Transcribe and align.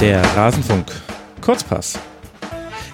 Der 0.00 0.22
Rasenfunk. 0.36 0.86
Kurzpass. 1.40 1.98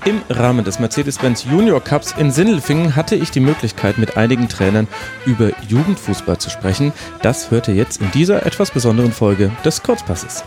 Im 0.07 0.23
Rahmen 0.31 0.65
des 0.65 0.79
Mercedes-Benz 0.79 1.45
Junior 1.45 1.79
Cups 1.83 2.15
in 2.17 2.31
Sindelfingen 2.31 2.97
hatte 2.97 3.15
ich 3.15 3.31
die 3.31 3.41
Möglichkeit, 3.41 3.99
mit 3.99 4.17
einigen 4.17 4.49
Trainern 4.49 4.89
über 5.27 5.51
Jugendfußball 5.69 6.39
zu 6.39 6.49
sprechen. 6.49 6.95
Das 7.21 7.51
hört 7.51 7.69
ihr 7.69 7.75
jetzt 7.75 8.01
in 8.01 8.11
dieser 8.13 8.47
etwas 8.47 8.71
besonderen 8.71 9.13
Folge 9.13 9.51
des 9.67 9.83
Kurzpasses. 9.83 10.45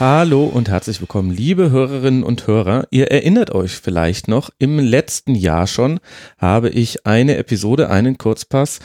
Hallo 0.00 0.44
und 0.44 0.68
herzlich 0.68 1.00
willkommen, 1.00 1.30
liebe 1.30 1.70
Hörerinnen 1.70 2.24
und 2.24 2.48
Hörer. 2.48 2.86
Ihr 2.90 3.12
erinnert 3.12 3.54
euch 3.54 3.76
vielleicht 3.76 4.26
noch, 4.28 4.50
im 4.58 4.78
letzten 4.78 5.36
Jahr 5.36 5.66
schon 5.66 5.98
habe 6.36 6.68
ich 6.68 7.06
eine 7.06 7.36
Episode, 7.36 7.88
einen 7.88 8.18
Kurzpass 8.18 8.80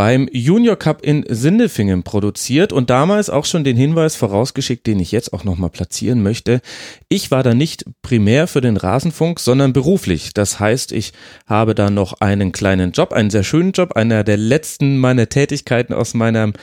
beim 0.00 0.30
Junior 0.32 0.76
Cup 0.76 1.02
in 1.02 1.26
Sindelfingen 1.28 2.04
produziert 2.04 2.72
und 2.72 2.88
damals 2.88 3.28
auch 3.28 3.44
schon 3.44 3.64
den 3.64 3.76
Hinweis 3.76 4.16
vorausgeschickt, 4.16 4.86
den 4.86 4.98
ich 4.98 5.12
jetzt 5.12 5.34
auch 5.34 5.44
nochmal 5.44 5.68
platzieren 5.68 6.22
möchte. 6.22 6.62
Ich 7.10 7.30
war 7.30 7.42
da 7.42 7.52
nicht 7.52 7.84
primär 8.00 8.46
für 8.46 8.62
den 8.62 8.78
Rasenfunk, 8.78 9.40
sondern 9.40 9.74
beruflich. 9.74 10.32
Das 10.32 10.58
heißt, 10.58 10.92
ich 10.92 11.12
habe 11.46 11.74
da 11.74 11.90
noch 11.90 12.14
einen 12.22 12.50
kleinen 12.50 12.92
Job, 12.92 13.12
einen 13.12 13.28
sehr 13.28 13.42
schönen 13.42 13.72
Job, 13.72 13.92
einer 13.92 14.24
der 14.24 14.38
letzten 14.38 14.96
meiner 14.96 15.28
Tätigkeiten 15.28 15.92
aus 15.92 16.14
meinem 16.14 16.54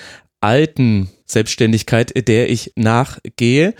alten 0.41 1.11
Selbstständigkeit, 1.27 2.27
der 2.27 2.49
ich 2.49 2.73
nachgehe. 2.75 3.75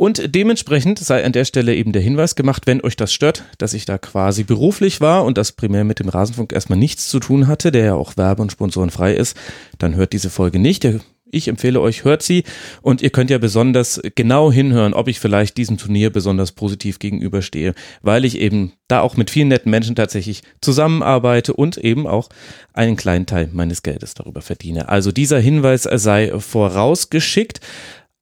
Und 0.00 0.34
dementsprechend 0.34 0.98
sei 0.98 1.22
an 1.26 1.32
der 1.32 1.44
Stelle 1.44 1.74
eben 1.74 1.92
der 1.92 2.00
Hinweis 2.00 2.34
gemacht, 2.34 2.62
wenn 2.64 2.80
euch 2.80 2.96
das 2.96 3.12
stört, 3.12 3.44
dass 3.58 3.74
ich 3.74 3.84
da 3.84 3.98
quasi 3.98 4.44
beruflich 4.44 5.02
war 5.02 5.26
und 5.26 5.36
das 5.36 5.52
primär 5.52 5.84
mit 5.84 6.00
dem 6.00 6.08
Rasenfunk 6.08 6.54
erstmal 6.54 6.78
nichts 6.78 7.10
zu 7.10 7.20
tun 7.20 7.48
hatte, 7.48 7.70
der 7.70 7.84
ja 7.84 7.94
auch 7.96 8.16
werbe- 8.16 8.40
und 8.40 8.50
sponsorenfrei 8.50 9.12
ist, 9.12 9.36
dann 9.76 9.96
hört 9.96 10.14
diese 10.14 10.30
Folge 10.30 10.58
nicht. 10.58 10.88
Ich 11.30 11.48
empfehle 11.48 11.82
euch, 11.82 12.04
hört 12.04 12.22
sie 12.22 12.44
und 12.80 13.02
ihr 13.02 13.10
könnt 13.10 13.28
ja 13.28 13.36
besonders 13.36 14.00
genau 14.14 14.50
hinhören, 14.50 14.94
ob 14.94 15.06
ich 15.06 15.20
vielleicht 15.20 15.58
diesem 15.58 15.76
Turnier 15.76 16.08
besonders 16.08 16.52
positiv 16.52 16.98
gegenüberstehe, 16.98 17.74
weil 18.00 18.24
ich 18.24 18.38
eben 18.38 18.72
da 18.88 19.02
auch 19.02 19.18
mit 19.18 19.30
vielen 19.30 19.48
netten 19.48 19.70
Menschen 19.70 19.96
tatsächlich 19.96 20.42
zusammenarbeite 20.62 21.52
und 21.52 21.76
eben 21.76 22.06
auch 22.06 22.30
einen 22.72 22.96
kleinen 22.96 23.26
Teil 23.26 23.50
meines 23.52 23.82
Geldes 23.82 24.14
darüber 24.14 24.40
verdiene. 24.40 24.88
Also 24.88 25.12
dieser 25.12 25.40
Hinweis 25.40 25.82
sei 25.82 26.32
vorausgeschickt. 26.38 27.60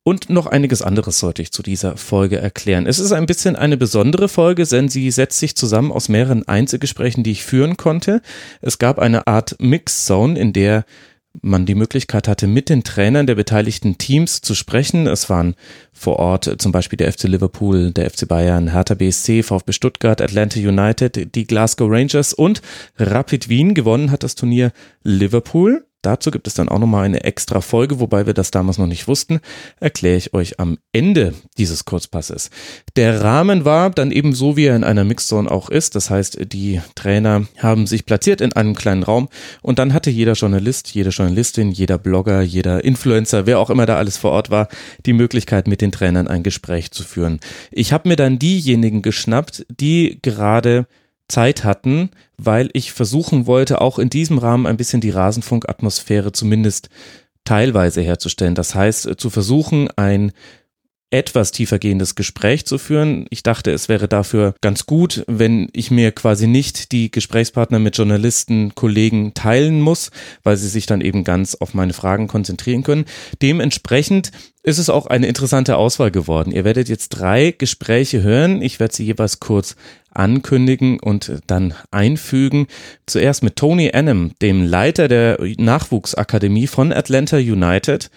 Und 0.04 0.30
noch 0.30 0.46
einiges 0.46 0.80
anderes 0.80 1.18
sollte 1.18 1.42
ich 1.42 1.52
zu 1.52 1.62
dieser 1.62 1.98
Folge 1.98 2.38
erklären. 2.38 2.86
Es 2.86 2.98
ist 2.98 3.12
ein 3.12 3.27
bisschen 3.27 3.56
eine 3.56 3.77
besondere 3.77 4.28
Folge, 4.28 4.64
denn 4.64 4.88
sie 4.88 5.10
setzt 5.10 5.38
sich 5.38 5.55
zusammen 5.55 5.92
aus 5.92 6.08
mehreren 6.08 6.48
Einzelgesprächen, 6.48 7.24
die 7.24 7.32
ich 7.32 7.44
führen 7.44 7.77
konnte. 7.77 8.22
Es 8.62 8.78
gab 8.78 8.98
eine 8.98 9.27
Art 9.27 9.56
Mix-Zone, 9.60 10.38
in 10.38 10.55
der 10.55 10.86
man 11.42 11.66
die 11.66 11.74
Möglichkeit 11.74 12.27
hatte, 12.28 12.46
mit 12.46 12.68
den 12.68 12.84
Trainern 12.84 13.27
der 13.27 13.34
beteiligten 13.34 13.98
Teams 13.98 14.40
zu 14.40 14.55
sprechen. 14.55 15.06
Es 15.06 15.28
waren 15.30 15.55
vor 15.92 16.18
Ort 16.18 16.56
zum 16.58 16.72
Beispiel 16.72 16.96
der 16.96 17.12
FC 17.12 17.24
Liverpool, 17.24 17.92
der 17.92 18.10
FC 18.10 18.27
Bayern, 18.27 18.72
Hertha 18.72 18.94
BSC, 18.94 19.42
VfB 19.42 19.72
Stuttgart, 19.72 20.20
Atlanta 20.20 20.58
United, 20.58 21.34
die 21.34 21.46
Glasgow 21.46 21.88
Rangers 21.90 22.33
und 22.33 22.62
Rapid 22.96 23.48
Wien. 23.48 23.74
Gewonnen 23.74 24.10
hat 24.10 24.22
das 24.22 24.34
Turnier 24.34 24.72
Liverpool. 25.02 25.88
Dazu 26.02 26.30
gibt 26.30 26.46
es 26.46 26.54
dann 26.54 26.68
auch 26.68 26.78
nochmal 26.78 27.04
eine 27.04 27.24
extra 27.24 27.60
Folge, 27.60 27.98
wobei 27.98 28.24
wir 28.24 28.34
das 28.34 28.52
damals 28.52 28.78
noch 28.78 28.86
nicht 28.86 29.08
wussten, 29.08 29.41
erkläre 29.80 30.16
ich 30.16 30.32
euch 30.32 30.60
am 30.60 30.78
Ende 30.92 31.34
dieses 31.58 31.84
Kurzpasses. 31.86 32.50
Der 32.94 33.20
Rahmen 33.22 33.64
war 33.64 33.90
dann 33.90 34.12
eben 34.12 34.32
so, 34.32 34.56
wie 34.56 34.66
er 34.66 34.77
in 34.77 34.84
einer 34.84 35.02
Mixzone 35.02 35.50
auch 35.50 35.70
ist. 35.70 35.96
Das 35.96 36.08
heißt, 36.08 36.52
die 36.52 36.80
Trainer 36.94 37.46
haben 37.58 37.88
sich 37.88 38.06
platziert 38.06 38.40
in 38.40 38.52
einem 38.52 38.77
kleinen 38.77 39.02
Raum 39.02 39.28
und 39.60 39.80
dann 39.80 39.92
hatte 39.92 40.10
jeder 40.10 40.34
Journalist, 40.34 40.94
jede 40.94 41.10
Journalistin, 41.10 41.72
jeder 41.72 41.98
Blogger, 41.98 42.42
jeder 42.42 42.84
Influencer, 42.84 43.46
wer 43.46 43.58
auch 43.58 43.70
immer 43.70 43.86
da 43.86 43.96
alles 43.96 44.18
vor 44.18 44.30
Ort 44.30 44.50
war, 44.50 44.68
die 45.05 45.12
Möglichkeit 45.12 45.67
mit 45.67 45.80
den 45.80 45.90
Trainern 45.90 46.28
ein 46.28 46.44
Gespräch 46.44 46.92
zu 46.92 47.02
führen. 47.02 47.40
Ich 47.73 47.92
habe 47.92 48.08
mir 48.08 48.17
dann 48.17 48.39
diejenigen 48.39 49.02
geschnappt, 49.02 49.67
die 49.68 50.20
gerade 50.23 50.86
Zeit 51.28 51.64
hatten, 51.64 52.11
weil 52.36 52.70
ich 52.72 52.92
versuchen 52.92 53.46
wollte, 53.46 53.80
auch 53.80 53.98
in 53.98 54.11
diesem 54.11 54.39
Rahmen 54.39 54.66
ein 54.66 54.77
bisschen 54.77 55.00
die 55.00 55.11
Rasenfunkatmosphäre 55.11 56.33
zumindest 56.33 56.89
teilweise 57.44 58.00
herzustellen. 58.02 58.55
Das 58.55 58.74
heißt, 58.74 59.08
zu 59.18 59.30
versuchen, 59.30 59.88
ein 59.96 60.33
etwas 61.11 61.52
tiefergehendes 61.52 62.14
Gespräch 62.14 62.67
zu 62.67 62.77
führen. 62.77 63.27
Ich 63.30 63.42
dachte, 63.42 63.70
es 63.70 63.88
wäre 63.88 64.08
dafür 64.08 64.55
ganz 64.61 64.84
gut, 64.84 65.24
wenn 65.27 65.68
ich 65.72 65.90
mir 65.90 66.12
quasi 66.12 66.46
nicht 66.46 66.92
die 66.92 67.11
Gesprächspartner 67.11 67.78
mit 67.78 67.96
Journalisten, 67.96 68.74
Kollegen 68.74 69.33
teilen 69.33 69.80
muss, 69.80 70.11
weil 70.42 70.58
sie 70.58 70.68
sich 70.68 70.84
dann 70.84 71.00
eben 71.00 71.24
ganz 71.24 71.55
auf 71.55 71.72
meine 71.72 71.94
Fragen 71.94 72.27
konzentrieren 72.28 72.83
können. 72.83 73.06
Dementsprechend 73.40 74.33
ist 74.62 74.78
es 74.78 74.90
auch 74.90 75.06
eine 75.06 75.28
interessante 75.28 75.78
Auswahl 75.78 76.11
geworden. 76.11 76.52
Ihr 76.52 76.64
werdet 76.64 76.90
jetzt 76.90 77.08
drei 77.11 77.55
Gespräche 77.56 78.22
hören. 78.22 78.61
Ich 78.61 78.78
werde 78.78 78.94
sie 78.94 79.05
jeweils 79.05 79.40
kurz 79.40 79.77
ankündigen 80.18 81.01
und 81.01 81.33
dann 81.46 81.74
einfügen. 81.90 82.67
Zuerst 83.06 83.42
mit 83.42 83.56
Tony 83.56 83.90
Annam, 83.92 84.33
dem 84.42 84.62
Leiter 84.62 85.08
der 85.08 85.39
Nachwuchsakademie 85.56 86.67
von 86.67 86.92
Atlanta 86.92 87.36
United. 87.36 88.11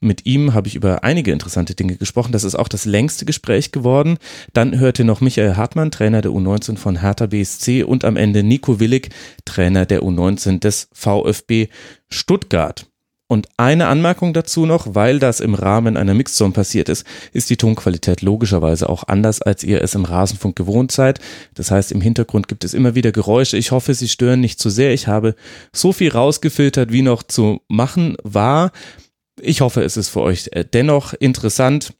Mit 0.00 0.26
ihm 0.26 0.52
habe 0.52 0.68
ich 0.68 0.74
über 0.74 1.02
einige 1.02 1.32
interessante 1.32 1.74
Dinge 1.74 1.96
gesprochen. 1.96 2.32
Das 2.32 2.44
ist 2.44 2.56
auch 2.56 2.68
das 2.68 2.84
längste 2.84 3.24
Gespräch 3.24 3.72
geworden. 3.72 4.18
Dann 4.52 4.78
hörte 4.78 5.02
noch 5.02 5.22
Michael 5.22 5.56
Hartmann, 5.56 5.90
Trainer 5.90 6.20
der 6.20 6.30
U19 6.30 6.76
von 6.76 7.00
Hertha 7.00 7.26
BSC 7.26 7.84
und 7.84 8.04
am 8.04 8.16
Ende 8.16 8.42
Nico 8.42 8.80
Willig, 8.80 9.08
Trainer 9.46 9.86
der 9.86 10.02
U19 10.02 10.60
des 10.60 10.88
VfB 10.92 11.68
Stuttgart. 12.10 12.86
Und 13.26 13.48
eine 13.56 13.86
Anmerkung 13.86 14.34
dazu 14.34 14.66
noch, 14.66 14.94
weil 14.94 15.18
das 15.18 15.40
im 15.40 15.54
Rahmen 15.54 15.96
einer 15.96 16.12
Mixzone 16.12 16.52
passiert 16.52 16.90
ist, 16.90 17.06
ist 17.32 17.48
die 17.48 17.56
Tonqualität 17.56 18.20
logischerweise 18.20 18.88
auch 18.88 19.04
anders, 19.08 19.40
als 19.40 19.64
ihr 19.64 19.82
es 19.82 19.94
im 19.94 20.04
Rasenfunk 20.04 20.56
gewohnt 20.56 20.92
seid. 20.92 21.20
Das 21.54 21.70
heißt, 21.70 21.90
im 21.92 22.02
Hintergrund 22.02 22.48
gibt 22.48 22.64
es 22.64 22.74
immer 22.74 22.94
wieder 22.94 23.12
Geräusche. 23.12 23.56
Ich 23.56 23.70
hoffe, 23.70 23.94
sie 23.94 24.08
stören 24.08 24.40
nicht 24.40 24.60
zu 24.60 24.68
sehr. 24.68 24.92
Ich 24.92 25.06
habe 25.06 25.36
so 25.72 25.92
viel 25.92 26.12
rausgefiltert, 26.12 26.92
wie 26.92 27.00
noch 27.00 27.22
zu 27.22 27.62
machen 27.66 28.16
war. 28.22 28.72
Ich 29.40 29.62
hoffe, 29.62 29.82
es 29.82 29.96
ist 29.96 30.10
für 30.10 30.20
euch 30.20 30.50
äh, 30.52 30.64
dennoch 30.64 31.14
interessant. 31.14 31.94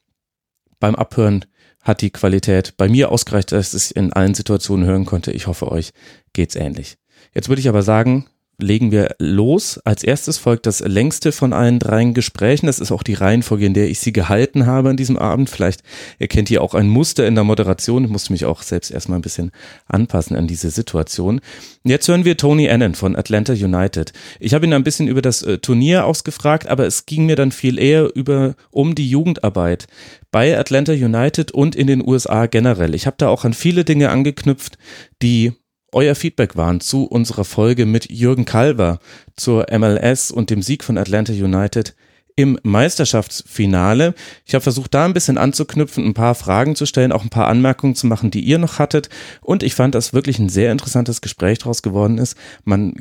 Beim 0.79 0.95
Abhören 0.95 1.47
hat 1.81 2.03
die 2.03 2.11
Qualität 2.11 2.77
bei 2.77 2.89
mir 2.89 3.11
ausgereicht, 3.11 3.53
dass 3.53 3.73
ich 3.73 3.97
in 3.97 4.13
allen 4.13 4.35
Situationen 4.35 4.87
hören 4.87 5.07
konnte. 5.07 5.33
Ich 5.33 5.47
hoffe, 5.47 5.73
euch 5.73 5.93
geht's 6.35 6.55
ähnlich. 6.55 6.97
Jetzt 7.35 7.49
würde 7.49 7.61
ich 7.61 7.69
aber 7.69 7.83
sagen, 7.83 8.27
legen 8.59 8.93
wir 8.93 9.17
los. 9.19 9.81
Als 9.85 10.05
erstes 10.05 10.39
folgt 10.39 10.67
das 10.67 10.81
längste 10.81 11.33
von 11.33 11.53
allen 11.53 11.79
dreien 11.79 12.15
Gesprächen. 12.15 12.67
Das 12.67 12.79
ist 12.79 12.93
auch 12.93 13.03
die 13.03 13.15
Reihenfolge, 13.15 13.67
in 13.67 13.75
der 13.75 13.89
ich 13.89 14.01
sie 14.01 14.13
gehalten 14.13 14.67
habe 14.67 14.91
an 14.91 14.97
diesem 14.97 15.17
Abend. 15.17 15.51
Vielleicht 15.51 15.83
erkennt 16.19 16.51
ihr 16.51 16.63
auch 16.63 16.75
ein 16.75 16.89
Muster 16.89 17.27
in 17.27 17.35
der 17.35 17.45
Moderation. 17.45 18.05
Ich 18.05 18.11
musste 18.11 18.33
mich 18.33 18.45
auch 18.45 18.63
selbst 18.63 18.91
erstmal 18.91 19.19
ein 19.19 19.23
bisschen 19.23 19.51
anpassen 19.87 20.37
an 20.37 20.47
diese 20.47 20.71
Situation. 20.71 21.41
Jetzt 21.85 22.09
hören 22.09 22.25
wir 22.25 22.37
Tony 22.37 22.69
Annan 22.69 22.95
von 22.95 23.17
Atlanta 23.17 23.53
United. 23.53 24.13
Ich 24.41 24.55
habe 24.55 24.67
ihn 24.67 24.73
ein 24.73 24.85
bisschen 24.85 25.09
über 25.09 25.23
das 25.23 25.43
äh, 25.43 25.59
Turnier 25.59 26.07
ausgefragt, 26.07 26.69
aber 26.69 26.87
es 26.87 27.07
ging 27.07 27.27
mir 27.27 27.37
dann 27.37 27.53
viel 27.53 27.79
eher 27.79 28.15
über 28.15 28.55
um 28.71 28.95
die 28.95 29.09
Jugendarbeit 29.09 29.87
bei 30.31 30.59
Atlanta 30.59 30.93
United 30.93 31.53
und 31.53 31.77
in 31.77 31.87
den 31.87 32.07
USA 32.07 32.47
generell. 32.47 32.95
Ich 32.95 33.07
habe 33.07 33.17
da 33.19 33.29
auch 33.29 33.45
an 33.45 33.55
viele 33.55 33.85
Dinge 33.85 34.11
angeknüpft, 34.11 34.79
die 35.23 35.53
euer 35.95 36.15
Feedback 36.15 36.57
waren 36.57 36.81
zu 36.81 37.05
unserer 37.05 37.45
Folge 37.45 37.87
mit 37.87 38.11
Jürgen 38.11 38.45
Kalver 38.45 38.99
zur 39.37 39.67
MLS 39.71 40.31
und 40.31 40.51
dem 40.51 40.63
Sieg 40.63 40.85
von 40.85 40.99
Atlanta 40.99 41.33
United 41.33 41.95
im 42.37 42.59
Meisterschaftsfinale. 42.63 44.15
Ich 44.45 44.55
habe 44.55 44.63
versucht, 44.63 44.93
da 44.93 45.05
ein 45.05 45.15
bisschen 45.15 45.39
anzuknüpfen, 45.39 46.05
ein 46.05 46.15
paar 46.15 46.35
Fragen 46.35 46.75
zu 46.75 46.85
stellen, 46.85 47.13
auch 47.13 47.23
ein 47.23 47.31
paar 47.31 47.47
Anmerkungen 47.47 47.95
zu 47.95 48.07
machen, 48.07 48.31
die 48.31 48.41
ihr 48.41 48.59
noch 48.59 48.79
hattet. 48.79 49.09
Und 49.41 49.63
ich 49.63 49.75
fand, 49.75 49.95
dass 49.95 50.13
wirklich 50.13 50.39
ein 50.39 50.49
sehr 50.49 50.73
interessantes 50.73 51.21
Gespräch 51.21 51.59
daraus 51.61 51.83
geworden 51.83 52.19
ist. 52.19 52.37
Man 52.65 52.95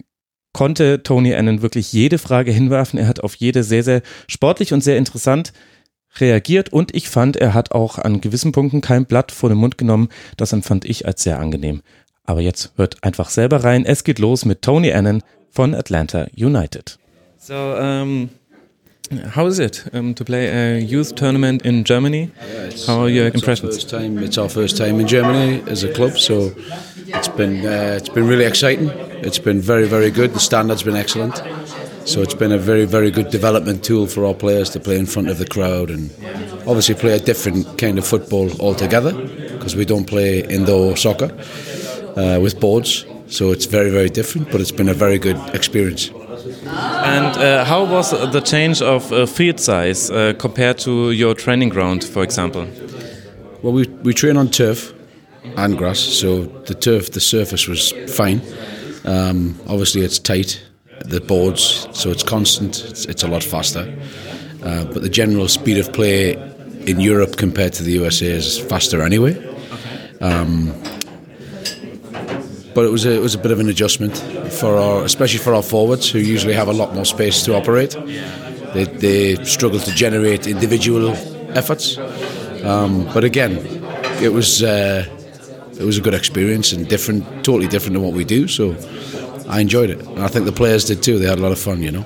konnte 0.54 1.02
Tony 1.02 1.34
Annan 1.34 1.64
wirklich 1.64 1.92
jede 1.94 2.20
Frage 2.20 2.52
hinwerfen. 2.52 3.00
Er 3.00 3.08
hat 3.08 3.22
auf 3.22 3.36
jede 3.36 3.64
sehr, 3.64 3.84
sehr 3.84 4.04
sportlich 4.28 4.72
und 4.72 4.82
sehr 4.82 4.98
interessant 4.98 5.52
reagiert 6.20 6.72
und 6.72 6.96
ich 6.96 7.10
fand, 7.10 7.38
er 7.38 7.56
hat 7.56 7.72
auch 7.72 7.98
an 7.98 8.22
gewissen 8.22 8.52
Punkten 8.52 8.82
kein 8.82 9.06
Blatt 9.06 9.32
vor 9.32 9.50
den 9.50 9.58
Mund 9.58 9.80
genommen. 9.80 10.10
Das 10.38 10.54
empfand 10.54 10.86
ich 10.86 11.08
als 11.08 11.24
sehr 11.24 11.40
angenehm. 11.40 11.82
Aber 12.26 12.42
jetzt 12.42 12.72
hört 12.78 13.04
einfach 13.04 13.30
selber 13.30 13.64
rein. 13.64 13.86
Es 13.86 14.04
geht 14.04 14.20
los 14.20 14.46
mit 14.46 14.62
Tony 14.62 14.94
Annan 14.94 15.22
von 15.52 15.76
Atlanta 15.76 16.28
United. 16.36 16.98
So, 17.38 17.54
um, 17.54 18.30
how 19.36 19.48
is 19.48 19.60
it 19.60 19.84
um, 19.94 20.16
to 20.16 20.24
play 20.24 20.48
a 20.48 20.80
youth 20.80 21.16
tournament 21.16 21.62
in 21.64 21.84
Germany? 21.84 22.32
Yeah, 22.40 22.88
how 22.88 23.02
are 23.02 23.10
your 23.10 23.28
it's 23.28 23.36
impressions? 23.36 23.76
Our 23.76 23.80
first 23.80 23.90
time, 23.90 24.24
it's 24.24 24.38
our 24.38 24.50
first 24.50 24.78
time 24.78 25.02
in 25.02 25.08
Germany 25.08 25.62
as 25.70 25.84
a 25.84 25.92
club, 25.92 26.18
so 26.18 26.54
it's 27.08 27.28
been 27.28 27.66
uh, 27.66 27.98
it's 27.98 28.10
been 28.10 28.28
really 28.28 28.46
exciting. 28.46 28.90
It's 29.22 29.40
been 29.40 29.60
very 29.60 29.88
very 29.88 30.10
good. 30.10 30.34
The 30.34 30.40
standard's 30.40 30.84
been 30.84 30.96
excellent. 30.96 31.42
So 32.06 32.22
it's 32.22 32.34
been 32.34 32.52
a 32.52 32.58
very, 32.58 32.84
very 32.84 33.12
good 33.12 33.30
development 33.30 33.82
tool 33.86 34.08
for 34.08 34.26
our 34.26 34.34
players 34.34 34.70
to 34.72 34.80
play 34.80 35.00
in 35.00 35.06
front 35.06 35.30
of 35.30 35.38
the 35.38 35.46
crowd 35.46 35.90
and 35.90 36.12
obviously 36.68 36.96
play 36.96 37.14
a 37.14 37.20
different 37.20 37.78
kind 37.78 37.98
of 37.98 38.06
football 38.06 38.52
altogether 38.60 39.14
because 39.14 39.78
we 39.78 39.86
don't 39.86 40.06
play 40.06 40.42
indoor 40.50 40.98
soccer 40.98 41.32
uh, 42.16 42.40
with 42.42 42.60
boards. 42.60 43.06
So 43.28 43.52
it's 43.52 43.66
very, 43.66 43.90
very 43.90 44.10
different, 44.10 44.52
but 44.52 44.62
it's 44.62 44.72
been 44.72 44.90
a 44.90 44.94
very 44.94 45.18
good 45.18 45.38
experience. 45.56 46.12
And 46.66 47.38
uh, 47.38 47.66
how 47.66 47.86
was 47.86 48.12
the 48.12 48.42
change 48.42 48.82
of 48.82 49.12
uh, 49.12 49.26
field 49.26 49.60
size 49.60 50.12
uh, 50.12 50.34
compared 50.38 50.78
to 50.80 51.12
your 51.12 51.34
training 51.34 51.70
ground, 51.70 52.04
for 52.04 52.24
example? 52.24 52.68
Well, 53.62 53.74
we, 53.74 53.88
we 54.04 54.14
train 54.14 54.38
on 54.38 54.50
turf 54.50 54.94
and 55.58 55.78
grass, 55.78 56.00
so 56.00 56.44
the 56.44 56.76
turf, 56.76 57.12
the 57.12 57.20
surface 57.20 57.68
was 57.68 57.92
fine. 58.16 58.42
Um, 59.06 59.60
obviously, 59.68 60.02
it's 60.02 60.20
tight, 60.20 60.62
the 61.06 61.22
boards, 61.22 61.88
so 61.94 62.10
it's 62.12 62.24
constant, 62.24 62.84
it's, 62.86 63.06
it's 63.06 63.24
a 63.24 63.28
lot 63.28 63.44
faster. 63.44 63.94
Uh, 64.64 64.86
but 64.86 65.02
the 65.02 65.10
general 65.10 65.48
speed 65.48 65.78
of 65.78 65.92
play 65.92 66.34
in 66.86 67.00
Europe 67.00 67.38
compared 67.38 67.74
to 67.74 67.84
the 67.84 67.92
USA 67.92 68.28
is 68.28 68.60
faster 68.60 69.02
anyway. 69.02 69.36
Um, 70.22 70.74
but 72.74 72.86
it 72.86 72.92
was 72.92 73.06
a, 73.06 73.12
it 73.12 73.22
was 73.22 73.36
a 73.36 73.38
bit 73.38 73.52
of 73.52 73.60
an 73.60 73.70
adjustment 73.70 74.18
for 74.52 74.78
our, 74.78 75.04
especially 75.04 75.40
for 75.40 75.54
our 75.54 75.64
forwards 75.64 76.10
who 76.10 76.20
usually 76.20 76.54
have 76.54 76.68
a 76.68 76.74
lot 76.74 76.94
more 76.94 77.06
space 77.06 77.44
to 77.46 77.56
operate. 77.56 77.96
They, 78.74 78.86
they 78.86 79.44
struggle 79.46 79.80
to 79.80 79.92
generate 79.92 80.48
individual 80.48 81.10
efforts. 81.56 81.98
Um, 82.64 83.06
but 83.14 83.24
again, 83.24 83.58
it 84.22 84.34
was 84.34 84.64
uh, 84.64 85.06
it 85.80 85.84
was 85.84 85.98
a 85.98 86.02
good 86.02 86.14
experience 86.14 86.72
and 86.72 86.88
different, 86.88 87.24
totally 87.44 87.68
different 87.68 87.94
than 87.94 88.04
what 88.04 88.14
we 88.14 88.24
do. 88.24 88.48
So 88.48 88.76
I 89.48 89.60
enjoyed 89.60 89.90
it, 89.90 90.00
and 90.02 90.20
I 90.20 90.28
think 90.28 90.46
the 90.46 90.52
players 90.52 90.86
did 90.86 91.04
too. 91.04 91.20
They 91.20 91.28
had 91.28 91.40
a 91.40 91.42
lot 91.42 91.52
of 91.52 91.60
fun, 91.60 91.82
you 91.82 91.92
know. 91.92 92.06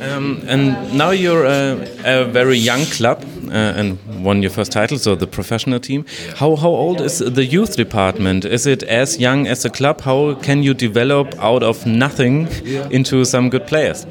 Um, 0.00 0.42
and 0.46 0.92
now 0.96 1.10
you're 1.10 1.46
a, 1.46 1.72
a 2.04 2.24
very 2.24 2.58
young 2.58 2.84
club 2.86 3.24
uh, 3.48 3.52
and 3.52 3.98
won 4.22 4.42
your 4.42 4.50
first 4.50 4.72
title, 4.72 4.98
so 4.98 5.14
the 5.14 5.26
professional 5.26 5.80
team. 5.80 6.04
How, 6.36 6.56
how 6.56 6.68
old 6.68 7.00
is 7.00 7.18
the 7.18 7.44
youth 7.44 7.76
department? 7.76 8.44
Is 8.44 8.66
it 8.66 8.82
as 8.82 9.18
young 9.18 9.46
as 9.46 9.64
a 9.64 9.70
club? 9.70 10.02
How 10.02 10.34
can 10.34 10.62
you 10.62 10.74
develop 10.74 11.34
out 11.38 11.62
of 11.62 11.86
nothing 11.86 12.48
into 12.90 13.24
some 13.24 13.48
good 13.48 13.66
players? 13.66 14.06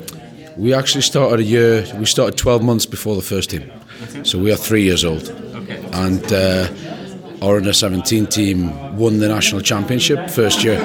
We 0.57 0.73
actually 0.73 1.01
started 1.01 1.41
a 1.41 1.43
year, 1.43 1.85
we 1.99 2.05
started 2.05 2.37
12 2.37 2.63
months 2.63 2.85
before 2.85 3.15
the 3.15 3.21
first 3.21 3.49
team. 3.49 3.71
So 4.23 4.39
we 4.39 4.51
are 4.51 4.57
three 4.57 4.83
years 4.83 5.03
old. 5.03 5.29
Okay. 5.29 5.83
And 5.93 6.23
uh, 6.31 6.67
our 7.41 7.57
under 7.57 7.73
17 7.73 8.25
team 8.27 8.97
won 8.97 9.19
the 9.19 9.27
national 9.27 9.61
championship 9.61 10.29
first 10.29 10.63
year. 10.63 10.79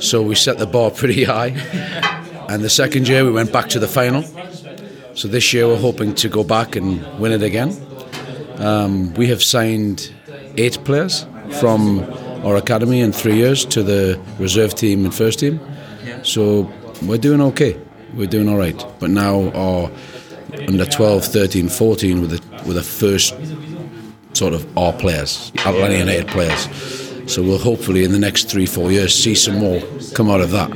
So 0.00 0.22
we 0.22 0.34
set 0.34 0.58
the 0.58 0.66
bar 0.66 0.90
pretty 0.92 1.24
high. 1.24 2.13
And 2.48 2.62
the 2.62 2.70
second 2.70 3.08
year 3.08 3.24
we 3.24 3.30
went 3.30 3.52
back 3.52 3.68
to 3.70 3.78
the 3.78 3.88
final. 3.88 4.22
So 5.14 5.28
this 5.28 5.52
year 5.52 5.66
we're 5.66 5.80
hoping 5.80 6.14
to 6.16 6.28
go 6.28 6.44
back 6.44 6.76
and 6.76 7.02
win 7.18 7.32
it 7.32 7.42
again. 7.42 7.70
Um, 8.58 9.14
we 9.14 9.28
have 9.28 9.42
signed 9.42 10.12
eight 10.56 10.78
players 10.84 11.26
from 11.60 12.00
our 12.44 12.56
academy 12.56 13.00
in 13.00 13.12
three 13.12 13.36
years 13.36 13.64
to 13.66 13.82
the 13.82 14.20
reserve 14.38 14.74
team 14.74 15.04
and 15.04 15.14
first 15.14 15.38
team. 15.38 15.60
So 16.22 16.70
we're 17.02 17.18
doing 17.18 17.40
okay. 17.40 17.80
We're 18.14 18.28
doing 18.28 18.48
all 18.48 18.58
right. 18.58 18.84
But 19.00 19.10
now 19.10 19.50
our 19.52 19.90
under 20.68 20.84
12, 20.86 21.24
13, 21.24 21.68
14 21.68 22.20
with 22.20 22.30
the, 22.30 22.64
with 22.66 22.76
the 22.76 22.82
first 22.82 23.34
sort 24.36 24.52
of 24.52 24.78
our 24.78 24.92
players, 24.92 25.52
Atlanta 25.58 25.98
United 25.98 26.28
players. 26.28 26.68
So 27.32 27.42
we'll 27.42 27.58
hopefully 27.58 28.04
in 28.04 28.12
the 28.12 28.18
next 28.18 28.50
three, 28.50 28.66
four 28.66 28.92
years 28.92 29.14
see 29.14 29.34
some 29.34 29.58
more 29.58 29.80
come 30.14 30.30
out 30.30 30.40
of 30.40 30.50
that. 30.50 30.70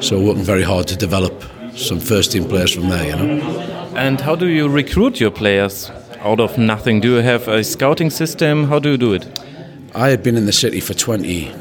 So 0.00 0.20
working 0.20 0.44
very 0.44 0.62
hard 0.62 0.86
to 0.88 0.96
develop 0.96 1.42
some 1.74 2.00
first 2.00 2.32
team 2.32 2.44
players 2.44 2.74
from 2.74 2.88
there, 2.88 3.06
you 3.06 3.16
know. 3.16 3.92
And 3.96 4.20
how 4.20 4.36
do 4.36 4.46
you 4.46 4.68
recruit 4.68 5.20
your 5.20 5.30
players 5.30 5.90
out 6.20 6.40
of 6.40 6.58
nothing? 6.58 7.00
Do 7.00 7.14
you 7.14 7.22
have 7.22 7.48
a 7.48 7.62
scouting 7.64 8.10
system? 8.10 8.64
How 8.64 8.78
do 8.78 8.90
you 8.90 8.96
do 8.96 9.12
it? 9.14 9.26
I 9.94 10.08
had 10.08 10.22
been 10.22 10.36
in 10.36 10.46
the 10.46 10.52
city 10.52 10.80
for 10.80 10.94
20 10.94 11.52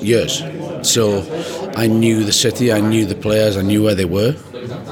years. 0.00 0.42
So 0.82 1.22
I 1.76 1.86
knew 1.86 2.24
the 2.24 2.32
city, 2.32 2.72
I 2.72 2.80
knew 2.80 3.06
the 3.06 3.14
players, 3.14 3.56
I 3.56 3.62
knew 3.62 3.82
where 3.82 3.94
they 3.94 4.04
were. 4.04 4.36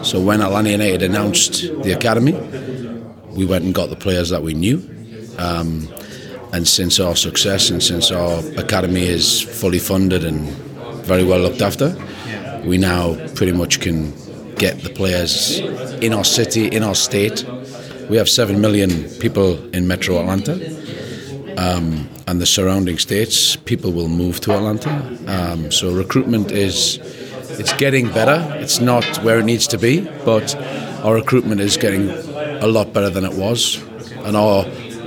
So 0.03 0.21
when 0.21 0.41
Atlanta 0.41 0.71
United 0.71 1.03
announced 1.03 1.63
the 1.83 1.93
academy, 1.93 2.33
we 3.31 3.45
went 3.45 3.65
and 3.65 3.75
got 3.75 3.91
the 3.91 3.97
players 3.97 4.31
that 4.31 4.43
we 4.43 4.55
knew. 4.55 4.79
Um, 5.39 5.89
and 6.53 6.67
since 6.67 6.99
our 6.99 7.15
success 7.15 7.71
and 7.71 7.83
since 7.83 8.11
our 8.11 8.41
academy 8.57 9.07
is 9.07 9.41
fully 9.41 9.79
funded 9.79 10.25
and 10.25 10.49
very 11.05 11.25
well 11.25 11.39
looked 11.39 11.63
after, 11.63 11.97
we 12.65 12.79
now 12.79 13.15
pretty 13.35 13.53
much 13.53 13.81
can 13.81 14.13
get 14.57 14.83
the 14.83 14.91
players 14.91 15.59
in 16.01 16.13
our 16.13 16.25
city, 16.25 16.67
in 16.67 16.83
our 16.83 16.95
state. 16.95 17.45
We 18.09 18.17
have 18.17 18.29
7 18.29 18.61
million 18.61 19.09
people 19.21 19.57
in 19.75 19.87
Metro 19.87 20.19
Atlanta. 20.19 20.55
Um, 21.57 22.09
and 22.27 22.41
the 22.41 22.47
surrounding 22.47 22.99
states, 22.99 23.57
people 23.57 23.93
will 23.93 24.09
move 24.09 24.41
to 24.41 24.55
Atlanta. 24.55 24.91
Um, 25.27 25.71
so 25.71 25.93
recruitment 25.93 26.53
is 26.53 26.99
it's 27.59 27.73
getting 27.75 28.09
better. 28.09 28.39
It's 28.59 28.81
not 28.81 29.05
where 29.25 29.39
it 29.39 29.45
needs 29.45 29.67
to 29.69 29.79
be, 29.79 30.01
but 30.25 30.55
our 31.05 31.15
recruitment 31.15 31.61
is 31.61 31.77
getting 31.77 32.09
a 32.09 32.67
lot 32.67 32.93
better 32.93 33.11
than 33.11 33.25
it 33.25 33.35
was. 33.35 33.83
And 34.25 34.37
our 34.37 34.65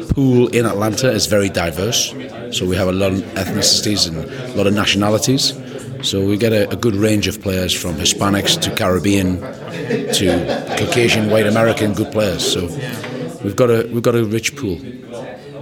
pool 0.09 0.47
in 0.49 0.65
Atlanta 0.65 1.09
is 1.09 1.27
very 1.27 1.49
diverse. 1.49 2.13
So 2.51 2.65
we 2.65 2.75
have 2.75 2.87
a 2.87 2.91
lot 2.91 3.13
of 3.13 3.19
ethnicities 3.35 4.07
and 4.07 4.17
a 4.17 4.55
lot 4.57 4.67
of 4.67 4.73
nationalities. 4.73 5.53
So 6.03 6.25
we 6.25 6.37
get 6.37 6.51
a, 6.51 6.69
a 6.69 6.75
good 6.75 6.95
range 6.95 7.27
of 7.27 7.41
players 7.41 7.73
from 7.73 7.95
Hispanics 7.95 8.59
to 8.61 8.75
Caribbean 8.75 9.39
to 9.39 10.75
Caucasian, 10.77 11.29
white 11.29 11.47
American, 11.47 11.93
good 11.93 12.11
players. 12.11 12.43
So 12.45 12.65
we've 13.41 13.55
got 13.55 13.69
a 13.69 13.89
we've 13.91 14.03
got 14.03 14.15
a 14.15 14.25
rich 14.25 14.55
pool. 14.57 14.79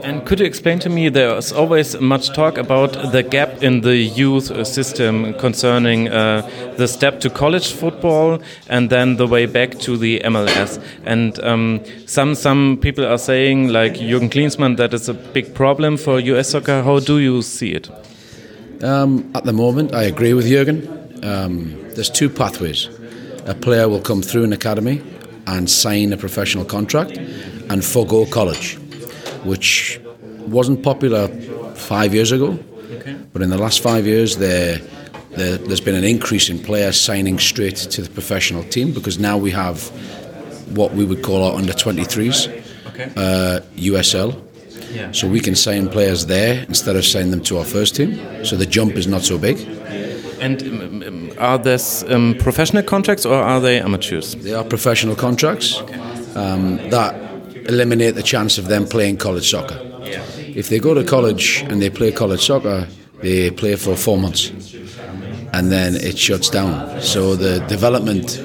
And 0.04 0.26
could 0.26 0.40
you 0.40 0.48
explain 0.48 0.80
to 0.80 0.90
me? 0.90 1.10
There's 1.10 1.52
always 1.52 2.00
much 2.02 2.34
talk 2.34 2.58
about 2.58 3.12
the 3.12 3.22
gap 3.22 3.62
in 3.62 3.82
the 3.82 3.96
youth 3.96 4.66
system 4.66 5.36
concerning 5.36 6.10
uh, 6.10 6.50
the 6.78 6.88
step 6.88 7.20
to 7.20 7.30
college 7.30 7.72
football 7.72 8.42
and 8.68 8.90
then 8.90 9.18
the 9.18 9.28
way 9.28 9.46
back 9.46 9.78
to 9.82 9.96
the 9.98 10.22
MLS. 10.22 10.84
And 11.06 11.40
um, 11.44 11.82
some 12.08 12.34
some 12.34 12.80
people 12.82 13.06
are 13.06 13.20
saying, 13.20 13.68
like 13.68 13.94
Jürgen 13.94 14.32
Klinsmann, 14.32 14.78
that 14.78 14.92
is 14.94 15.08
a 15.08 15.14
big 15.14 15.54
problem 15.54 15.98
for 15.98 16.20
US 16.20 16.50
soccer. 16.50 16.82
How 16.82 17.00
do 17.00 17.20
you 17.20 17.44
see 17.44 17.74
it? 17.74 17.88
Um, 18.84 19.32
at 19.36 19.44
the 19.44 19.54
moment, 19.54 19.94
I 19.94 20.04
agree 20.04 20.34
with 20.34 20.46
Jürgen. 20.46 21.24
Um, 21.24 21.80
there's 21.94 22.10
two 22.10 22.30
pathways. 22.30 22.90
A 23.46 23.54
player 23.54 23.88
will 23.88 24.02
come 24.02 24.22
through 24.22 24.44
an 24.44 24.54
academy 24.54 25.02
and 25.48 25.70
sign 25.70 26.14
a 26.14 26.18
professional 26.18 26.66
contract 26.66 27.18
and 27.18 27.84
forego 27.84 28.26
college, 28.26 28.76
which 29.44 30.00
wasn't 30.48 30.84
popular 30.84 31.28
five 31.76 32.14
years 32.14 32.32
ago. 32.32 32.58
Okay. 32.94 33.16
But 33.34 33.42
in 33.42 33.50
the 33.50 33.58
last 33.58 33.82
five 33.82 34.06
years, 34.06 34.38
there, 34.38 34.78
there, 35.32 35.58
there's 35.58 35.82
been 35.82 35.96
an 35.96 36.04
increase 36.04 36.50
in 36.50 36.60
players 36.60 37.00
signing 37.00 37.40
straight 37.40 37.76
to 37.78 38.02
the 38.02 38.10
professional 38.10 38.64
team 38.64 38.94
because 38.94 39.20
now 39.20 39.38
we 39.38 39.52
have 39.52 39.90
what 40.76 40.94
we 40.94 41.06
would 41.06 41.22
call 41.24 41.44
our 41.44 41.56
under 41.56 41.74
23s, 41.74 42.48
Okay. 42.90 43.12
uh, 43.16 43.60
USL. 43.76 44.42
Yeah. 44.94 45.12
So 45.12 45.28
we 45.28 45.40
can 45.40 45.56
sign 45.56 45.90
players 45.90 46.26
there 46.26 46.66
instead 46.68 46.96
of 46.96 47.06
signing 47.06 47.32
them 47.32 47.42
to 47.42 47.58
our 47.58 47.66
first 47.66 47.96
team. 47.96 48.20
So 48.46 48.56
the 48.56 48.66
jump 48.66 48.94
is 48.96 49.08
not 49.08 49.22
so 49.22 49.38
big. 49.38 49.60
And 50.40 50.62
um, 50.64 51.04
um, 51.04 51.32
are 51.38 51.58
these 51.58 52.04
um, 52.10 52.36
professional 52.40 52.84
contracts 52.84 53.26
or 53.26 53.36
are 53.36 53.60
they 53.60 53.80
amateurs? 53.80 54.36
They 54.36 54.54
are 54.54 54.64
professional 54.64 55.16
contracts 55.16 55.80
um, 56.36 56.78
that 56.90 57.16
eliminate 57.70 58.16
the 58.16 58.24
chance 58.24 58.58
of 58.58 58.68
them 58.68 58.86
playing 58.86 59.18
college 59.18 59.50
soccer. 59.50 59.80
Yeah. 60.04 60.24
If 60.38 60.70
they 60.70 60.80
go 60.80 60.94
to 60.94 61.04
college 61.04 61.64
and 61.68 61.82
they 61.82 61.90
play 61.90 62.12
college 62.12 62.46
soccer, 62.46 62.88
they 63.22 63.52
play 63.52 63.76
for 63.76 63.96
four 63.96 64.18
months 64.18 64.52
and 65.54 65.72
then 65.72 65.96
it 65.96 66.18
shuts 66.18 66.50
down. 66.50 67.02
So 67.02 67.36
the 67.36 67.60
development 67.68 68.40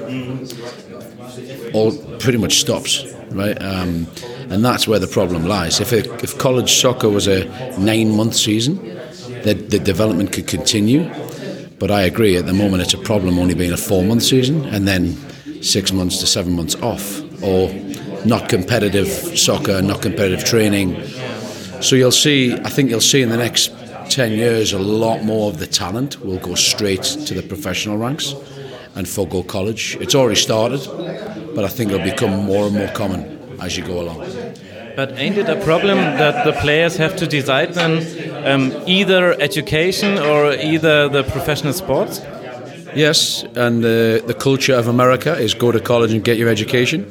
all 1.74 1.92
pretty 2.18 2.38
much 2.38 2.60
stops, 2.60 3.06
right? 3.30 3.60
Um, 3.62 4.06
and 4.50 4.64
that's 4.64 4.86
where 4.86 4.98
the 4.98 5.06
problem 5.06 5.44
lies. 5.44 5.80
If, 5.80 5.92
if 5.92 6.38
college 6.38 6.74
soccer 6.74 7.08
was 7.08 7.26
a 7.26 7.44
nine 7.78 8.16
month 8.16 8.34
season, 8.34 8.76
the, 9.42 9.54
the 9.54 9.78
development 9.78 10.32
could 10.32 10.46
continue. 10.46 11.10
But 11.78 11.90
I 11.90 12.02
agree, 12.02 12.36
at 12.36 12.46
the 12.46 12.52
moment 12.52 12.82
it's 12.82 12.94
a 12.94 12.98
problem 12.98 13.38
only 13.38 13.54
being 13.54 13.72
a 13.72 13.76
four 13.76 14.04
month 14.04 14.22
season 14.22 14.64
and 14.66 14.86
then 14.86 15.16
six 15.62 15.92
months 15.92 16.18
to 16.20 16.26
seven 16.26 16.54
months 16.54 16.74
off, 16.76 17.22
or 17.42 17.72
not 18.24 18.48
competitive 18.48 19.08
soccer, 19.38 19.82
not 19.82 20.00
competitive 20.00 20.44
training. 20.44 21.02
So 21.82 21.96
you'll 21.96 22.12
see, 22.12 22.54
I 22.54 22.70
think 22.70 22.90
you'll 22.90 23.00
see 23.00 23.22
in 23.22 23.28
the 23.28 23.36
next 23.36 23.72
10 24.10 24.32
years 24.32 24.72
a 24.72 24.78
lot 24.78 25.24
more 25.24 25.50
of 25.50 25.58
the 25.58 25.66
talent 25.66 26.20
will 26.24 26.38
go 26.38 26.54
straight 26.54 27.02
to 27.02 27.34
the 27.34 27.42
professional 27.42 27.98
ranks 27.98 28.34
and 28.94 29.08
forego 29.08 29.42
college. 29.42 29.96
It's 30.00 30.14
already 30.14 30.40
started, 30.40 30.80
but 31.54 31.64
I 31.64 31.68
think 31.68 31.90
it'll 31.90 32.04
become 32.04 32.46
more 32.46 32.66
and 32.66 32.74
more 32.76 32.88
common 32.92 33.35
as 33.60 33.76
you 33.76 33.84
go 33.84 34.00
along. 34.00 34.20
But 34.96 35.18
ain't 35.18 35.36
it 35.36 35.48
a 35.48 35.62
problem 35.62 35.98
that 35.98 36.44
the 36.44 36.52
players 36.52 36.96
have 36.96 37.16
to 37.16 37.26
decide 37.26 37.74
then 37.74 37.92
um, 38.46 38.72
either 38.86 39.38
education 39.40 40.18
or 40.18 40.52
either 40.52 41.08
the 41.08 41.22
professional 41.24 41.72
sports? 41.72 42.20
Yes, 42.94 43.44
and 43.54 43.84
uh, 43.84 44.24
the 44.26 44.36
culture 44.38 44.74
of 44.74 44.88
America 44.88 45.36
is 45.36 45.52
go 45.52 45.70
to 45.70 45.80
college 45.80 46.12
and 46.12 46.24
get 46.24 46.38
your 46.38 46.48
education. 46.48 47.04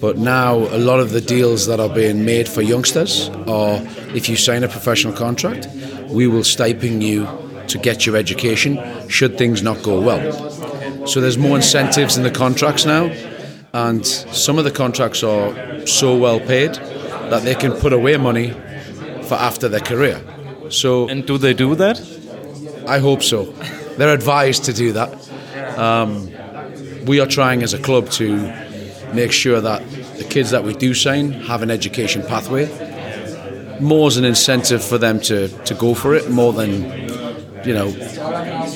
But 0.00 0.18
now 0.18 0.54
a 0.54 0.78
lot 0.78 1.00
of 1.00 1.10
the 1.10 1.20
deals 1.20 1.66
that 1.66 1.80
are 1.80 1.88
being 1.88 2.24
made 2.24 2.46
for 2.48 2.62
youngsters 2.62 3.28
are 3.48 3.80
if 4.14 4.28
you 4.28 4.36
sign 4.36 4.62
a 4.62 4.68
professional 4.68 5.14
contract, 5.14 5.66
we 6.10 6.28
will 6.28 6.44
stipend 6.44 7.02
you 7.02 7.26
to 7.68 7.78
get 7.78 8.06
your 8.06 8.16
education 8.16 8.78
should 9.08 9.36
things 9.36 9.62
not 9.62 9.82
go 9.82 10.00
well. 10.00 11.06
So 11.06 11.20
there's 11.20 11.38
more 11.38 11.56
incentives 11.56 12.16
in 12.16 12.22
the 12.22 12.30
contracts 12.30 12.84
now, 12.84 13.10
and 13.74 14.06
some 14.06 14.56
of 14.56 14.64
the 14.64 14.70
contracts 14.70 15.24
are 15.24 15.84
so 15.84 16.16
well 16.16 16.38
paid 16.38 16.74
that 17.30 17.42
they 17.42 17.56
can 17.56 17.72
put 17.72 17.92
away 17.92 18.16
money 18.16 18.50
for 19.24 19.34
after 19.34 19.68
their 19.68 19.80
career. 19.80 20.22
So 20.70 21.08
and 21.08 21.26
do 21.26 21.38
they 21.38 21.54
do 21.54 21.74
that? 21.74 22.00
I 22.86 22.98
hope 23.00 23.22
so. 23.22 23.44
They're 23.98 24.14
advised 24.14 24.64
to 24.64 24.72
do 24.72 24.92
that. 24.92 25.78
Um, 25.78 26.30
we 27.04 27.18
are 27.18 27.26
trying 27.26 27.64
as 27.64 27.74
a 27.74 27.78
club 27.78 28.10
to 28.10 28.36
make 29.12 29.32
sure 29.32 29.60
that 29.60 29.82
the 30.18 30.24
kids 30.24 30.50
that 30.50 30.62
we 30.62 30.74
do 30.74 30.94
sign 30.94 31.32
have 31.32 31.62
an 31.62 31.70
education 31.70 32.22
pathway. 32.22 32.66
More 33.80 34.06
as 34.06 34.16
an 34.16 34.24
incentive 34.24 34.84
for 34.84 34.98
them 34.98 35.20
to, 35.22 35.48
to 35.48 35.74
go 35.74 35.94
for 35.94 36.14
it, 36.14 36.30
more 36.30 36.52
than, 36.52 36.82
you 37.66 37.74
know, 37.74 37.90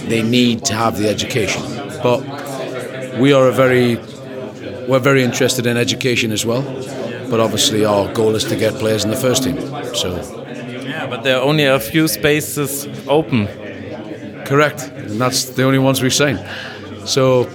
they 0.09 0.23
need 0.23 0.65
to 0.65 0.75
have 0.75 0.99
the 0.99 1.09
education. 1.09 1.63
But 2.03 3.19
we 3.19 3.33
are 3.33 3.47
a 3.49 3.53
very, 3.53 3.97
we're 4.89 4.99
very 4.99 5.23
interested 5.23 5.67
in 5.67 5.77
education 5.77 6.33
as 6.33 6.45
well. 6.47 6.63
But 7.31 7.41
obviously, 7.41 7.85
our 7.85 8.13
goal 8.15 8.35
is 8.35 8.45
to 8.45 8.57
get 8.57 8.75
players 8.75 9.05
in 9.05 9.11
the 9.11 9.17
first 9.17 9.43
team. 9.43 9.61
So, 9.95 10.17
yeah, 10.83 11.07
but 11.07 11.23
there 11.23 11.37
are 11.37 11.43
only 11.43 11.65
a 11.65 11.79
few 11.79 12.09
spaces 12.09 12.89
open. 13.07 13.47
Correct, 14.47 14.89
and 14.89 15.21
that's 15.21 15.45
the 15.45 15.65
only 15.65 15.79
ones 15.79 16.01
we've 16.03 16.15
signed. 16.15 16.43
So, 17.05 17.51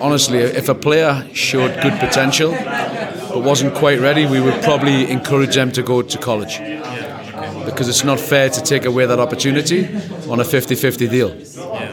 honestly, 0.00 0.38
if 0.38 0.68
a 0.68 0.74
player 0.74 1.24
showed 1.32 1.80
good 1.80 1.98
potential 2.00 2.50
but 2.50 3.44
wasn't 3.44 3.74
quite 3.74 4.00
ready, 4.00 4.26
we 4.26 4.40
would 4.40 4.60
probably 4.64 5.08
encourage 5.08 5.54
them 5.54 5.70
to 5.72 5.82
go 5.82 6.02
to 6.02 6.18
college. 6.18 6.58
Because 7.64 7.88
it's 7.88 8.02
not 8.02 8.18
fair 8.18 8.50
to 8.50 8.60
take 8.60 8.84
away 8.84 9.06
that 9.06 9.20
opportunity 9.20 9.86
on 10.28 10.40
a 10.40 10.44
50 10.44 10.74
50 10.74 11.06
deal. 11.06 11.36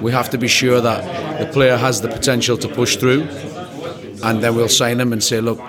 We 0.02 0.12
have 0.12 0.32
to 0.32 0.40
be 0.40 0.48
sure 0.48 0.82
that 0.82 1.40
the 1.40 1.46
player 1.46 1.78
has 1.78 2.02
the 2.02 2.08
potential 2.08 2.58
to 2.58 2.68
push 2.68 2.96
through, 2.96 3.28
and 4.24 4.44
then 4.44 4.56
we'll 4.56 4.70
sign 4.70 4.98
them 4.98 5.14
and 5.14 5.24
say, 5.24 5.42
look, 5.42 5.60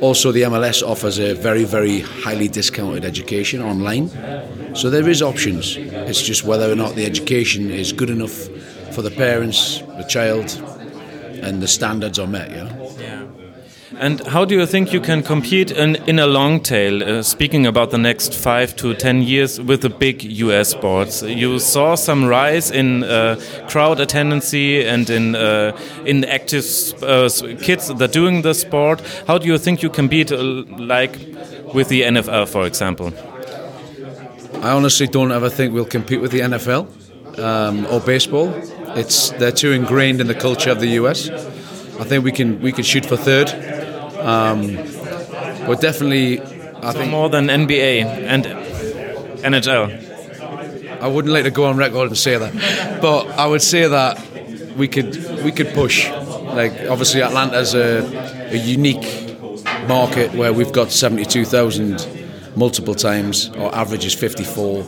also 0.00 0.32
the 0.32 0.42
MLS 0.42 0.82
offers 0.82 1.18
a 1.18 1.34
very, 1.34 1.64
very 1.64 2.00
highly 2.00 2.48
discounted 2.48 3.04
education 3.04 3.62
online. 3.62 4.10
So 4.74 4.90
there 4.90 5.08
is 5.08 5.22
options. 5.22 5.76
It's 5.76 6.22
just 6.22 6.44
whether 6.44 6.70
or 6.70 6.74
not 6.74 6.94
the 6.94 7.06
education 7.06 7.70
is 7.70 7.92
good 7.92 8.10
enough 8.10 8.48
for 8.94 9.02
the 9.02 9.10
parents, 9.10 9.80
the 9.80 10.04
child, 10.08 10.50
and 11.42 11.62
the 11.62 11.68
standards 11.68 12.18
are 12.18 12.26
met. 12.26 12.50
Yeah. 12.50 12.85
And 13.98 14.20
how 14.26 14.44
do 14.44 14.54
you 14.54 14.66
think 14.66 14.92
you 14.92 15.00
can 15.00 15.22
compete 15.22 15.70
in, 15.70 15.96
in 16.06 16.18
a 16.18 16.26
long 16.26 16.60
tail, 16.60 17.02
uh, 17.02 17.22
speaking 17.22 17.64
about 17.66 17.90
the 17.90 17.98
next 17.98 18.34
five 18.34 18.76
to 18.76 18.92
ten 18.92 19.22
years 19.22 19.58
with 19.58 19.80
the 19.80 19.88
big 19.88 20.22
US 20.22 20.68
sports? 20.68 21.22
You 21.22 21.58
saw 21.58 21.94
some 21.94 22.26
rise 22.26 22.70
in 22.70 23.04
uh, 23.04 23.40
crowd 23.68 23.98
attendance 23.98 24.52
and 24.52 25.08
in, 25.08 25.34
uh, 25.34 25.74
in 26.04 26.26
active 26.26 26.66
uh, 27.02 27.30
kids 27.62 27.88
that 27.88 28.02
are 28.02 28.12
doing 28.12 28.42
the 28.42 28.52
sport. 28.52 29.00
How 29.26 29.38
do 29.38 29.46
you 29.46 29.56
think 29.56 29.82
you 29.82 29.88
can 29.88 30.08
beat, 30.08 30.30
uh, 30.30 30.42
like 30.42 31.18
with 31.72 31.88
the 31.88 32.02
NFL, 32.02 32.48
for 32.48 32.66
example? 32.66 33.14
I 34.62 34.72
honestly 34.72 35.06
don't 35.06 35.32
ever 35.32 35.48
think 35.48 35.72
we'll 35.72 35.86
compete 35.86 36.20
with 36.20 36.32
the 36.32 36.40
NFL 36.40 36.86
um, 37.38 37.86
or 37.86 38.00
baseball. 38.00 38.52
It's 38.94 39.30
they're 39.30 39.52
too 39.52 39.72
ingrained 39.72 40.20
in 40.20 40.26
the 40.26 40.34
culture 40.34 40.70
of 40.70 40.80
the 40.80 40.88
US. 41.00 41.30
I 41.98 42.04
think 42.04 42.24
we 42.24 42.32
can 42.32 42.60
we 42.60 42.72
can 42.72 42.84
shoot 42.84 43.06
for 43.06 43.16
third. 43.16 43.48
Um, 44.26 44.74
but 45.66 45.80
definitely, 45.80 46.40
I 46.40 46.92
so 46.92 46.98
think 46.98 47.10
more 47.10 47.28
than 47.28 47.46
NBA 47.46 48.04
and 48.04 48.44
NHL. 49.44 51.00
I 51.00 51.06
wouldn't 51.06 51.32
like 51.32 51.44
to 51.44 51.50
go 51.50 51.66
on 51.66 51.76
record 51.76 52.08
and 52.08 52.18
say 52.18 52.36
that, 52.36 53.00
but 53.00 53.28
I 53.38 53.46
would 53.46 53.62
say 53.62 53.86
that 53.86 54.20
we 54.76 54.88
could 54.88 55.14
we 55.44 55.52
could 55.52 55.68
push. 55.74 56.08
Like 56.08 56.72
obviously, 56.90 57.22
Atlanta's 57.22 57.74
a, 57.74 58.02
a 58.50 58.56
unique 58.56 59.06
market 59.86 60.32
where 60.34 60.52
we've 60.52 60.72
got 60.72 60.90
seventy-two 60.90 61.44
thousand 61.44 62.04
multiple 62.56 62.94
times. 62.94 63.50
Our 63.50 63.72
average 63.74 64.04
is 64.04 64.14
fifty-four. 64.14 64.84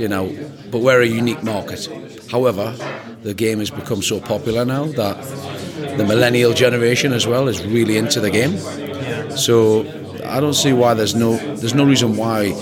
You 0.00 0.08
know, 0.08 0.26
but 0.70 0.80
we're 0.80 1.02
a 1.02 1.06
unique 1.06 1.42
market. 1.42 1.88
However, 2.30 2.74
the 3.22 3.32
game 3.32 3.60
has 3.60 3.70
become 3.70 4.02
so 4.02 4.20
popular 4.20 4.64
now 4.64 4.84
that 4.84 5.16
the 5.96 6.04
millennial 6.04 6.52
generation 6.52 7.12
as 7.12 7.26
well 7.26 7.48
is 7.48 7.64
really 7.64 7.96
into 7.96 8.20
the 8.20 8.30
game. 8.30 8.58
So 9.36 9.84
I 10.24 10.40
don't 10.40 10.54
see 10.54 10.72
why 10.72 10.94
there's 10.94 11.14
no 11.14 11.36
there's 11.36 11.74
no 11.74 11.84
reason 11.84 12.16
why 12.16 12.52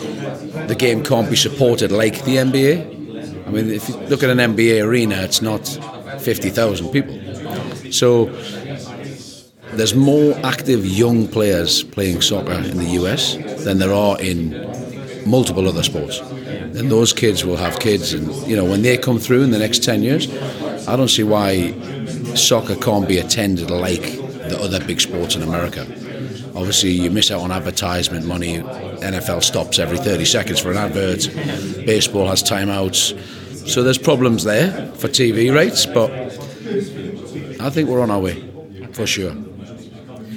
the 0.67 0.77
game 0.77 1.03
can't 1.03 1.29
be 1.29 1.37
supported 1.37 1.93
like 1.93 2.25
the 2.25 2.37
NBA. 2.37 3.47
I 3.47 3.51
mean, 3.51 3.71
if 3.71 3.89
you 3.89 3.97
look 4.09 4.23
at 4.23 4.31
an 4.31 4.39
NBA 4.39 4.85
arena, 4.85 5.17
it's 5.23 5.43
not 5.43 5.67
fifty 6.21 6.51
thousand 6.51 6.91
people. 6.91 7.19
So 7.93 8.27
there's 9.73 9.95
more 9.95 10.35
active 10.45 10.87
young 10.87 11.27
players 11.29 11.83
playing 11.83 12.21
soccer 12.21 12.53
in 12.53 12.79
the 12.79 12.91
US 13.01 13.37
than 13.65 13.79
there 13.79 13.93
are 13.93 14.21
in 14.21 14.53
multiple 15.27 15.69
other 15.69 15.83
sports. 15.83 16.21
And 16.21 16.91
those 16.91 17.13
kids 17.13 17.45
will 17.45 17.57
have 17.57 17.79
kids, 17.79 18.13
and 18.13 18.29
you 18.49 18.57
know 18.57 18.65
when 18.65 18.83
they 18.83 18.97
come 18.99 19.19
through 19.19 19.43
in 19.43 19.51
the 19.51 19.59
next 19.59 19.83
ten 19.83 20.03
years, 20.03 20.29
I 20.89 20.97
don't 20.97 21.09
see 21.09 21.23
why 21.23 21.73
soccer 22.37 22.77
can't 22.77 23.09
be 23.09 23.19
attended 23.19 23.71
like 23.71 24.03
the 24.03 24.59
other 24.61 24.85
big 24.85 25.01
sports 25.01 25.37
in 25.37 25.43
America. 25.43 25.83
Obviously, 26.55 26.91
you 26.91 27.11
miss 27.11 27.31
out 27.31 27.41
on 27.41 27.51
advertisement 27.51 28.27
money. 28.27 28.59
NFL 28.59 29.43
stops 29.43 29.79
every 29.79 29.99
30 29.99 30.25
seconds 30.25 30.61
for 30.61 30.71
an 30.71 30.77
advert. 30.77 31.29
Baseball 31.85 32.29
has 32.29 32.43
timeouts. 32.43 33.19
So 33.69 33.83
there's 33.83 33.99
problems 33.99 34.45
there 34.45 34.93
for 34.93 35.09
TV 35.09 35.55
rates, 35.55 35.87
but 35.87 36.11
I 37.61 37.71
think 37.71 37.89
we're 37.89 38.01
on 38.01 38.11
our 38.11 38.21
way, 38.21 38.43
for 38.93 39.07
sure. 39.07 39.35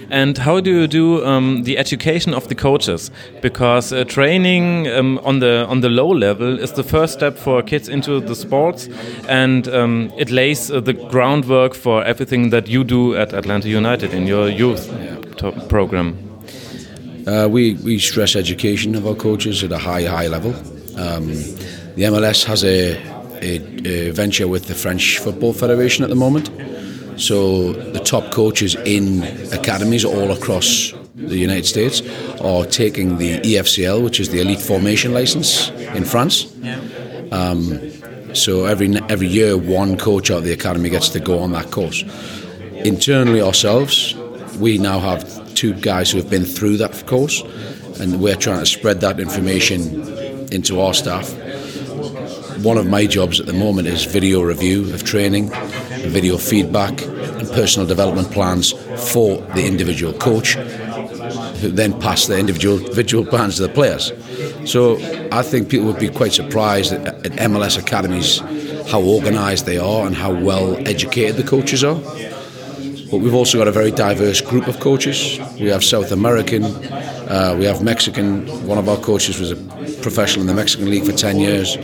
And 0.09 0.37
how 0.37 0.61
do 0.61 0.69
you 0.69 0.87
do 0.87 1.25
um, 1.25 1.63
the 1.63 1.77
education 1.77 2.33
of 2.33 2.47
the 2.47 2.55
coaches? 2.55 3.11
Because 3.41 3.91
uh, 3.91 4.05
training 4.05 4.87
um, 4.87 5.19
on 5.23 5.39
the 5.39 5.65
on 5.67 5.81
the 5.81 5.89
low 5.89 6.09
level 6.09 6.59
is 6.59 6.71
the 6.71 6.83
first 6.83 7.13
step 7.13 7.37
for 7.37 7.61
kids 7.61 7.89
into 7.89 8.21
the 8.21 8.35
sports, 8.35 8.87
and 9.27 9.67
um, 9.67 10.11
it 10.17 10.29
lays 10.29 10.71
uh, 10.71 10.79
the 10.79 10.93
groundwork 10.93 11.73
for 11.73 12.03
everything 12.05 12.51
that 12.51 12.67
you 12.67 12.83
do 12.83 13.15
at 13.15 13.33
Atlanta 13.33 13.67
United 13.67 14.13
in 14.13 14.27
your 14.27 14.47
youth 14.47 14.87
program. 15.67 16.17
Uh, 17.27 17.47
we 17.49 17.73
we 17.83 17.99
stress 17.99 18.35
education 18.35 18.95
of 18.95 19.05
our 19.05 19.15
coaches 19.15 19.63
at 19.63 19.71
a 19.71 19.77
high 19.77 20.03
high 20.03 20.27
level. 20.27 20.53
Um, 20.97 21.27
the 21.95 22.03
MLS 22.03 22.45
has 22.45 22.63
a, 22.63 22.95
a, 23.41 23.59
a 23.87 24.11
venture 24.11 24.47
with 24.47 24.67
the 24.67 24.75
French 24.75 25.19
Football 25.19 25.53
Federation 25.53 26.03
at 26.03 26.09
the 26.09 26.15
moment 26.15 26.49
so 27.17 27.73
the 27.73 27.99
top 27.99 28.31
coaches 28.31 28.75
in 28.75 29.23
academies 29.51 30.05
all 30.05 30.31
across 30.31 30.93
the 31.15 31.37
United 31.37 31.65
States 31.65 32.01
are 32.41 32.65
taking 32.65 33.17
the 33.17 33.39
EFCL, 33.39 34.03
which 34.03 34.19
is 34.19 34.29
the 34.29 34.39
Elite 34.39 34.61
Formation 34.61 35.13
License 35.13 35.69
in 35.69 36.05
France. 36.05 36.45
Um, 37.31 37.91
so 38.35 38.65
every 38.65 38.95
every 39.09 39.27
year, 39.27 39.57
one 39.57 39.97
coach 39.97 40.29
out 40.29 40.39
of 40.39 40.43
the 40.43 40.53
academy 40.53 40.89
gets 40.89 41.09
to 41.09 41.19
go 41.19 41.39
on 41.39 41.51
that 41.53 41.71
course. 41.71 42.03
Internally, 42.85 43.41
ourselves, 43.41 44.13
we 44.59 44.77
now 44.77 44.99
have 44.99 45.55
two 45.55 45.73
guys 45.73 46.11
who 46.11 46.17
have 46.19 46.29
been 46.29 46.45
through 46.45 46.77
that 46.77 47.07
course, 47.07 47.41
and 47.99 48.21
we're 48.21 48.35
trying 48.35 48.59
to 48.59 48.65
spread 48.65 49.01
that 49.01 49.19
information 49.19 49.81
into 50.51 50.79
our 50.79 50.93
staff. 50.93 51.33
One 52.63 52.77
of 52.77 52.87
my 52.87 53.07
jobs 53.07 53.39
at 53.39 53.47
the 53.47 53.53
moment 53.53 53.87
is 53.87 54.05
video 54.05 54.41
review 54.41 54.93
of 54.93 55.03
training 55.03 55.51
video 56.09 56.37
feedback, 56.37 57.01
and 57.01 57.47
personal 57.49 57.87
development 57.87 58.31
plans 58.31 58.71
for 59.11 59.37
the 59.55 59.65
individual 59.65 60.13
coach, 60.13 60.53
who 61.61 61.69
then 61.69 61.99
pass 61.99 62.27
the 62.27 62.37
individual, 62.37 62.79
individual 62.79 63.25
plans 63.25 63.57
to 63.57 63.63
the 63.63 63.69
players. 63.69 64.11
So 64.65 64.97
I 65.31 65.41
think 65.43 65.69
people 65.69 65.87
would 65.87 65.99
be 65.99 66.09
quite 66.09 66.33
surprised 66.33 66.93
at, 66.93 67.25
at 67.25 67.31
MLS 67.49 67.77
academies 67.77 68.39
how 68.89 69.01
organised 69.01 69.65
they 69.65 69.77
are 69.77 70.05
and 70.05 70.15
how 70.15 70.33
well 70.33 70.77
educated 70.87 71.35
the 71.35 71.43
coaches 71.43 71.83
are. 71.83 71.99
But 73.09 73.19
we've 73.19 73.33
also 73.33 73.57
got 73.57 73.67
a 73.67 73.71
very 73.71 73.91
diverse 73.91 74.41
group 74.41 74.67
of 74.67 74.79
coaches. 74.79 75.39
We 75.59 75.67
have 75.67 75.83
South 75.83 76.11
American, 76.11 76.65
uh, 76.65 77.55
we 77.57 77.65
have 77.65 77.81
Mexican. 77.81 78.45
One 78.67 78.77
of 78.77 78.89
our 78.89 78.97
coaches 78.97 79.39
was 79.39 79.51
a 79.51 79.55
professional 80.01 80.41
in 80.41 80.47
the 80.47 80.53
Mexican 80.53 80.89
League 80.89 81.05
for 81.05 81.13
10 81.13 81.39
years. 81.39 81.77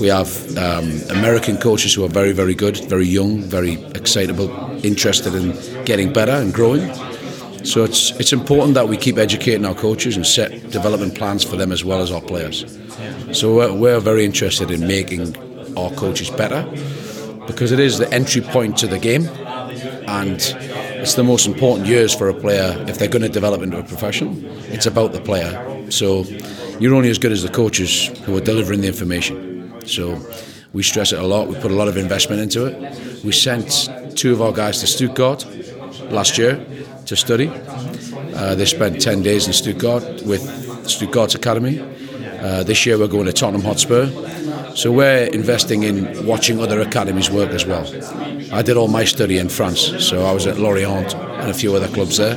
We 0.00 0.08
have 0.08 0.56
um, 0.56 0.90
American 1.10 1.58
coaches 1.58 1.92
who 1.92 2.02
are 2.06 2.08
very, 2.08 2.32
very 2.32 2.54
good, 2.54 2.78
very 2.88 3.06
young, 3.06 3.42
very 3.42 3.74
excitable, 3.94 4.48
interested 4.82 5.34
in 5.34 5.52
getting 5.84 6.10
better 6.10 6.32
and 6.32 6.54
growing. 6.54 6.90
So 7.64 7.84
it's 7.84 8.12
it's 8.18 8.32
important 8.32 8.72
that 8.74 8.88
we 8.88 8.96
keep 8.96 9.18
educating 9.18 9.66
our 9.66 9.74
coaches 9.74 10.16
and 10.16 10.26
set 10.26 10.70
development 10.70 11.14
plans 11.16 11.44
for 11.44 11.56
them 11.56 11.70
as 11.70 11.84
well 11.84 12.00
as 12.00 12.10
our 12.10 12.22
players. 12.22 12.64
So 13.32 13.54
we're, 13.54 13.74
we're 13.74 14.00
very 14.00 14.24
interested 14.24 14.70
in 14.70 14.86
making 14.86 15.36
our 15.76 15.90
coaches 15.90 16.30
better 16.30 16.62
because 17.46 17.70
it 17.70 17.78
is 17.78 17.98
the 17.98 18.10
entry 18.10 18.40
point 18.40 18.78
to 18.78 18.86
the 18.86 18.98
game, 18.98 19.28
and 20.08 20.40
it's 21.02 21.12
the 21.12 21.24
most 21.24 21.46
important 21.46 21.86
years 21.86 22.14
for 22.14 22.30
a 22.30 22.34
player 22.34 22.74
if 22.88 22.98
they're 22.98 23.06
going 23.16 23.20
to 23.20 23.28
develop 23.28 23.60
into 23.60 23.78
a 23.78 23.82
profession. 23.82 24.46
It's 24.72 24.86
about 24.86 25.12
the 25.12 25.20
player. 25.20 25.52
So 25.90 26.24
you're 26.78 26.94
only 26.94 27.10
as 27.10 27.18
good 27.18 27.32
as 27.32 27.42
the 27.42 27.50
coaches 27.50 28.08
who 28.24 28.34
are 28.34 28.40
delivering 28.40 28.80
the 28.80 28.88
information. 28.88 29.49
So 29.86 30.18
We 30.72 30.84
stress 30.84 31.12
it 31.12 31.18
a 31.18 31.26
lot. 31.26 31.48
We 31.48 31.56
put 31.56 31.72
a 31.72 31.74
lot 31.74 31.88
of 31.88 31.96
investment 31.96 32.40
into 32.40 32.66
it. 32.66 33.24
We 33.24 33.32
sent 33.32 33.88
two 34.16 34.32
of 34.32 34.40
our 34.40 34.52
guys 34.52 34.78
to 34.80 34.86
Stuttgart 34.86 35.44
last 36.12 36.38
year 36.38 36.64
to 37.06 37.16
study. 37.16 37.48
Uh, 37.48 38.54
they 38.54 38.64
spent 38.64 39.00
10 39.00 39.22
days 39.22 39.48
in 39.48 39.52
Stuttgart 39.52 40.04
with 40.22 40.42
Stuttgart's 40.88 41.34
academy. 41.34 41.80
Uh, 42.40 42.62
this 42.62 42.86
year 42.86 42.98
we're 42.98 43.08
going 43.08 43.26
to 43.26 43.32
Tottenham 43.32 43.62
Hotspur. 43.62 44.06
So 44.76 44.92
we're 44.92 45.24
investing 45.26 45.82
in 45.82 46.24
watching 46.24 46.60
other 46.60 46.80
academies 46.80 47.30
work 47.30 47.50
as 47.50 47.66
well. 47.66 47.84
I 48.52 48.62
did 48.62 48.76
all 48.76 48.88
my 48.88 49.04
study 49.04 49.38
in 49.38 49.48
France, 49.48 49.80
so 49.98 50.24
I 50.24 50.32
was 50.32 50.46
at 50.46 50.58
Lorient 50.58 51.14
and 51.14 51.50
a 51.50 51.54
few 51.54 51.74
other 51.74 51.88
clubs 51.88 52.18
there. 52.18 52.36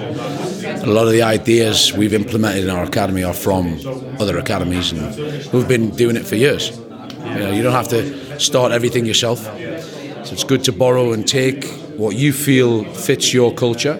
A 0.84 0.88
lot 0.88 1.06
of 1.06 1.14
the 1.14 1.22
ideas 1.22 1.94
we've 1.94 2.14
implemented 2.14 2.64
in 2.64 2.70
our 2.72 2.84
academy 2.84 3.24
are 3.24 3.34
from 3.34 3.80
other 4.20 4.40
academies, 4.40 4.92
and 4.92 5.54
we've 5.54 5.68
been 5.68 5.92
doing 5.92 6.16
it 6.16 6.26
for 6.26 6.36
years. 6.36 6.78
You 7.24 7.40
know, 7.40 7.52
you 7.52 7.64
don't 7.64 7.74
have 7.74 7.88
to 7.90 8.40
start 8.40 8.72
everything 8.72 9.06
yourself. 9.06 9.40
So 9.40 10.34
it's 10.34 10.44
good 10.44 10.64
to 10.66 10.72
borrow 10.72 11.14
and 11.14 11.28
take 11.28 11.66
what 11.98 12.16
you 12.16 12.34
feel 12.34 12.84
fits 12.86 13.34
your 13.34 13.54
culture 13.54 14.00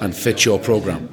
and 0.00 0.14
fits 0.14 0.44
your 0.44 0.58
program. 0.58 1.08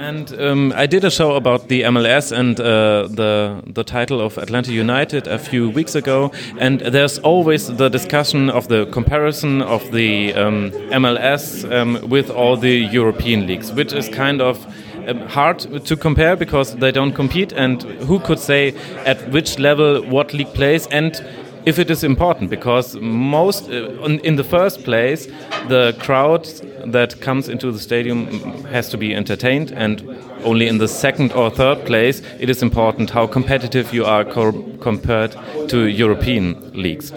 And 0.00 0.32
um, 0.40 0.72
I 0.74 0.86
did 0.86 1.04
a 1.04 1.10
show 1.10 1.34
about 1.36 1.68
the 1.68 1.82
MLS 1.82 2.32
and 2.32 2.58
uh, 2.58 3.06
the 3.06 3.62
the 3.66 3.84
title 3.84 4.18
of 4.22 4.38
Atlanta 4.38 4.72
United 4.72 5.26
a 5.26 5.38
few 5.38 5.68
weeks 5.68 5.94
ago, 5.94 6.32
and 6.58 6.80
there's 6.80 7.18
always 7.18 7.66
the 7.66 7.90
discussion 7.90 8.48
of 8.48 8.68
the 8.68 8.86
comparison 8.86 9.60
of 9.60 9.92
the 9.92 10.32
um, 10.32 10.70
MLS 10.90 11.70
um, 11.70 11.98
with 12.08 12.30
all 12.30 12.56
the 12.56 12.88
European 12.92 13.46
leagues, 13.46 13.72
which 13.72 13.92
is 13.92 14.08
kind 14.08 14.40
of 14.40 14.66
um, 15.08 15.20
hard 15.28 15.58
to 15.84 15.96
compare 15.96 16.36
because 16.36 16.76
they 16.76 16.92
don't 16.92 17.12
compete, 17.12 17.52
and 17.52 17.82
who 17.82 18.18
could 18.20 18.38
say 18.38 18.74
at 19.04 19.30
which 19.30 19.58
level 19.58 20.02
what 20.06 20.32
league 20.34 20.52
plays 20.54 20.86
and 20.88 21.22
if 21.66 21.78
it 21.78 21.90
is 21.90 22.02
important 22.02 22.48
because 22.48 22.96
most 22.96 23.68
uh, 23.68 24.04
in 24.24 24.36
the 24.36 24.44
first 24.44 24.82
place 24.82 25.26
the 25.68 25.94
crowd 25.98 26.44
that 26.86 27.20
comes 27.20 27.48
into 27.48 27.70
the 27.70 27.78
stadium 27.78 28.26
has 28.64 28.88
to 28.88 28.96
be 28.96 29.14
entertained 29.14 29.70
and 29.72 30.02
only 30.44 30.66
in 30.66 30.78
the 30.78 30.88
second 30.88 31.32
or 31.32 31.50
third 31.50 31.84
place 31.84 32.22
it 32.38 32.48
is 32.48 32.62
important 32.62 33.10
how 33.10 33.26
competitive 33.26 33.92
you 33.92 34.04
are 34.04 34.24
co 34.24 34.52
compared 34.80 35.36
to 35.68 35.86
European 35.86 36.72
leagues. 36.72 37.12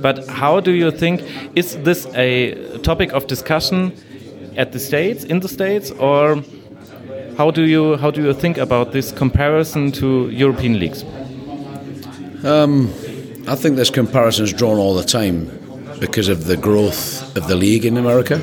But 0.00 0.26
how 0.28 0.60
do 0.60 0.70
you 0.70 0.92
think 0.92 1.22
is 1.56 1.76
this 1.82 2.06
a 2.14 2.78
topic 2.78 3.12
of 3.12 3.26
discussion 3.26 3.92
at 4.56 4.70
the 4.72 4.78
states 4.78 5.24
in 5.24 5.40
the 5.40 5.48
states 5.48 5.90
or 5.90 6.42
how 7.38 7.50
do 7.52 7.62
you 7.62 7.96
how 7.96 8.10
do 8.10 8.22
you 8.22 8.34
think 8.34 8.58
about 8.58 8.92
this 8.92 9.12
comparison 9.12 9.92
to 9.92 10.28
European 10.30 10.78
leagues 10.78 11.04
um 12.44 12.92
I 13.48 13.54
think 13.54 13.76
this 13.76 13.90
comparison 13.90 14.44
is 14.44 14.52
drawn 14.52 14.76
all 14.76 14.94
the 14.94 15.04
time 15.04 15.46
because 16.00 16.28
of 16.28 16.44
the 16.44 16.56
growth 16.56 17.34
of 17.36 17.48
the 17.48 17.56
league 17.56 17.86
in 17.86 17.96
America 17.96 18.34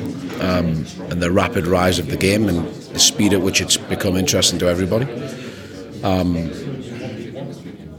um, 0.41 0.85
and 1.09 1.21
the 1.21 1.31
rapid 1.31 1.67
rise 1.67 1.99
of 1.99 2.07
the 2.07 2.17
game 2.17 2.49
and 2.49 2.65
the 2.93 2.99
speed 2.99 3.33
at 3.33 3.41
which 3.41 3.61
it's 3.61 3.77
become 3.77 4.17
interesting 4.17 4.57
to 4.59 4.67
everybody. 4.67 5.05
Um, 6.03 6.49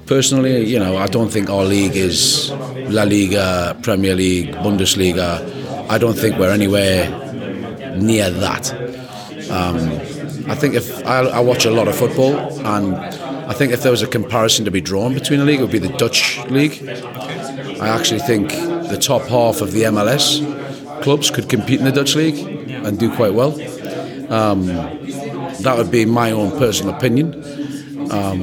personally, 0.07 0.65
you 0.65 0.79
know, 0.79 0.97
I 0.97 1.07
don't 1.07 1.31
think 1.31 1.49
our 1.49 1.65
league 1.65 1.97
is 1.97 2.51
La 2.91 3.05
Liga, 3.05 3.77
Premier 3.83 4.17
League, 4.17 4.53
Bundesliga. 4.57 5.89
I 5.89 5.99
don't 5.99 6.19
think 6.19 6.39
we're 6.39 6.51
anywhere 6.51 7.09
near 7.97 8.31
that. 8.31 8.73
Um, 9.49 10.16
I 10.49 10.55
think 10.55 10.75
if 10.75 11.05
I, 11.07 11.21
I 11.21 11.41
watch 11.41 11.65
a 11.65 11.71
lot 11.71 11.89
of 11.89 11.97
football 11.97 12.37
and 12.67 12.95
I 12.95 13.53
think 13.53 13.73
if 13.73 13.83
there 13.83 13.91
was 13.91 14.03
a 14.03 14.07
comparison 14.07 14.65
to 14.65 14.71
be 14.71 14.81
drawn 14.81 15.15
between 15.15 15.41
a 15.41 15.45
league, 15.45 15.61
it 15.61 15.63
would 15.63 15.73
be 15.73 15.79
the 15.79 15.97
Dutch 15.97 16.39
league. 16.47 16.89
I 17.81 17.89
actually 17.89 18.21
think 18.21 18.51
the 18.51 18.99
top 19.01 19.23
half 19.23 19.61
of 19.61 19.73
the 19.73 19.83
MLS 19.83 20.43
clubs 21.03 21.31
could 21.31 21.49
compete 21.49 21.79
in 21.79 21.85
the 21.85 21.93
Dutch 21.93 22.15
league 22.15 22.39
and 22.71 22.99
do 22.99 23.15
quite 23.15 23.35
well. 23.35 23.53
Um, 24.33 24.67
that 24.67 25.75
would 25.77 25.91
be 25.91 26.05
my 26.05 26.31
own 26.31 26.51
personal 26.59 26.95
opinion. 26.95 27.35
Um, 28.11 28.41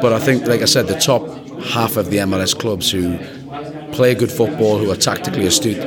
but 0.00 0.12
I 0.12 0.18
think, 0.18 0.46
like 0.46 0.62
I 0.62 0.66
said, 0.66 0.86
the 0.86 0.98
top 0.98 1.26
half 1.64 1.96
of 1.96 2.10
the 2.10 2.18
MLS 2.18 2.58
clubs 2.58 2.90
who 2.90 3.18
play 3.92 4.14
good 4.14 4.30
football, 4.30 4.78
who 4.78 4.90
are 4.90 4.96
tactically 4.96 5.46
astute, 5.46 5.80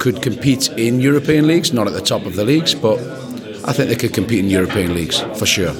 could 0.00 0.22
compete 0.22 0.68
in 0.70 1.00
European 1.00 1.46
leagues, 1.46 1.72
not 1.72 1.86
at 1.86 1.92
the 1.92 2.00
top 2.00 2.26
of 2.26 2.36
the 2.36 2.44
leagues, 2.44 2.74
but 2.74 2.98
I 3.68 3.72
think 3.72 3.90
they 3.90 3.96
could 3.96 4.14
compete 4.14 4.38
in 4.38 4.48
European 4.48 4.94
leagues 4.94 5.20
for 5.38 5.44
sure. 5.46 5.74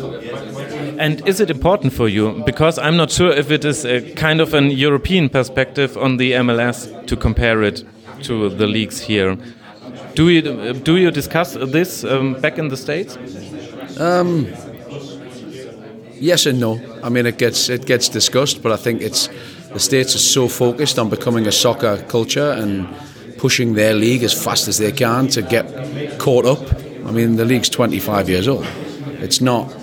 And 0.98 1.26
is 1.26 1.40
it 1.40 1.48
important 1.50 1.94
for 1.94 2.06
you? 2.06 2.42
Because 2.44 2.78
I'm 2.78 2.96
not 2.98 3.10
sure 3.10 3.30
if 3.30 3.50
it 3.50 3.64
is 3.64 3.86
a 3.86 4.12
kind 4.14 4.40
of 4.40 4.52
an 4.52 4.70
European 4.70 5.30
perspective 5.30 5.96
on 5.96 6.18
the 6.18 6.32
MLS 6.32 7.06
to 7.06 7.16
compare 7.16 7.62
it 7.62 7.84
to 8.24 8.50
the 8.50 8.66
leagues 8.66 9.00
here. 9.00 9.38
Do 10.14 10.28
you 10.28 10.72
do 10.74 10.96
you 10.96 11.10
discuss 11.10 11.54
this 11.54 12.04
um, 12.04 12.34
back 12.34 12.58
in 12.58 12.68
the 12.68 12.76
states? 12.76 13.16
Um, 13.98 14.46
yes 16.20 16.46
and 16.46 16.60
no. 16.60 16.80
I 17.02 17.08
mean, 17.08 17.26
it 17.26 17.38
gets 17.38 17.68
it 17.68 17.86
gets 17.86 18.10
discussed, 18.10 18.62
but 18.62 18.72
I 18.72 18.76
think 18.76 19.00
it's 19.00 19.28
the 19.72 19.80
states 19.80 20.14
are 20.14 20.18
so 20.18 20.48
focused 20.48 20.98
on 20.98 21.08
becoming 21.08 21.46
a 21.46 21.52
soccer 21.52 22.04
culture 22.08 22.52
and 22.52 22.86
pushing 23.38 23.74
their 23.74 23.94
league 23.94 24.24
as 24.24 24.34
fast 24.34 24.68
as 24.68 24.76
they 24.78 24.92
can 24.92 25.28
to 25.28 25.42
get 25.42 26.18
caught 26.18 26.44
up. 26.44 26.77
I 27.08 27.10
mean, 27.10 27.36
the 27.36 27.44
league's 27.46 27.70
25 27.70 28.28
years 28.28 28.46
old. 28.46 28.66
It's 29.22 29.40
not 29.40 29.74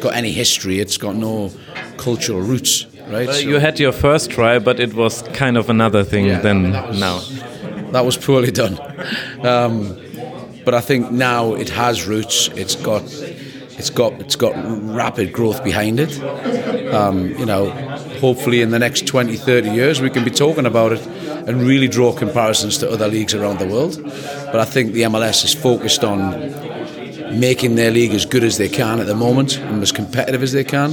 got 0.00 0.14
any 0.14 0.32
history. 0.32 0.80
It's 0.80 0.96
got 0.96 1.14
no 1.14 1.52
cultural 1.98 2.40
roots, 2.40 2.86
right? 3.08 3.26
Well, 3.26 3.34
so 3.34 3.40
you 3.40 3.56
had 3.56 3.78
your 3.78 3.92
first 3.92 4.30
try, 4.30 4.58
but 4.58 4.80
it 4.80 4.94
was 4.94 5.20
kind 5.34 5.58
of 5.58 5.68
another 5.68 6.02
thing 6.02 6.26
yeah, 6.26 6.40
than 6.40 6.72
that 6.72 6.88
was, 6.88 7.00
now. 7.00 7.20
That 7.92 8.06
was 8.06 8.16
poorly 8.16 8.50
done. 8.50 8.78
Um, 9.44 9.96
but 10.64 10.72
I 10.72 10.80
think 10.80 11.10
now 11.10 11.54
it 11.54 11.68
has 11.68 12.06
roots. 12.06 12.48
It's 12.54 12.74
got 12.74 13.02
it's 13.80 13.88
got 13.88 14.12
it's 14.20 14.36
got 14.36 14.52
rapid 14.94 15.32
growth 15.32 15.64
behind 15.64 15.98
it. 15.98 16.12
Um, 16.92 17.30
you 17.38 17.46
know, 17.46 17.70
hopefully 18.20 18.60
in 18.60 18.70
the 18.70 18.78
next 18.78 19.06
20, 19.06 19.36
30 19.36 19.70
years 19.70 20.02
we 20.02 20.10
can 20.10 20.22
be 20.22 20.30
talking 20.30 20.66
about 20.66 20.92
it 20.92 21.06
and 21.48 21.62
really 21.62 21.88
draw 21.88 22.12
comparisons 22.12 22.76
to 22.78 22.90
other 22.90 23.08
leagues 23.08 23.32
around 23.32 23.58
the 23.58 23.66
world. 23.66 23.98
But 24.52 24.56
I 24.56 24.66
think 24.66 24.92
the 24.92 25.02
MLS 25.02 25.44
is 25.44 25.54
focused 25.54 26.04
on 26.04 26.20
making 27.40 27.76
their 27.76 27.90
league 27.90 28.12
as 28.12 28.26
good 28.26 28.44
as 28.44 28.58
they 28.58 28.68
can 28.68 29.00
at 29.00 29.06
the 29.06 29.14
moment 29.14 29.56
and 29.56 29.82
as 29.82 29.92
competitive 29.92 30.42
as 30.42 30.52
they 30.52 30.64
can. 30.64 30.90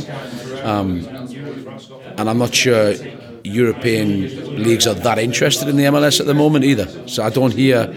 Um, 0.63 1.05
and 2.17 2.29
I'm 2.29 2.37
not 2.37 2.53
sure 2.53 2.93
European 3.43 4.63
leagues 4.63 4.87
are 4.87 4.93
that 4.93 5.19
interested 5.19 5.67
in 5.67 5.75
the 5.75 5.83
MLS 5.83 6.21
at 6.21 6.25
the 6.25 6.33
moment 6.33 6.63
either. 6.63 6.87
So 7.09 7.21
I 7.23 7.31
don't 7.31 7.53
hear 7.53 7.87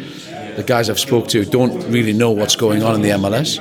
the 0.56 0.64
guys 0.66 0.90
I've 0.90 0.98
spoke 0.98 1.28
to 1.28 1.44
don't 1.44 1.74
really 1.92 2.12
know 2.12 2.32
what's 2.32 2.56
going 2.56 2.82
on 2.82 2.96
in 2.96 3.02
the 3.02 3.10
MLS. 3.10 3.60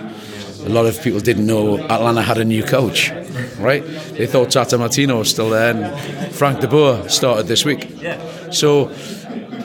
A 0.65 0.69
lot 0.69 0.85
of 0.85 1.01
people 1.01 1.19
didn't 1.19 1.45
know 1.45 1.79
Atlanta 1.79 2.21
had 2.21 2.37
a 2.37 2.45
new 2.45 2.63
coach, 2.63 3.11
right? 3.57 3.83
They 4.17 4.27
thought 4.27 4.51
Tata 4.51 4.77
Martino 4.77 5.19
was 5.19 5.29
still 5.29 5.49
there 5.49 5.73
and 5.75 6.33
Frank 6.35 6.59
de 6.59 6.67
Boer 6.67 7.07
started 7.09 7.47
this 7.47 7.65
week. 7.65 7.87
So 8.51 8.91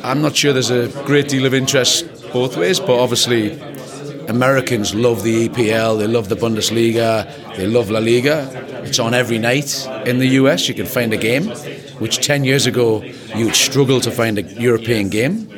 I'm 0.03 0.23
not 0.23 0.37
sure 0.37 0.53
there's 0.53 0.71
a 0.71 0.89
great 1.05 1.29
deal 1.29 1.47
of 1.47 1.55
interest 1.55 2.07
both 2.33 2.57
ways, 2.57 2.81
but 2.81 2.99
obviously 2.99 3.59
Americans 4.29 4.95
love 4.95 5.23
the 5.23 5.49
EPL, 5.49 5.99
they 5.99 6.07
love 6.07 6.29
the 6.29 6.37
Bundesliga, 6.37 7.27
they 7.57 7.67
love 7.67 7.91
La 7.91 7.99
Liga. 7.99 8.49
It's 8.85 8.99
on 8.99 9.15
every 9.15 9.39
night 9.39 9.87
in 10.07 10.19
the 10.19 10.29
US. 10.41 10.69
You 10.69 10.75
can 10.75 10.87
find 10.87 11.13
a 11.13 11.17
game, 11.17 11.49
which 11.99 12.25
10 12.25 12.45
years 12.45 12.67
ago 12.67 13.03
you 13.35 13.47
would 13.47 13.57
struggle 13.57 14.01
to 14.01 14.11
find 14.11 14.39
a 14.39 14.43
European 14.43 15.09
game. 15.09 15.49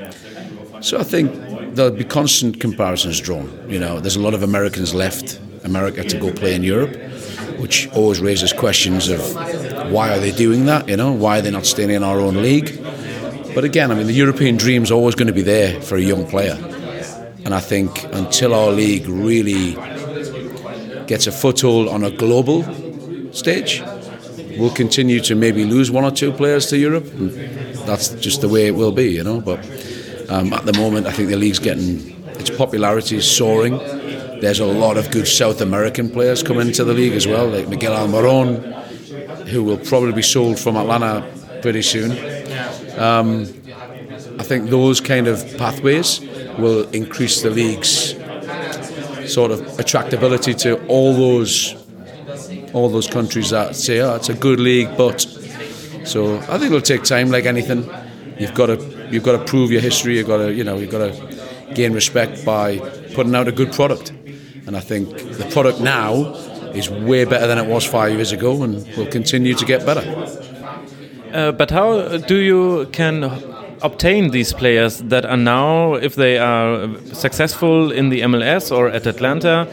So 0.81 0.99
I 0.99 1.05
think 1.05 1.33
there'll 1.74 1.90
be 1.90 2.05
constant 2.05 2.61
comparisons 2.61 3.20
drawn. 3.20 3.50
You 3.68 3.79
know, 3.79 4.00
there's 4.00 4.16
a 4.16 4.20
lot 4.20 4.35
of 4.35 4.42
Americans 4.42 4.94
left 4.94 5.40
America 5.64 6.05
to 6.05 6.18
go 6.18 6.33
play 6.33 6.55
in 6.55 6.62
Europe, 6.62 6.96
which 7.59 7.88
always 7.88 8.20
raises 8.20 8.52
questions 8.52 9.09
of 9.09 9.20
why 9.92 10.11
are 10.11 10.18
they 10.18 10.33
doing 10.33 10.66
that? 10.66 10.88
You 10.88 10.96
know, 10.96 11.12
why 11.12 11.38
are 11.38 11.42
they 11.42 11.50
not 11.50 11.66
staying 11.66 11.90
in 11.90 12.02
our 12.02 12.20
own 12.20 12.37
league? 12.42 12.83
But 13.55 13.64
again, 13.64 13.90
I 13.90 13.94
mean, 13.94 14.07
the 14.07 14.12
European 14.12 14.57
dream 14.57 14.83
is 14.83 14.90
always 14.90 15.14
going 15.14 15.29
to 15.29 15.33
be 15.33 15.42
there 15.42 15.81
for 15.81 15.96
a 15.96 16.00
young 16.00 16.26
player. 16.26 16.59
And 17.44 17.55
I 17.55 17.61
think 17.61 18.05
until 18.12 18.52
our 18.52 18.70
league 18.70 19.07
really 19.07 19.74
gets 21.07 21.26
a 21.26 21.33
foothold 21.33 21.88
on 21.88 22.05
a 22.05 22.11
global 22.11 22.64
stage, 23.33 23.83
we'll 24.59 24.74
continue 24.74 25.20
to 25.20 25.35
maybe 25.35 25.64
lose 25.64 25.90
one 25.90 26.05
or 26.05 26.11
two 26.11 26.33
players 26.33 26.66
to 26.66 26.76
Europe. 26.76 27.07
That's 27.87 28.09
just 28.14 28.40
the 28.40 28.48
way 28.48 28.66
it 28.66 28.74
will 28.74 28.92
be, 28.92 29.12
you 29.12 29.22
know. 29.22 29.40
But 29.40 29.64
um, 30.29 30.53
at 30.53 30.65
the 30.65 30.73
moment, 30.73 31.07
I 31.07 31.12
think 31.12 31.29
the 31.31 31.37
league's 31.37 31.59
getting 31.59 32.17
its 32.39 32.51
popularity 32.51 33.17
is 33.17 33.31
soaring. 33.31 33.79
There's 34.41 34.61
a 34.61 34.67
lot 34.67 34.97
of 34.97 35.11
good 35.11 35.27
South 35.27 35.61
American 35.61 36.11
players 36.11 36.43
coming 36.43 36.69
into 36.69 36.85
the 36.85 36.93
league 36.93 37.15
as 37.15 37.27
well, 37.27 37.47
like 37.49 37.69
Miguel 37.69 37.95
Almiron, 37.97 38.75
who 39.49 39.65
will 39.65 39.79
probably 39.79 40.12
be 40.12 40.23
sold 40.23 40.59
from 40.59 40.77
Atlanta 40.77 41.27
pretty 41.62 41.83
soon. 41.83 42.11
Um, 42.99 43.43
I 44.39 44.43
think 44.43 44.69
those 44.71 45.01
kind 45.01 45.27
of 45.29 45.57
pathways 45.57 46.21
will 46.59 46.89
increase 46.91 47.43
the 47.43 47.51
league's 47.51 48.12
sort 49.33 49.51
of 49.51 49.61
attractability 49.79 50.57
to 50.61 50.87
all 50.87 51.15
those 51.15 51.75
all 52.75 52.91
those 52.91 53.07
countries 53.09 53.51
that 53.51 53.75
say, 53.75 54.01
oh, 54.01 54.17
it's 54.17 54.29
a 54.29 54.35
good 54.35 54.61
league, 54.61 54.95
but 54.99 55.21
So 56.05 56.37
I 56.39 56.59
think 56.59 56.67
it'll 56.67 56.81
take 56.81 57.03
time, 57.03 57.31
like 57.31 57.47
anything. 57.47 57.89
You've 58.39 58.55
got 58.55 58.67
to 58.67 58.77
you've 59.11 59.23
got 59.23 59.33
to 59.33 59.45
prove 59.45 59.71
your 59.71 59.81
history. 59.81 60.16
You've 60.16 60.27
got 60.27 60.38
to 60.38 60.53
you 60.53 60.64
know 60.64 60.77
you've 60.77 60.90
got 60.90 61.11
to 61.11 61.75
gain 61.75 61.92
respect 61.92 62.45
by 62.45 62.79
putting 63.14 63.35
out 63.35 63.49
a 63.49 63.53
good 63.53 63.73
product. 63.73 64.11
And 64.66 64.77
I 64.77 64.81
think 64.81 65.11
the 65.11 65.49
product 65.53 65.81
now 65.81 66.35
is 66.75 66.90
way 66.90 67.25
better 67.25 67.47
than 67.47 67.59
it 67.59 67.66
was 67.66 67.85
five 67.85 68.12
years 68.12 68.33
ago, 68.33 68.62
and 68.62 68.87
will 68.97 69.07
continue 69.07 69.55
to 69.55 69.64
get 69.64 69.87
better. 69.87 70.05
Uh, 71.33 71.53
but 71.53 71.71
how 71.71 72.19
do 72.19 72.37
you 72.37 72.87
can 72.92 73.25
obtain 73.83 74.31
these 74.31 74.53
players 74.53 74.99
that 75.03 75.25
are 75.25 75.37
now, 75.37 75.95
if 75.95 76.14
they 76.14 76.38
are 76.38 76.88
successful 77.12 77.92
in 77.92 78.09
the 78.09 78.23
MLS 78.23 78.75
or 78.77 78.88
at 78.88 79.07
Atlanta, 79.07 79.69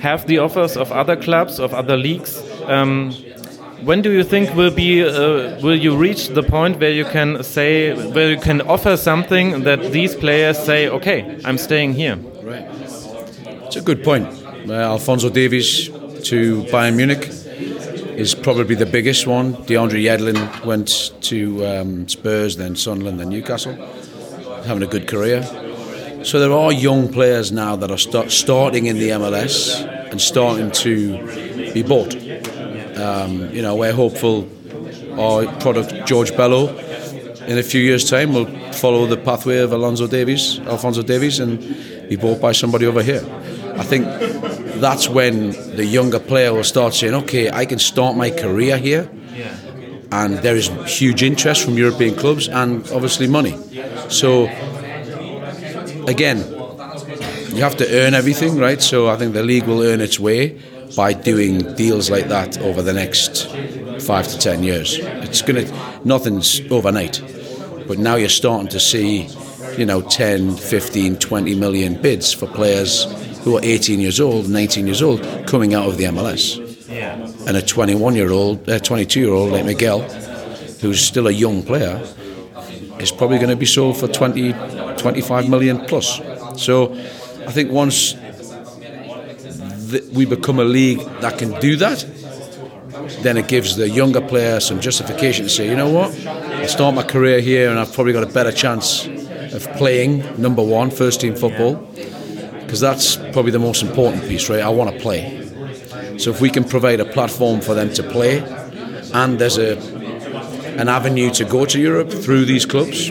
have 0.00 0.26
the 0.26 0.38
offers 0.38 0.76
of 0.76 0.92
other 0.92 1.16
clubs 1.16 1.58
of 1.58 1.72
other 1.72 1.96
leagues? 1.96 2.42
Um, 2.66 3.14
when 3.82 4.02
do 4.02 4.10
you 4.10 4.24
think 4.24 4.54
will 4.54 4.74
be 4.74 5.02
uh, 5.04 5.60
will 5.62 5.76
you 5.76 5.96
reach 5.96 6.28
the 6.28 6.42
point 6.42 6.78
where 6.80 6.90
you 6.90 7.04
can 7.04 7.42
say 7.42 7.94
where 8.12 8.30
you 8.30 8.40
can 8.40 8.60
offer 8.62 8.96
something 8.96 9.64
that 9.64 9.92
these 9.92 10.14
players 10.16 10.58
say 10.58 10.88
okay 10.88 11.38
i'm 11.44 11.58
staying 11.58 11.92
here 11.92 12.16
right. 12.42 12.66
It's 13.68 13.76
a 13.76 13.82
good 13.82 14.02
point. 14.02 14.26
Uh, 14.66 14.72
alfonso 14.72 15.28
davies 15.28 15.88
to 16.30 16.62
bayern 16.72 16.96
munich 16.96 17.28
is 18.16 18.34
probably 18.34 18.74
the 18.74 18.86
biggest 18.86 19.26
one. 19.26 19.56
Deandre 19.66 20.02
yedlin 20.02 20.64
went 20.64 21.12
to 21.20 21.66
um, 21.66 22.08
spurs 22.08 22.56
then 22.56 22.76
sunderland 22.76 23.20
then 23.20 23.28
newcastle. 23.28 23.74
Having 24.64 24.84
a 24.84 24.86
good 24.86 25.06
career. 25.06 25.42
So 26.24 26.40
there 26.40 26.52
are 26.52 26.72
young 26.72 27.12
players 27.12 27.52
now 27.52 27.76
that 27.76 27.90
are 27.90 27.98
start 27.98 28.30
starting 28.30 28.86
in 28.86 28.96
the 28.98 29.10
mls 29.10 29.84
and 30.10 30.18
starting 30.18 30.70
to 30.70 31.72
be 31.74 31.82
bought 31.82 32.14
um, 33.00 33.50
you 33.50 33.62
know, 33.62 33.76
we're 33.76 33.92
hopeful 33.92 34.48
our 35.18 35.46
product, 35.58 36.06
George 36.06 36.36
Bello, 36.36 36.68
in 37.46 37.58
a 37.58 37.62
few 37.62 37.80
years' 37.80 38.08
time 38.08 38.34
will 38.34 38.46
follow 38.72 39.06
the 39.06 39.16
pathway 39.16 39.58
of 39.58 39.72
Alonso 39.72 40.06
Davies, 40.06 40.60
Alfonso 40.60 41.02
Davies, 41.02 41.40
and 41.40 41.58
be 42.08 42.16
bought 42.16 42.40
by 42.40 42.52
somebody 42.52 42.86
over 42.86 43.02
here. 43.02 43.24
I 43.76 43.82
think 43.82 44.04
that's 44.80 45.08
when 45.08 45.50
the 45.76 45.84
younger 45.84 46.20
player 46.20 46.52
will 46.52 46.64
start 46.64 46.94
saying, 46.94 47.14
okay, 47.14 47.50
I 47.50 47.64
can 47.64 47.78
start 47.78 48.16
my 48.16 48.30
career 48.30 48.78
here. 48.78 49.10
And 50.10 50.38
there 50.38 50.56
is 50.56 50.68
huge 50.86 51.22
interest 51.22 51.64
from 51.64 51.76
European 51.76 52.14
clubs 52.14 52.48
and 52.48 52.88
obviously 52.92 53.26
money. 53.26 53.56
So, 54.08 54.46
again, 56.06 56.38
you 57.54 57.62
have 57.62 57.76
to 57.76 57.86
earn 57.90 58.14
everything, 58.14 58.56
right? 58.58 58.80
So 58.80 59.08
I 59.08 59.16
think 59.16 59.34
the 59.34 59.42
league 59.42 59.64
will 59.64 59.82
earn 59.82 60.00
its 60.00 60.18
way 60.18 60.58
by 60.98 61.12
doing 61.12 61.58
deals 61.76 62.10
like 62.10 62.26
that 62.26 62.58
over 62.58 62.82
the 62.82 62.92
next 62.92 63.46
five 64.02 64.26
to 64.26 64.36
ten 64.36 64.64
years. 64.64 64.98
It's 64.98 65.42
going 65.42 65.64
to, 65.64 66.00
nothing's 66.04 66.60
overnight. 66.72 67.22
But 67.86 67.98
now 67.98 68.16
you're 68.16 68.28
starting 68.28 68.66
to 68.70 68.80
see, 68.80 69.28
you 69.76 69.86
know, 69.86 70.02
10, 70.02 70.56
15, 70.56 71.18
20 71.18 71.54
million 71.54 72.02
bids 72.02 72.32
for 72.32 72.48
players 72.48 73.04
who 73.44 73.56
are 73.56 73.60
18 73.62 74.00
years 74.00 74.18
old, 74.18 74.48
19 74.48 74.86
years 74.86 75.00
old, 75.00 75.22
coming 75.46 75.72
out 75.72 75.86
of 75.86 75.98
the 75.98 76.04
MLS. 76.06 76.58
Yeah. 76.88 77.14
And 77.46 77.56
a 77.56 77.62
21 77.62 78.16
year 78.16 78.32
old, 78.32 78.68
a 78.68 78.80
22 78.80 79.20
year 79.20 79.30
old 79.32 79.52
like 79.52 79.66
Miguel, 79.66 80.00
who's 80.80 81.00
still 81.00 81.28
a 81.28 81.32
young 81.32 81.62
player, 81.62 82.04
is 82.98 83.12
probably 83.12 83.36
going 83.36 83.50
to 83.50 83.56
be 83.56 83.66
sold 83.66 83.96
for 83.96 84.08
20, 84.08 84.52
25 84.98 85.48
million 85.48 85.78
plus. 85.86 86.20
So 86.60 86.92
I 87.46 87.52
think 87.52 87.70
once 87.70 88.16
we 90.12 90.24
become 90.26 90.58
a 90.58 90.64
league 90.64 91.00
that 91.20 91.38
can 91.38 91.58
do 91.60 91.76
that, 91.76 92.06
then 93.22 93.36
it 93.36 93.48
gives 93.48 93.76
the 93.76 93.88
younger 93.88 94.20
player 94.20 94.60
some 94.60 94.80
justification 94.80 95.44
to 95.44 95.50
say, 95.50 95.68
you 95.68 95.76
know 95.76 95.88
what, 95.88 96.10
I 96.26 96.66
start 96.66 96.94
my 96.94 97.02
career 97.02 97.40
here 97.40 97.70
and 97.70 97.78
I've 97.78 97.92
probably 97.92 98.12
got 98.12 98.22
a 98.22 98.32
better 98.32 98.52
chance 98.52 99.06
of 99.06 99.66
playing 99.76 100.40
number 100.40 100.62
one, 100.62 100.90
first 100.90 101.20
team 101.20 101.34
football, 101.34 101.74
because 102.60 102.80
that's 102.80 103.16
probably 103.16 103.50
the 103.50 103.58
most 103.58 103.82
important 103.82 104.22
piece, 104.24 104.48
right? 104.50 104.60
I 104.60 104.68
want 104.68 104.92
to 104.92 105.00
play. 105.00 105.36
So 106.18 106.30
if 106.30 106.40
we 106.40 106.50
can 106.50 106.64
provide 106.64 107.00
a 107.00 107.04
platform 107.04 107.60
for 107.60 107.74
them 107.74 107.92
to 107.94 108.02
play, 108.02 108.40
and 109.14 109.38
there's 109.38 109.58
a 109.58 109.78
an 110.78 110.88
avenue 110.88 111.28
to 111.28 111.44
go 111.44 111.64
to 111.66 111.80
Europe 111.80 112.08
through 112.08 112.44
these 112.44 112.64
clubs, 112.64 113.10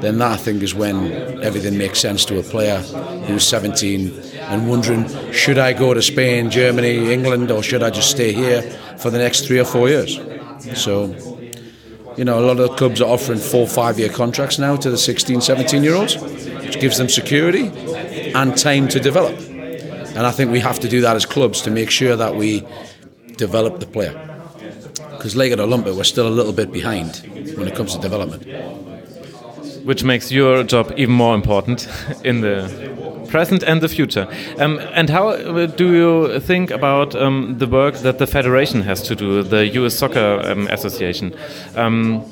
then 0.00 0.18
that 0.18 0.32
I 0.32 0.36
think 0.36 0.62
is 0.62 0.74
when 0.74 1.42
everything 1.44 1.78
makes 1.78 2.00
sense 2.00 2.24
to 2.24 2.40
a 2.40 2.42
player 2.42 2.78
who's 3.26 3.46
17 3.46 4.10
and 4.48 4.68
wondering 4.68 5.06
should 5.32 5.58
I 5.58 5.72
go 5.72 5.94
to 5.94 6.02
Spain, 6.02 6.50
Germany, 6.50 7.12
England, 7.12 7.50
or 7.50 7.62
should 7.62 7.82
I 7.82 7.90
just 7.90 8.10
stay 8.10 8.32
here 8.32 8.62
for 8.98 9.10
the 9.10 9.18
next 9.18 9.46
three 9.46 9.58
or 9.58 9.64
four 9.64 9.88
years? 9.88 10.18
So, 10.74 11.14
you 12.16 12.24
know, 12.24 12.38
a 12.38 12.44
lot 12.44 12.58
of 12.58 12.76
clubs 12.76 13.00
are 13.00 13.08
offering 13.08 13.38
four, 13.38 13.66
five 13.66 13.98
year 13.98 14.08
contracts 14.08 14.58
now 14.58 14.76
to 14.76 14.90
the 14.90 14.98
16, 14.98 15.40
17 15.40 15.84
year 15.84 15.94
olds, 15.94 16.16
which 16.16 16.80
gives 16.80 16.98
them 16.98 17.08
security 17.08 17.68
and 18.34 18.56
time 18.56 18.88
to 18.88 19.00
develop. 19.00 19.38
And 19.38 20.26
I 20.26 20.32
think 20.32 20.50
we 20.50 20.60
have 20.60 20.80
to 20.80 20.88
do 20.88 21.00
that 21.02 21.14
as 21.14 21.26
clubs 21.26 21.62
to 21.62 21.70
make 21.70 21.90
sure 21.90 22.16
that 22.16 22.34
we 22.34 22.66
develop 23.36 23.80
the 23.80 23.86
player. 23.86 24.24
Because 25.12 25.36
or 25.36 25.66
lump 25.66 25.86
it, 25.86 25.94
we're 25.94 26.04
still 26.04 26.26
a 26.26 26.30
little 26.30 26.52
bit 26.52 26.72
behind 26.72 27.16
when 27.56 27.68
it 27.68 27.74
comes 27.74 27.94
to 27.94 28.00
development. 28.00 28.44
Which 29.88 30.04
makes 30.04 30.30
your 30.30 30.64
job 30.64 30.92
even 30.96 31.14
more 31.14 31.34
important 31.34 31.88
in 32.22 32.42
the 32.42 32.68
present 33.28 33.62
and 33.62 33.80
the 33.80 33.88
future. 33.88 34.26
Um, 34.58 34.80
and 34.92 35.08
how 35.08 35.28
uh, 35.28 35.66
do 35.66 35.86
you 35.92 36.40
think 36.40 36.70
about 36.70 37.14
um, 37.14 37.56
the 37.58 37.66
work 37.66 37.94
that 38.02 38.18
the 38.18 38.26
federation 38.26 38.82
has 38.82 39.02
to 39.02 39.14
do, 39.14 39.42
the 39.42 39.66
US 39.78 39.94
Soccer 39.94 40.42
um, 40.44 40.66
Association? 40.68 41.34
Um, 41.74 42.22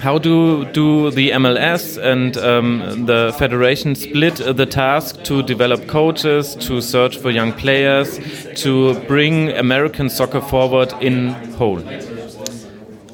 how 0.00 0.18
do 0.18 0.64
do 0.72 1.10
the 1.10 1.30
MLS 1.30 1.96
and 1.96 2.36
um, 2.36 3.06
the 3.06 3.34
federation 3.38 3.94
split 3.94 4.36
the 4.36 4.66
task 4.66 5.22
to 5.24 5.42
develop 5.42 5.86
coaches, 5.88 6.56
to 6.66 6.80
search 6.80 7.18
for 7.18 7.30
young 7.30 7.52
players, 7.52 8.18
to 8.62 8.94
bring 9.08 9.50
American 9.50 10.08
soccer 10.08 10.40
forward 10.40 10.92
in 11.00 11.30
whole? 11.58 11.80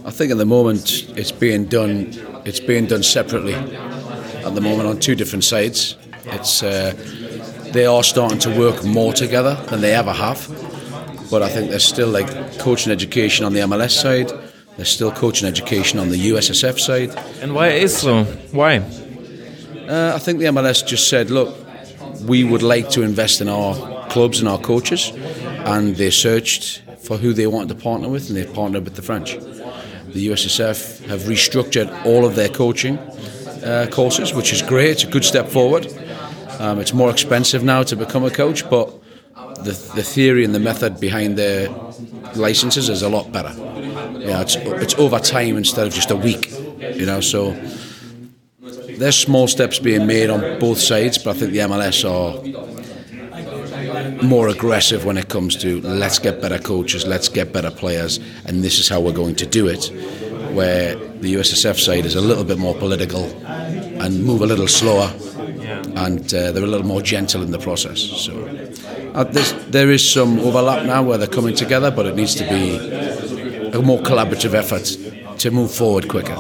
I 0.09 0.11
think 0.11 0.31
at 0.33 0.39
the 0.39 0.47
moment 0.47 1.09
it's 1.17 1.33
being 1.33 1.67
done. 1.67 2.13
It's 2.49 2.61
being 2.61 2.87
done 2.87 3.03
separately 3.03 3.53
at 3.53 4.55
the 4.55 4.63
moment 4.63 4.89
on 4.89 4.99
two 4.99 5.15
different 5.15 5.45
sides. 5.45 5.97
It's 6.25 6.63
uh, 6.63 6.95
they 7.75 7.85
are 7.85 8.03
starting 8.03 8.39
to 8.39 8.59
work 8.59 8.83
more 8.85 9.13
together 9.13 9.55
than 9.69 9.83
they 9.83 9.95
ever 9.95 10.15
have. 10.15 10.49
But 11.31 11.43
I 11.43 11.51
think 11.51 11.69
there's 11.69 11.85
still 11.85 12.09
like 12.09 12.59
coaching 12.59 12.91
education 12.91 13.45
on 13.45 13.53
the 13.53 13.61
MLS 13.61 13.91
side. 13.91 14.33
There's 14.77 14.89
still 14.89 15.11
coaching 15.13 15.47
education 15.47 15.99
on 15.99 16.09
the 16.09 16.31
USSF 16.31 16.81
side. 16.81 17.11
And 17.43 17.55
why 17.55 17.69
is 17.69 17.99
so? 17.99 18.25
Why? 18.53 18.79
Uh, 18.79 20.13
I 20.15 20.19
think 20.19 20.39
the 20.39 20.47
MLS 20.47 20.87
just 20.87 21.09
said, 21.09 21.31
look, 21.31 21.55
we 22.27 22.45
would 22.45 22.63
like 22.63 22.89
to 22.91 23.03
invest 23.03 23.43
in 23.43 23.49
our 23.49 24.09
clubs 24.09 24.41
and 24.41 24.49
our 24.49 24.59
coaches, 24.59 25.13
and 25.67 25.97
they 25.97 26.09
searched 26.11 26.83
for 27.03 27.19
who 27.19 27.35
they 27.35 27.47
wanted 27.47 27.69
to 27.69 27.75
partner 27.75 28.09
with, 28.09 28.29
and 28.29 28.39
they 28.39 28.47
partnered 28.47 28.85
with 28.85 28.97
the 28.97 29.03
French. 29.03 29.37
The 30.13 30.29
USSF 30.29 31.07
have 31.07 31.21
restructured 31.23 32.05
all 32.05 32.25
of 32.25 32.35
their 32.35 32.49
coaching 32.49 32.99
uh, 32.99 33.87
courses, 33.91 34.33
which 34.33 34.53
is 34.53 34.63
great. 34.63 34.91
It's 34.91 35.05
a 35.05 35.07
good 35.07 35.25
step 35.25 35.49
forward. 35.49 35.87
Um, 36.59 36.81
it's 36.81 36.93
more 36.93 37.11
expensive 37.11 37.63
now 37.63 37.83
to 37.85 37.97
become 37.97 38.25
a 38.25 38.31
coach, 38.31 38.69
but 38.69 38.93
the, 39.65 39.73
the 39.95 40.03
theory 40.03 40.45
and 40.45 40.55
the 40.55 40.61
method 40.61 40.99
behind 41.01 41.37
their 41.37 41.69
licenses 42.35 42.89
is 42.89 43.03
a 43.03 43.09
lot 43.09 43.31
better. 43.33 43.55
Yeah, 44.19 44.41
it's 44.41 44.57
it's 44.57 44.95
over 44.95 45.19
time 45.19 45.57
instead 45.57 45.87
of 45.87 45.93
just 45.93 46.11
a 46.11 46.17
week. 46.17 46.51
You 46.81 47.07
know, 47.07 47.21
so 47.21 47.53
there's 48.99 49.17
small 49.17 49.47
steps 49.47 49.79
being 49.79 50.07
made 50.07 50.31
on 50.31 50.59
both 50.59 50.79
sides, 50.79 51.19
but 51.19 51.37
I 51.37 51.39
think 51.39 51.53
the 51.53 51.59
MLS 51.59 52.05
are 52.05 52.43
more 54.23 54.49
aggressive 54.49 55.05
when 55.05 55.17
it 55.17 55.29
comes 55.29 55.57
to 55.57 55.81
let's 55.83 56.19
get 56.19 56.41
better 56.41 56.59
coaches, 56.59 57.07
let's 57.07 57.29
get 57.29 57.53
better 57.53 57.71
players, 57.71 58.19
and 58.47 58.63
this 58.63 58.79
is 58.79 58.89
how 58.89 59.01
we're 59.01 59.13
going 59.13 59.35
to 59.37 59.47
do 59.47 59.67
it. 59.67 59.91
Where 60.55 60.97
the 60.97 61.35
USSF 61.35 61.79
side 61.79 62.07
is 62.07 62.15
a 62.15 62.21
little 62.21 62.45
bit 62.45 62.59
more 62.59 62.75
political 62.75 63.25
and 63.47 64.25
move 64.25 64.43
a 64.43 64.47
little 64.47 64.69
slower 64.69 65.13
and 65.97 66.33
uh, 66.33 66.53
they're 66.53 66.65
a 66.65 66.67
little 66.67 66.87
more 66.87 67.03
gentle 67.03 67.43
in 67.43 67.51
the 67.51 67.59
process. 67.59 68.01
So 68.01 68.47
uh, 69.15 69.25
there 69.69 69.91
is 69.91 70.09
some 70.09 70.39
overlap 70.41 70.87
now 70.87 71.03
where 71.03 71.19
they're 71.19 71.27
coming 71.27 71.55
together, 71.55 71.91
but 71.91 72.07
it 72.07 72.17
needs 72.17 72.35
to 72.37 72.45
be 72.49 72.77
a 73.71 73.83
more 73.83 73.99
collaborative 73.99 74.55
effort 74.55 75.39
to 75.39 75.51
move 75.51 75.73
forward 75.73 76.09
quicker. 76.09 76.37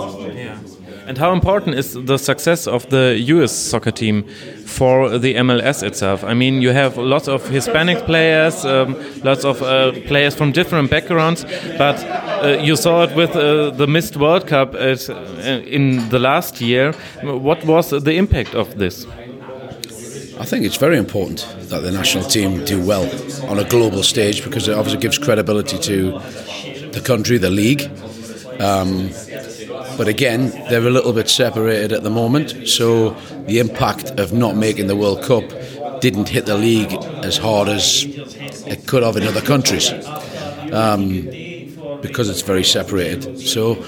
And 1.08 1.16
how 1.16 1.32
important 1.32 1.74
is 1.74 1.94
the 1.94 2.18
success 2.18 2.66
of 2.66 2.90
the 2.90 3.16
US 3.34 3.50
soccer 3.50 3.90
team 3.90 4.24
for 4.66 5.18
the 5.18 5.36
MLS 5.36 5.82
itself? 5.82 6.22
I 6.22 6.34
mean, 6.34 6.60
you 6.60 6.68
have 6.72 6.98
lots 6.98 7.28
of 7.28 7.48
Hispanic 7.48 8.04
players, 8.04 8.66
um, 8.66 8.94
lots 9.24 9.42
of 9.42 9.62
uh, 9.62 9.92
players 10.06 10.34
from 10.34 10.52
different 10.52 10.90
backgrounds, 10.90 11.44
but 11.78 11.96
uh, 12.04 12.58
you 12.60 12.76
saw 12.76 13.04
it 13.04 13.16
with 13.16 13.34
uh, 13.34 13.70
the 13.70 13.86
missed 13.86 14.18
World 14.18 14.46
Cup 14.46 14.74
at, 14.74 15.08
uh, 15.08 15.14
in 15.66 16.06
the 16.10 16.18
last 16.18 16.60
year. 16.60 16.92
What 17.22 17.64
was 17.64 17.88
the 17.88 18.12
impact 18.12 18.54
of 18.54 18.76
this? 18.76 19.06
I 20.38 20.44
think 20.44 20.66
it's 20.66 20.76
very 20.76 20.98
important 20.98 21.38
that 21.70 21.80
the 21.80 21.90
national 21.90 22.24
team 22.24 22.66
do 22.66 22.84
well 22.84 23.08
on 23.50 23.58
a 23.58 23.64
global 23.64 24.02
stage 24.02 24.44
because 24.44 24.68
it 24.68 24.74
obviously 24.74 25.00
gives 25.00 25.16
credibility 25.16 25.78
to 25.78 26.18
the 26.92 27.00
country, 27.02 27.38
the 27.38 27.48
league. 27.48 27.90
Um, 28.60 29.10
But 29.98 30.06
again, 30.06 30.50
they're 30.70 30.86
a 30.86 30.90
little 30.90 31.12
bit 31.12 31.28
separated 31.28 31.92
at 31.92 32.04
the 32.04 32.10
moment, 32.10 32.68
so 32.68 33.10
the 33.46 33.58
impact 33.58 34.10
of 34.20 34.32
not 34.32 34.54
making 34.56 34.86
the 34.86 34.94
World 34.94 35.22
Cup 35.24 35.42
didn't 36.00 36.28
hit 36.28 36.46
the 36.46 36.56
league 36.56 36.92
as 37.24 37.36
hard 37.36 37.68
as 37.68 38.04
it 38.04 38.86
could 38.86 39.02
have 39.02 39.16
in 39.16 39.24
other 39.24 39.40
countries 39.40 39.90
um, 40.72 41.24
because 42.00 42.28
it's 42.28 42.42
very 42.42 42.62
separated. 42.62 43.40
So, 43.40 43.84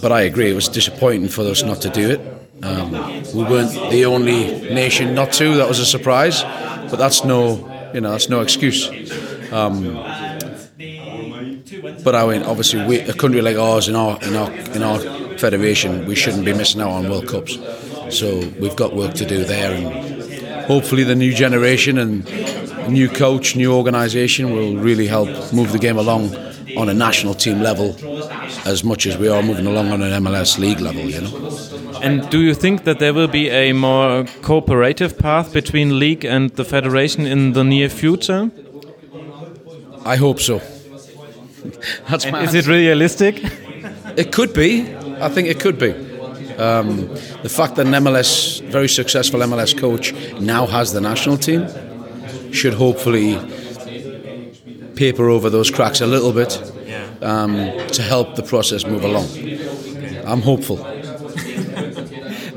but 0.00 0.10
I 0.10 0.22
agree, 0.22 0.50
it 0.50 0.54
was 0.54 0.68
disappointing 0.68 1.28
for 1.28 1.42
us 1.42 1.62
not 1.62 1.80
to 1.82 1.90
do 1.90 2.10
it. 2.10 2.20
Um, 2.64 2.90
we 3.36 3.44
weren't 3.44 3.72
the 3.92 4.04
only 4.04 4.60
nation 4.74 5.14
not 5.14 5.32
to. 5.34 5.58
That 5.58 5.68
was 5.68 5.78
a 5.78 5.86
surprise, 5.86 6.42
but 6.90 6.96
that's 6.96 7.24
no, 7.24 7.90
you 7.94 8.00
know, 8.00 8.10
that's 8.10 8.28
no 8.28 8.40
excuse. 8.40 8.88
Um, 9.52 9.96
but 12.04 12.14
I 12.14 12.26
mean, 12.26 12.42
obviously, 12.42 12.84
we, 12.84 13.00
a 13.00 13.14
country 13.14 13.42
like 13.42 13.56
ours 13.56 13.88
in 13.88 13.96
our 13.96 14.18
in 14.22 14.36
our 14.36 14.50
in 14.50 14.82
our 14.82 14.98
federation, 15.38 16.06
we 16.06 16.14
shouldn't 16.14 16.44
be 16.44 16.52
missing 16.52 16.80
out 16.80 16.90
on 16.90 17.08
World 17.08 17.28
Cups. 17.28 17.58
So 18.10 18.38
we've 18.58 18.76
got 18.76 18.94
work 18.94 19.14
to 19.14 19.26
do 19.26 19.44
there, 19.44 19.72
and 19.72 20.64
hopefully, 20.64 21.04
the 21.04 21.14
new 21.14 21.32
generation 21.32 21.98
and 21.98 22.24
new 22.88 23.08
coach, 23.08 23.56
new 23.56 23.74
organisation 23.74 24.52
will 24.52 24.76
really 24.76 25.06
help 25.06 25.28
move 25.52 25.72
the 25.72 25.78
game 25.78 25.98
along 25.98 26.34
on 26.76 26.88
a 26.88 26.94
national 26.94 27.34
team 27.34 27.60
level 27.60 27.96
as 28.64 28.84
much 28.84 29.06
as 29.06 29.16
we 29.16 29.28
are 29.28 29.42
moving 29.42 29.66
along 29.66 29.90
on 29.90 30.02
an 30.02 30.22
MLS 30.22 30.58
league 30.58 30.80
level. 30.80 31.02
You 31.02 31.22
know. 31.22 32.00
And 32.02 32.28
do 32.30 32.40
you 32.40 32.54
think 32.54 32.84
that 32.84 32.98
there 32.98 33.12
will 33.12 33.28
be 33.28 33.48
a 33.50 33.72
more 33.72 34.24
cooperative 34.42 35.18
path 35.18 35.52
between 35.52 35.98
league 35.98 36.24
and 36.24 36.50
the 36.50 36.64
federation 36.64 37.26
in 37.26 37.52
the 37.52 37.64
near 37.64 37.88
future? 37.88 38.50
I 40.04 40.16
hope 40.16 40.40
so. 40.40 40.60
That's 42.08 42.24
is 42.24 42.54
it 42.54 42.66
realistic? 42.66 43.40
It 44.16 44.32
could 44.32 44.52
be. 44.52 44.94
I 45.20 45.28
think 45.28 45.48
it 45.48 45.60
could 45.60 45.78
be. 45.78 45.92
Um, 46.56 47.08
the 47.42 47.48
fact 47.48 47.76
that 47.76 47.86
an 47.86 47.92
MLS, 47.92 48.60
very 48.62 48.88
successful 48.88 49.40
MLS 49.40 49.78
coach, 49.78 50.12
now 50.40 50.66
has 50.66 50.92
the 50.92 51.00
national 51.00 51.36
team 51.36 51.66
should 52.52 52.74
hopefully 52.74 53.38
paper 54.96 55.28
over 55.28 55.48
those 55.50 55.70
cracks 55.70 56.00
a 56.00 56.06
little 56.06 56.32
bit 56.32 56.60
um, 57.22 57.54
to 57.88 58.02
help 58.02 58.34
the 58.34 58.42
process 58.42 58.84
move 58.84 59.04
along. 59.04 59.28
I'm 60.26 60.42
hopeful. 60.42 60.97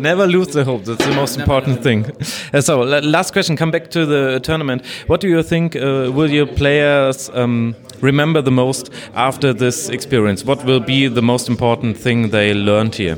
Never 0.01 0.25
lose 0.25 0.47
the 0.47 0.65
hope. 0.65 0.85
That's 0.85 1.05
the 1.05 1.13
most 1.13 1.37
important 1.39 1.83
thing. 1.83 2.05
Uh, 2.53 2.61
so, 2.61 2.81
last 2.81 3.33
question. 3.33 3.55
Come 3.55 3.69
back 3.69 3.91
to 3.91 4.05
the 4.05 4.39
tournament. 4.39 4.83
What 5.05 5.21
do 5.21 5.27
you 5.27 5.43
think 5.43 5.75
uh, 5.75 6.11
will 6.11 6.29
your 6.29 6.47
players 6.47 7.29
um, 7.29 7.75
remember 8.01 8.41
the 8.41 8.51
most 8.51 8.89
after 9.13 9.53
this 9.53 9.89
experience? 9.89 10.43
What 10.43 10.65
will 10.65 10.79
be 10.79 11.07
the 11.07 11.21
most 11.21 11.47
important 11.47 11.97
thing 11.97 12.31
they 12.31 12.53
learned 12.53 12.95
here? 12.95 13.17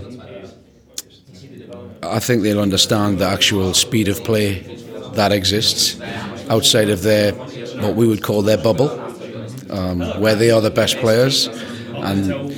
I 2.04 2.20
think 2.20 2.44
they'll 2.44 2.60
understand 2.60 3.20
the 3.20 3.28
actual 3.28 3.74
speed 3.74 4.10
of 4.10 4.22
play 4.26 4.60
that 5.14 5.32
exists 5.32 6.02
outside 6.50 6.90
of 6.90 7.02
their 7.02 7.32
what 7.82 7.96
we 7.96 8.08
would 8.08 8.22
call 8.22 8.42
their 8.42 8.58
bubble, 8.58 8.90
um, 9.70 10.02
where 10.20 10.36
they 10.36 10.52
are 10.52 10.62
the 10.62 10.70
best 10.70 10.98
players, 10.98 11.48
and 11.96 12.52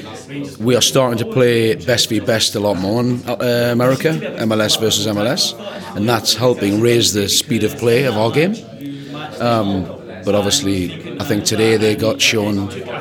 we 0.59 0.75
are 0.75 0.81
starting 0.81 1.17
to 1.17 1.25
play 1.25 1.75
best 1.75 2.09
v 2.09 2.19
best 2.19 2.55
a 2.55 2.59
lot 2.59 2.77
more 2.77 3.01
in 3.01 3.21
uh, 3.27 3.69
America, 3.71 4.09
MLS 4.39 4.79
versus 4.79 5.07
MLS, 5.07 5.53
and 5.95 6.07
that's 6.07 6.33
helping 6.35 6.81
raise 6.81 7.13
the 7.13 7.27
speed 7.29 7.63
of 7.63 7.77
play 7.77 8.05
of 8.05 8.17
our 8.17 8.31
game. 8.31 8.55
Um, 9.39 9.85
but 10.25 10.33
obviously, 10.33 11.19
I 11.19 11.23
think 11.23 11.45
today 11.45 11.77
they 11.77 11.95
got 11.95 12.21
shown 12.21 12.57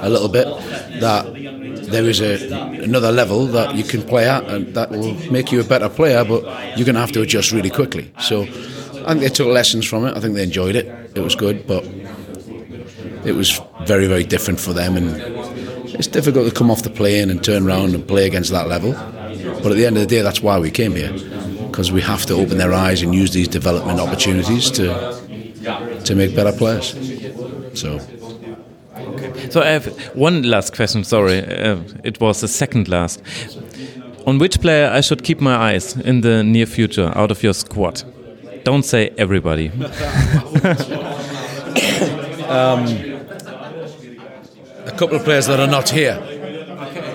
a 0.07 0.09
little 0.09 0.29
bit 0.29 0.47
that 1.01 1.25
there 1.91 2.05
is 2.05 2.21
a, 2.21 2.53
another 2.83 3.13
level 3.13 3.47
that 3.47 3.75
you 3.75 3.85
can 3.85 4.03
play 4.03 4.29
at, 4.29 4.45
and 4.45 4.75
that 4.75 4.91
will 4.91 5.15
make 5.31 5.51
you 5.51 5.61
a 5.61 5.65
better 5.65 5.89
player. 5.89 6.25
But 6.25 6.43
you're 6.77 6.85
going 6.85 6.95
to 6.95 7.01
have 7.01 7.13
to 7.13 7.23
adjust 7.23 7.53
really 7.53 7.71
quickly. 7.71 8.13
So 8.21 8.43
I 8.43 9.09
think 9.09 9.21
they 9.21 9.29
took 9.29 9.49
lessons 9.49 9.87
from 9.87 10.05
it. 10.07 10.17
I 10.17 10.21
think 10.21 10.35
they 10.35 10.43
enjoyed 10.43 10.77
it. 10.77 10.87
It 11.15 11.21
was 11.21 11.35
good, 11.35 11.67
but 11.67 11.85
it 13.25 13.33
was 13.33 13.61
very, 13.87 14.07
very 14.07 14.25
different 14.25 14.61
for 14.61 14.73
them. 14.73 14.97
And 14.97 15.11
it's 15.95 16.09
difficult 16.09 16.49
to 16.49 16.55
come 16.55 16.71
off 16.71 16.83
the 16.83 16.91
plane 16.91 17.31
and 17.31 17.43
turn 17.43 17.67
around 17.67 17.95
and 17.95 18.07
play 18.07 18.27
against 18.27 18.51
that 18.51 18.69
level. 18.69 18.93
But 18.93 19.73
at 19.73 19.77
the 19.77 19.87
end 19.87 19.97
of 19.97 20.03
the 20.03 20.07
day, 20.07 20.23
that's 20.23 20.43
why 20.43 20.59
we 20.59 20.71
came 20.71 20.93
here, 20.93 21.13
because 21.69 21.93
we 21.93 22.01
have 22.03 22.27
to 22.27 22.35
open 22.35 22.59
their 22.59 22.73
eyes 22.73 23.03
and 23.03 23.15
use 23.15 23.33
these 23.33 23.49
development 23.49 24.01
opportunities 24.01 24.71
to 24.73 25.15
to 26.05 26.15
make 26.15 26.35
better 26.35 26.53
players. 26.53 26.95
So. 27.75 28.01
So 29.51 29.63
I 29.63 29.69
have 29.69 29.87
one 30.15 30.43
last 30.43 30.75
question. 30.75 31.05
Sorry, 31.05 31.39
uh, 31.39 31.79
it 32.03 32.21
was 32.21 32.41
the 32.41 32.49
second 32.49 32.89
last. 32.89 33.23
On 34.27 34.39
which 34.39 34.61
player 34.61 34.91
I 34.91 35.01
should 35.01 35.23
keep 35.23 35.41
my 35.41 35.55
eyes 35.55 35.97
in 35.97 36.23
the 36.23 36.43
near 36.43 36.67
future 36.67 37.13
out 37.15 37.31
of 37.31 37.43
your 37.43 37.55
squad? 37.55 38.03
Don't 38.65 38.85
say 38.85 39.11
everybody. 39.19 39.69
um, 42.49 43.14
a 44.87 44.93
couple 44.93 45.17
of 45.17 45.25
players 45.25 45.47
that 45.47 45.61
are 45.61 45.67
not 45.67 45.91
here. 45.91 46.19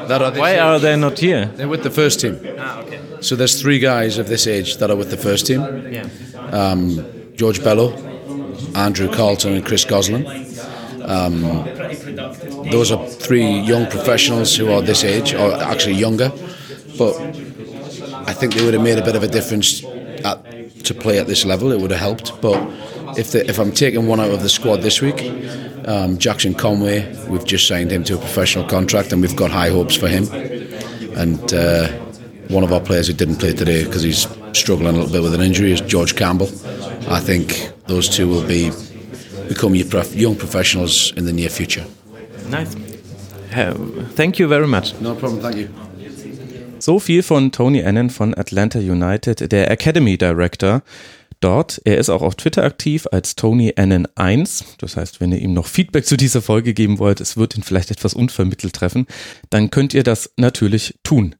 That 0.08 0.22
are 0.22 0.32
Why 0.32 0.54
age. 0.54 0.60
are 0.60 0.80
they 0.80 0.96
not 0.96 1.20
here? 1.20 1.46
They're 1.46 1.68
with 1.68 1.84
the 1.84 1.92
first 1.92 2.20
team. 2.20 2.40
Ah, 2.58 2.80
okay. 2.82 3.00
So 3.22 3.36
there's 3.36 3.62
three 3.62 3.80
guys 3.80 4.18
of 4.18 4.28
this 4.28 4.48
age 4.48 4.78
that 4.78 4.90
are 4.90 4.96
with 4.96 5.12
the 5.12 5.18
first 5.18 5.46
team. 5.46 5.62
Yeah. 5.92 6.08
Um, 6.52 7.34
George 7.36 7.64
Bello, 7.64 7.94
Andrew 8.76 9.08
Carlton, 9.14 9.54
and 9.54 9.66
Chris 9.66 9.86
Goslin. 9.86 10.26
Um, 11.04 11.42
those 12.72 12.92
are 12.92 13.06
three 13.08 13.48
young 13.62 13.88
professionals 13.88 14.56
who 14.56 14.72
are 14.72 14.82
this 14.82 15.04
age, 15.04 15.34
or 15.34 15.54
actually 15.56 15.96
younger, 15.96 16.32
but 16.98 17.16
I 18.28 18.34
think 18.34 18.54
they 18.54 18.64
would 18.66 18.74
have 18.74 18.84
made 18.84 18.98
a 18.98 19.04
bit 19.06 19.16
of 19.16 19.24
a 19.24 19.28
difference 19.28 19.84
at, 20.24 20.84
to 20.86 20.94
play 20.94 21.20
at 21.20 21.28
this 21.28 21.46
level. 21.46 21.72
It 21.72 21.80
would 21.80 21.92
have 21.92 22.00
helped, 22.00 22.42
but 22.42 22.58
if 23.20 23.32
the, 23.32 23.48
if 23.50 23.60
I'm 23.60 23.72
taking 23.72 24.08
one 24.08 24.20
out 24.20 24.32
of 24.32 24.42
the 24.42 24.50
squad 24.50 24.78
this 24.78 25.02
week, 25.02 25.22
um, 25.86 26.18
Jackson 26.18 26.54
Conway, 26.54 27.14
we've 27.28 27.46
just 27.46 27.68
signed 27.68 27.92
him 27.92 28.04
to 28.06 28.16
a 28.16 28.18
professional 28.18 28.66
contract, 28.66 29.12
and 29.12 29.22
we've 29.22 29.36
got 29.36 29.52
high 29.52 29.70
hopes 29.70 29.96
for 29.96 30.08
him. 30.08 30.24
And 31.18 31.54
uh, 31.54 31.90
one 32.48 32.64
of 32.64 32.72
our 32.72 32.80
players 32.80 33.08
who 33.08 33.14
didn't 33.14 33.38
play 33.38 33.54
today 33.54 33.84
because 33.84 34.04
he's 34.04 34.28
struggling 34.54 34.96
a 34.96 34.98
little 34.98 35.12
bit 35.12 35.22
with 35.22 35.34
an 35.34 35.42
injury 35.42 35.72
is 35.72 35.82
George 35.82 36.16
Campbell. 36.16 36.48
I 37.10 37.20
think 37.20 37.72
those 37.88 38.08
two 38.08 38.28
will 38.28 38.48
be 38.48 38.72
become 39.50 39.76
young 39.76 40.36
professionals 40.36 41.12
in 41.18 41.26
the 41.26 41.34
near 41.34 41.50
future. 41.50 41.86
Nice. 42.50 42.76
Thank 44.16 44.40
you 44.40 44.48
very 44.48 44.68
much. 44.68 44.94
No 45.02 45.16
problem, 45.16 45.42
thank 45.42 45.58
you. 45.58 45.70
So 46.80 47.00
viel 47.00 47.24
von 47.24 47.52
Tony 47.52 47.84
Annan 47.84 48.10
von 48.10 48.34
Atlanta 48.36 48.80
United, 48.80 49.52
der 49.52 49.70
Academy 49.70 50.18
Director 50.18 50.82
dort. 51.40 51.82
Er 51.86 51.98
ist 51.98 52.10
auch 52.10 52.22
auf 52.22 52.36
Twitter 52.36 52.64
aktiv 52.64 53.08
als 53.12 53.36
Tony 53.36 53.74
Annan 53.76 54.08
1. 54.16 54.66
Das 54.78 54.98
heißt, 54.98 55.22
wenn 55.22 55.32
ihr 55.32 55.40
ihm 55.40 55.54
noch 55.54 55.68
Feedback 55.68 56.06
zu 56.06 56.18
dieser 56.18 56.42
Folge 56.42 56.74
geben 56.74 57.00
wollt, 57.00 57.22
es 57.22 57.38
wird 57.38 57.56
ihn 57.56 57.64
vielleicht 57.64 57.92
etwas 57.92 58.14
unvermittelt 58.14 58.74
treffen, 58.74 59.08
dann 59.50 59.70
könnt 59.70 59.94
ihr 59.94 60.04
das 60.04 60.32
natürlich 60.38 61.00
tun. 61.04 61.36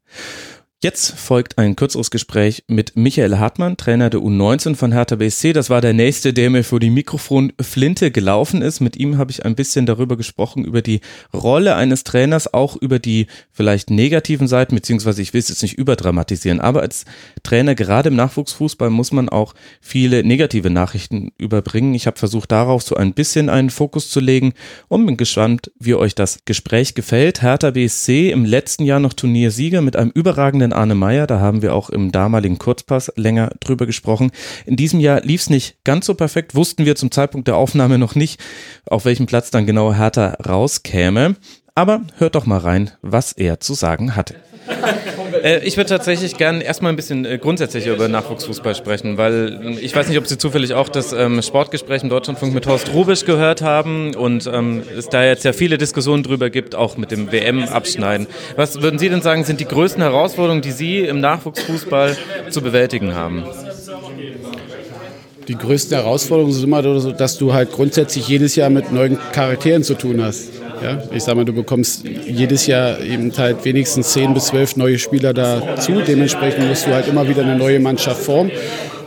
Jetzt 0.82 1.20
folgt 1.20 1.58
ein 1.58 1.76
kürzeres 1.76 2.10
Gespräch 2.10 2.64
mit 2.70 2.96
Michael 2.96 3.38
Hartmann, 3.38 3.76
Trainer 3.76 4.10
der 4.10 4.22
U19 4.22 4.76
von 4.76 4.94
Hertha 4.94 5.18
BSC. 5.18 5.52
Das 5.52 5.70
war 5.70 5.82
der 5.82 5.92
nächste, 5.92 6.32
der 6.32 6.50
mir 6.50 6.64
vor 6.64 6.80
die 6.80 6.90
Mikrofonflinte 6.90 8.12
gelaufen 8.12 8.62
ist. 8.62 8.80
Mit 8.80 8.96
ihm 8.96 9.18
habe 9.18 9.30
ich 9.30 9.44
ein 9.44 9.56
bisschen 9.56 9.86
darüber 9.86 10.16
gesprochen, 10.16 10.64
über 10.64 10.82
die 10.82 11.02
Rolle 11.34 11.76
eines 11.76 12.06
Trainers, 12.06 12.54
auch 12.54 12.78
über 12.78 12.98
die 12.98 13.28
vielleicht 13.52 13.90
negativen 13.90 14.48
Seiten, 14.48 14.74
beziehungsweise 14.74 15.22
ich 15.22 15.34
will 15.34 15.40
es 15.40 15.50
jetzt 15.50 15.64
nicht 15.64 15.78
überdramatisieren, 15.78 16.62
aber 16.62 16.80
als 16.80 17.04
Trainer, 17.44 17.76
gerade 17.76 18.08
im 18.08 18.16
Nachwuchsfußball, 18.16 18.90
muss 18.90 19.12
man 19.12 19.28
auch 19.28 19.56
viele 19.82 20.24
negative 20.24 20.70
Nachrichten 20.70 21.34
überbringen. 21.38 21.94
Ich 21.94 22.08
habe 22.08 22.18
versucht, 22.18 22.54
darauf 22.54 22.84
so 22.84 22.96
ein 22.96 23.14
bisschen 23.14 23.50
einen 23.50 23.70
Fokus 23.70 24.10
zu 24.10 24.22
legen 24.22 24.54
und 24.88 25.06
bin 25.06 25.18
gespannt, 25.18 25.74
wie 25.78 25.96
euch 25.96 26.16
das 26.16 26.40
Gespräch 26.46 26.96
gefällt. 26.96 27.42
Hertha 27.42 27.72
BSC 27.72 28.32
im 28.32 28.46
letzten 28.46 28.86
Jahr 28.86 29.02
noch 29.02 29.12
Turniersieger 29.12 29.82
mit 29.82 29.98
einem 29.98 30.12
überragenden 30.12 30.69
Freundin 30.70 30.74
Arne 30.74 30.96
Meyer, 30.96 31.26
da 31.26 31.40
haben 31.40 31.64
wir 31.64 31.74
auch 31.74 31.90
im 31.90 32.12
damaligen 32.12 32.60
Kurzpass 32.60 33.12
länger 33.16 33.50
drüber 33.60 33.88
gesprochen. 33.88 34.32
In 34.66 34.76
diesem 34.76 35.00
Jahr 35.00 35.22
lief 35.22 35.42
es 35.42 35.50
nicht 35.50 35.84
ganz 35.84 36.06
so 36.06 36.14
perfekt, 36.14 36.54
wussten 36.54 36.86
wir 36.86 36.96
zum 36.96 37.10
Zeitpunkt 37.10 37.48
der 37.48 37.58
Aufnahme 37.58 37.98
noch 37.98 38.14
nicht, 38.14 38.40
auf 38.86 39.06
welchem 39.06 39.26
Platz 39.26 39.50
dann 39.50 39.66
genau 39.66 39.94
Hertha 39.94 40.38
rauskäme. 40.46 41.36
Aber 41.74 42.02
hört 42.18 42.36
doch 42.36 42.46
mal 42.46 42.60
rein, 42.60 42.92
was 43.02 43.32
er 43.32 43.60
zu 43.60 43.74
sagen 43.74 44.16
hatte. 44.16 44.36
Äh, 45.44 45.64
ich 45.64 45.78
würde 45.78 45.90
tatsächlich 45.90 46.38
gerne 46.38 46.64
erstmal 46.64 46.92
ein 46.92 46.96
bisschen 46.96 47.26
äh, 47.26 47.38
grundsätzlicher 47.38 47.94
über 47.94 48.08
Nachwuchsfußball 48.08 48.76
sprechen, 48.76 49.18
weil 49.18 49.60
äh, 49.62 49.80
ich 49.80 49.96
weiß 49.96 50.08
nicht, 50.08 50.18
ob 50.18 50.28
Sie 50.28 50.38
zufällig 50.38 50.74
auch 50.74 50.90
das 50.90 51.14
ähm, 51.14 51.42
Sportgespräch 51.42 52.04
im 52.04 52.10
Deutschlandfunk 52.10 52.54
mit 52.54 52.68
Horst 52.68 52.94
Rubisch 52.94 53.26
gehört 53.26 53.62
haben 53.62 54.16
und 54.16 54.50
ähm, 54.52 54.84
es 54.98 55.10
da 55.10 55.24
jetzt 55.24 55.46
ja 55.46 55.54
viele 55.54 55.78
Diskussionen 55.78 56.24
drüber 56.24 56.50
gibt, 56.50 56.76
auch 56.76 56.98
mit 56.98 57.12
dem 57.12 57.32
WM-Abschneiden. 57.32 58.28
Was 58.56 58.82
würden 58.82 59.00
Sie 59.00 59.10
denn 59.10 59.22
sagen, 59.22 59.44
sind 59.44 59.60
die 59.60 59.66
größten 59.66 60.02
Herausforderungen, 60.02 60.62
die 60.62 60.72
Sie 60.72 61.00
im 61.00 61.20
Nachwuchsfußball 61.20 62.18
zu 62.50 62.62
bewältigen 62.62 63.16
haben? 63.16 63.46
Die 65.50 65.56
größten 65.56 65.98
Herausforderungen 65.98 66.54
sind 66.54 66.64
immer, 66.64 66.84
dass 66.84 67.40
du 67.40 67.54
halt 67.54 67.72
grundsätzlich 67.72 68.28
jedes 68.28 68.56
Jahr 68.56 68.70
mit 68.70 68.92
neuen 68.92 69.18
Charakteren 69.32 69.82
zu 69.82 69.96
tun 69.96 70.22
hast. 70.22 70.50
Ja, 70.84 71.02
ich 71.12 71.24
sag 71.24 71.36
mal, 71.36 71.44
du 71.44 71.54
bekommst 71.54 72.06
jedes 72.06 72.68
Jahr 72.68 73.02
eben 73.02 73.36
halt 73.36 73.66
wenigstens 73.66 74.14
10 74.14 74.36
bis 74.36 74.46
12 74.46 74.76
neue 74.76 75.00
Spieler 75.00 75.34
dazu. 75.34 75.94
Dementsprechend 76.08 76.70
musst 76.70 76.86
du 76.86 76.94
halt 76.94 77.08
immer 77.08 77.28
wieder 77.28 77.42
eine 77.42 77.58
neue 77.58 77.80
Mannschaft 77.80 78.22
formen. 78.22 78.52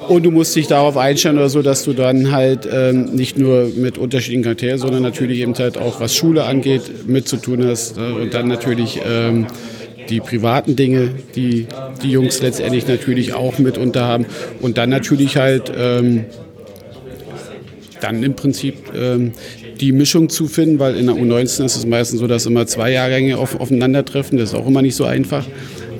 Und 0.09 0.24
du 0.24 0.33
musst 0.33 0.57
dich 0.57 0.66
darauf 0.66 0.96
einstellen 0.96 1.38
oder 1.38 1.48
so, 1.48 1.62
dass 1.62 1.85
du 1.85 1.92
dann 1.92 2.33
halt 2.33 2.68
ähm, 2.70 3.14
nicht 3.14 3.38
nur 3.38 3.70
mit 3.76 3.96
unterschiedlichen 3.96 4.42
Charakteren, 4.42 4.78
sondern 4.78 5.02
natürlich 5.02 5.38
eben 5.38 5.55
halt 5.55 5.78
auch, 5.78 6.00
was 6.00 6.16
Schule 6.16 6.42
angeht, 6.42 7.07
mit 7.07 7.28
zu 7.28 7.37
tun 7.37 7.64
hast. 7.64 7.96
Äh, 7.96 8.00
und 8.00 8.35
dann 8.35 8.48
natürlich 8.48 9.00
ähm, 9.09 9.46
die 10.09 10.21
privaten 10.21 10.77
Dinge, 10.77 11.11
die 11.35 11.67
die 12.03 12.11
Jungs 12.11 12.41
letztendlich 12.43 12.87
natürlich 12.87 13.35
auch 13.35 13.59
mitunter 13.59 14.05
haben. 14.05 14.27
Und 14.61 14.79
dann 14.79 14.91
natürlich 14.91 15.37
halt 15.37 15.73
ähm, 15.77 16.25
dann 18.01 18.23
im 18.23 18.35
Prinzip 18.35 18.75
ähm, 18.95 19.33
die 19.81 19.93
Mischung 19.93 20.29
zu 20.29 20.49
finden, 20.49 20.79
weil 20.79 20.97
in 20.97 21.07
der 21.07 21.17
U19 21.17 21.65
ist 21.65 21.77
es 21.77 21.87
meistens 21.87 22.21
so, 22.21 22.27
dass 22.27 22.47
immer 22.47 22.67
zwei 22.67 22.93
Jahrgänge 22.93 23.38
auf, 23.38 23.59
aufeinandertreffen. 23.59 24.38
Das 24.38 24.51
ist 24.51 24.55
auch 24.55 24.67
immer 24.67 24.83
nicht 24.83 24.97
so 24.97 25.05
einfach. 25.05 25.47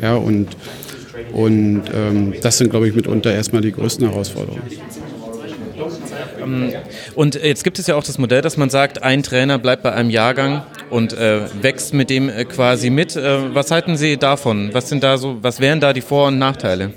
Ja, 0.01 0.15
und 0.17 0.49
und 1.33 1.85
ähm, 1.95 2.35
das 2.43 2.59
sind, 2.59 2.71
glaube 2.71 2.89
ich, 2.89 2.95
mitunter 2.95 3.33
erstmal 3.33 3.63
die 3.63 3.73
größten 3.73 4.07
Herausforderungen. 4.07 4.63
Ähm, 6.43 6.73
und 7.15 7.35
jetzt 7.35 7.65
gibt 7.65 7.79
es 7.79 7.87
ja 7.87 7.95
auch 7.97 8.05
das 8.05 8.19
Modell, 8.19 8.43
dass 8.43 8.57
man 8.57 8.71
sagt, 8.71 9.03
ein 9.03 9.23
Trainer 9.23 9.59
bleibt 9.59 9.83
bei 9.83 9.93
einem 9.93 10.11
Jahrgang 10.11 10.63
und 10.91 11.13
äh, 11.13 11.41
wächst 11.63 11.95
mit 11.95 12.11
dem 12.11 12.29
äh, 12.29 12.45
quasi 12.45 12.91
mit. 12.91 13.17
Äh, 13.17 13.55
was 13.55 13.71
halten 13.71 13.97
Sie 13.97 14.17
davon? 14.17 14.71
Was 14.73 14.89
sind 14.89 15.03
da 15.03 15.19
so, 15.19 15.39
was 15.43 15.61
wären 15.61 15.81
da 15.81 15.93
die 15.93 16.01
Vor- 16.01 16.29
und 16.29 16.39
Nachteile? 16.39 16.93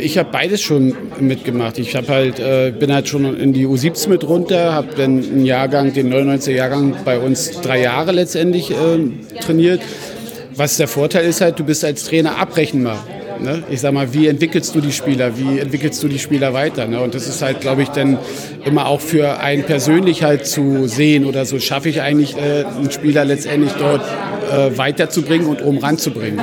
Ich 0.00 0.16
habe 0.16 0.30
beides 0.30 0.62
schon 0.62 0.96
mitgemacht. 1.18 1.78
Ich 1.78 1.96
habe 1.96 2.08
halt, 2.08 2.38
äh, 2.38 2.70
bin 2.70 2.92
halt 2.92 3.08
schon 3.08 3.36
in 3.36 3.52
die 3.52 3.66
U17 3.66 4.08
mit 4.08 4.22
runter, 4.22 4.72
habe 4.72 4.94
dann 4.96 5.18
einen 5.18 5.44
Jahrgang, 5.44 5.92
den 5.92 6.12
99er 6.12 6.52
Jahrgang 6.52 6.96
bei 7.04 7.18
uns 7.18 7.60
drei 7.60 7.80
Jahre 7.80 8.12
letztendlich 8.12 8.70
äh, 8.70 8.76
trainiert. 9.40 9.80
Was 10.54 10.76
der 10.76 10.86
Vorteil 10.86 11.24
ist 11.26 11.40
halt, 11.40 11.58
du 11.58 11.64
bist 11.64 11.84
als 11.84 12.04
Trainer 12.04 12.38
abrechenbar. 12.38 13.04
Ne? 13.40 13.62
Ich 13.70 13.80
sag 13.80 13.92
mal, 13.92 14.12
wie 14.12 14.26
entwickelst 14.26 14.74
du 14.74 14.80
die 14.80 14.92
Spieler, 14.92 15.38
wie 15.38 15.58
entwickelst 15.58 16.02
du 16.02 16.08
die 16.08 16.18
Spieler 16.18 16.52
weiter? 16.54 16.86
Ne? 16.86 17.00
Und 17.00 17.14
das 17.14 17.28
ist 17.28 17.42
halt, 17.42 17.60
glaube 17.60 17.82
ich, 17.82 17.88
dann 17.88 18.18
immer 18.64 18.86
auch 18.86 19.00
für 19.00 19.40
einen 19.40 19.64
persönlich 19.64 20.22
halt 20.22 20.46
zu 20.46 20.86
sehen 20.86 21.24
oder 21.24 21.44
so, 21.44 21.58
schaffe 21.58 21.88
ich 21.88 22.00
eigentlich 22.02 22.36
äh, 22.36 22.64
einen 22.64 22.90
Spieler 22.90 23.24
letztendlich 23.24 23.72
dort 23.72 24.02
äh, 24.50 24.76
weiterzubringen 24.76 25.46
und 25.46 25.62
oben 25.62 25.78
ranzubringen. 25.78 26.40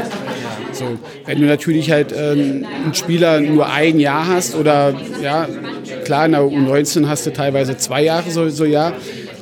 So, 0.71 0.97
wenn 1.25 1.39
du 1.39 1.47
natürlich 1.47 1.89
halt 1.89 2.13
ähm, 2.17 2.65
einen 2.84 2.93
Spieler 2.93 3.39
nur 3.39 3.69
ein 3.69 3.97
Jahr 3.99 4.27
hast 4.27 4.55
oder 4.55 4.93
ja, 5.23 5.47
klar, 6.03 6.25
in 6.25 6.34
der 6.34 6.41
U19 6.41 7.08
hast 7.08 7.25
du 7.25 7.31
teilweise 7.31 7.77
zwei 7.77 8.03
Jahre 8.03 8.29
so, 8.29 8.49
so 8.49 8.65
ja, 8.65 8.91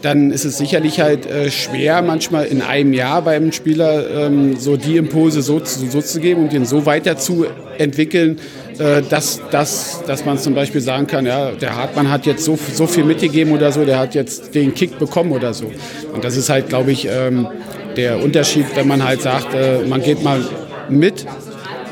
dann 0.03 0.31
ist 0.31 0.43
es 0.43 0.57
sicherlich 0.57 0.99
halt 0.99 1.25
äh, 1.25 1.49
schwer, 1.49 2.01
manchmal 2.01 2.45
in 2.45 2.61
einem 2.61 2.91
Jahr 2.91 3.21
beim 3.21 3.53
Spieler 3.53 4.27
ähm, 4.27 4.57
so 4.57 4.75
die 4.75 4.97
Impulse 4.97 5.41
so, 5.41 5.61
so, 5.63 6.01
zu 6.01 6.19
geben 6.19 6.43
und 6.43 6.51
den 6.51 6.65
so 6.65 6.85
weiter 6.85 7.15
zu 7.15 7.45
entwickeln, 7.77 8.37
äh, 8.79 9.01
dass, 9.01 9.39
dass, 9.49 10.03
dass 10.05 10.25
man 10.25 10.37
zum 10.37 10.55
Beispiel 10.55 10.81
sagen 10.81 11.07
kann, 11.07 11.25
ja, 11.25 11.51
der 11.51 11.77
Hartmann 11.77 12.11
hat 12.11 12.25
jetzt 12.25 12.43
so, 12.43 12.59
so 12.73 12.85
viel 12.85 13.05
mitgegeben 13.05 13.53
oder 13.53 13.71
so, 13.71 13.85
der 13.85 13.97
hat 13.97 14.13
jetzt 14.13 14.53
den 14.53 14.73
Kick 14.73 14.99
bekommen 14.99 15.31
oder 15.31 15.53
so. 15.53 15.71
Und 16.13 16.25
das 16.25 16.35
ist 16.35 16.49
halt, 16.49 16.67
glaube 16.67 16.91
ich, 16.91 17.07
ähm, 17.09 17.47
der 17.95 18.21
Unterschied, 18.21 18.65
wenn 18.75 18.89
man 18.89 19.05
halt 19.05 19.21
sagt, 19.21 19.53
äh, 19.53 19.85
man 19.87 20.01
geht 20.01 20.21
mal 20.21 20.41
mit. 20.89 21.23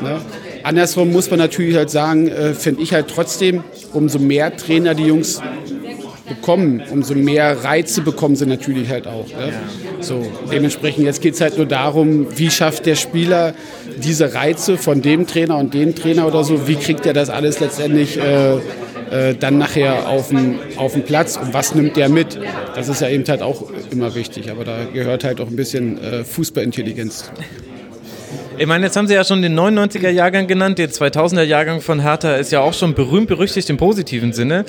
Ne? 0.02 0.20
Andersrum 0.64 1.10
muss 1.12 1.30
man 1.30 1.38
natürlich 1.38 1.76
halt 1.76 1.88
sagen, 1.88 2.28
äh, 2.28 2.52
finde 2.52 2.82
ich 2.82 2.92
halt 2.92 3.08
trotzdem, 3.08 3.64
umso 3.94 4.18
mehr 4.18 4.54
Trainer 4.54 4.94
die 4.94 5.04
Jungs 5.04 5.40
bekommen, 6.34 6.82
umso 6.90 7.14
mehr 7.14 7.64
Reize 7.64 8.00
bekommen 8.00 8.36
sie 8.36 8.46
natürlich 8.46 8.88
halt 8.90 9.06
auch. 9.06 9.28
Ne? 9.28 9.52
So, 10.00 10.26
dementsprechend, 10.50 11.04
jetzt 11.04 11.20
geht 11.20 11.34
es 11.34 11.40
halt 11.40 11.56
nur 11.56 11.66
darum, 11.66 12.26
wie 12.36 12.50
schafft 12.50 12.86
der 12.86 12.96
Spieler 12.96 13.54
diese 14.02 14.34
Reize 14.34 14.76
von 14.78 15.02
dem 15.02 15.26
Trainer 15.26 15.58
und 15.58 15.74
dem 15.74 15.94
Trainer 15.94 16.26
oder 16.26 16.44
so, 16.44 16.66
wie 16.66 16.76
kriegt 16.76 17.06
er 17.06 17.12
das 17.12 17.30
alles 17.30 17.60
letztendlich 17.60 18.18
äh, 18.18 18.54
äh, 19.10 19.34
dann 19.38 19.58
nachher 19.58 20.08
auf 20.08 20.28
den, 20.28 20.58
Platz 21.04 21.36
und 21.36 21.52
was 21.52 21.74
nimmt 21.74 21.96
der 21.96 22.08
mit? 22.08 22.38
Das 22.74 22.88
ist 22.88 23.00
ja 23.00 23.08
eben 23.08 23.24
halt 23.28 23.42
auch 23.42 23.64
immer 23.90 24.14
wichtig, 24.14 24.50
aber 24.50 24.64
da 24.64 24.84
gehört 24.92 25.24
halt 25.24 25.40
auch 25.40 25.48
ein 25.48 25.56
bisschen 25.56 26.02
äh, 26.02 26.24
Fußballintelligenz. 26.24 27.30
Ich 28.58 28.66
meine, 28.66 28.84
jetzt 28.84 28.96
haben 28.96 29.08
Sie 29.08 29.14
ja 29.14 29.24
schon 29.24 29.40
den 29.40 29.58
99er 29.58 30.10
Jahrgang 30.10 30.46
genannt, 30.46 30.78
der 30.78 30.90
2000er 30.90 31.42
Jahrgang 31.42 31.80
von 31.80 32.00
Hertha 32.00 32.34
ist 32.34 32.52
ja 32.52 32.60
auch 32.60 32.74
schon 32.74 32.94
berühmt 32.94 33.26
berüchtigt 33.26 33.70
im 33.70 33.76
positiven 33.76 34.32
Sinne. 34.32 34.64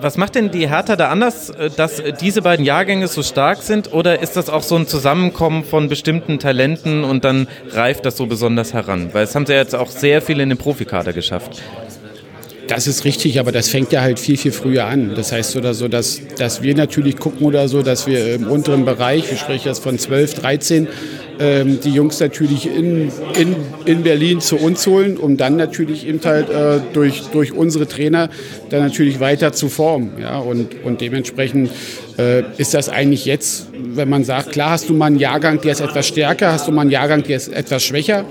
Was 0.00 0.16
macht 0.16 0.36
denn 0.36 0.50
die 0.50 0.68
Hertha 0.68 0.94
da 0.94 1.08
anders, 1.08 1.52
dass 1.76 2.02
diese 2.20 2.40
beiden 2.40 2.64
Jahrgänge 2.64 3.08
so 3.08 3.22
stark 3.22 3.62
sind 3.62 3.92
oder 3.92 4.22
ist 4.22 4.36
das 4.36 4.48
auch 4.48 4.62
so 4.62 4.76
ein 4.76 4.86
Zusammenkommen 4.86 5.64
von 5.64 5.88
bestimmten 5.88 6.38
Talenten 6.38 7.04
und 7.04 7.24
dann 7.24 7.48
reift 7.72 8.06
das 8.06 8.16
so 8.16 8.26
besonders 8.26 8.72
heran? 8.74 9.10
Weil 9.12 9.24
es 9.24 9.34
haben 9.34 9.46
Sie 9.46 9.52
ja 9.52 9.58
jetzt 9.58 9.74
auch 9.74 9.90
sehr 9.90 10.22
viele 10.22 10.44
in 10.44 10.50
den 10.50 10.58
Profikader 10.58 11.12
geschafft. 11.12 11.60
Das 12.68 12.86
ist 12.86 13.04
richtig, 13.04 13.38
aber 13.40 13.52
das 13.52 13.68
fängt 13.68 13.92
ja 13.92 14.00
halt 14.00 14.18
viel, 14.18 14.38
viel 14.38 14.52
früher 14.52 14.86
an. 14.86 15.14
Das 15.14 15.32
heißt 15.32 15.56
oder 15.56 15.74
so, 15.74 15.88
dass, 15.88 16.20
dass 16.38 16.62
wir 16.62 16.74
natürlich 16.74 17.18
gucken 17.18 17.46
oder 17.46 17.68
so, 17.68 17.82
dass 17.82 18.06
wir 18.06 18.34
im 18.34 18.50
unteren 18.50 18.86
Bereich, 18.86 19.30
ich 19.30 19.40
spreche 19.40 19.68
jetzt 19.68 19.82
von 19.82 19.98
12, 19.98 20.34
13, 20.34 20.88
ähm, 21.38 21.80
die 21.80 21.90
Jungs 21.90 22.20
natürlich 22.20 22.66
in, 22.66 23.10
in, 23.38 23.56
in 23.84 24.02
Berlin 24.02 24.40
zu 24.40 24.56
uns 24.56 24.86
holen, 24.86 25.16
um 25.16 25.36
dann 25.36 25.56
natürlich 25.56 26.06
eben 26.06 26.20
halt 26.24 26.50
äh, 26.50 26.80
durch, 26.92 27.22
durch 27.32 27.52
unsere 27.52 27.86
Trainer 27.86 28.28
dann 28.70 28.80
natürlich 28.80 29.20
weiter 29.20 29.52
zu 29.52 29.68
formen. 29.68 30.12
Ja? 30.20 30.38
Und, 30.38 30.84
und 30.84 31.00
dementsprechend 31.00 31.70
äh, 32.18 32.42
ist 32.58 32.74
das 32.74 32.88
eigentlich 32.88 33.24
jetzt, 33.24 33.68
wenn 33.72 34.08
man 34.08 34.24
sagt, 34.24 34.52
klar 34.52 34.70
hast 34.70 34.88
du 34.88 34.94
mal 34.94 35.06
einen 35.06 35.18
Jahrgang, 35.18 35.60
der 35.60 35.72
ist 35.72 35.80
etwas 35.80 36.06
stärker, 36.06 36.52
hast 36.52 36.68
du 36.68 36.72
mal 36.72 36.82
einen 36.82 36.90
Jahrgang, 36.90 37.22
der 37.22 37.36
ist 37.36 37.48
etwas 37.48 37.82
schwächer, 37.82 38.24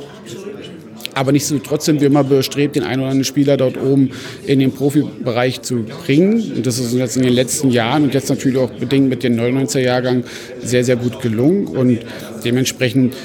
aber 1.16 1.32
nicht 1.32 1.46
so 1.46 1.60
trotzdem 1.60 2.00
wir 2.00 2.08
immer 2.08 2.24
bestrebt, 2.24 2.76
den 2.76 2.84
einen 2.84 3.02
oder 3.02 3.12
anderen 3.12 3.26
Spieler 3.26 3.58
dort 3.58 3.78
oben 3.78 4.12
in 4.46 4.60
den 4.60 4.72
Profibereich 4.72 5.62
zu 5.62 5.84
bringen. 5.84 6.54
Und 6.56 6.66
das 6.66 6.80
ist 6.80 6.92
uns 6.92 7.00
jetzt 7.00 7.18
in 7.18 7.24
den 7.24 7.34
letzten 7.34 7.70
Jahren 7.70 8.04
und 8.04 8.14
jetzt 8.14 8.30
natürlich 8.30 8.58
auch 8.58 8.72
bedingt 8.72 9.10
mit 9.10 9.24
dem 9.24 9.36
99er-Jahrgang 9.36 10.24
sehr, 10.62 10.84
sehr 10.84 10.96
gut 10.96 11.22
gelungen. 11.22 11.68
Und 11.68 12.00
dementsprechend 12.44 13.16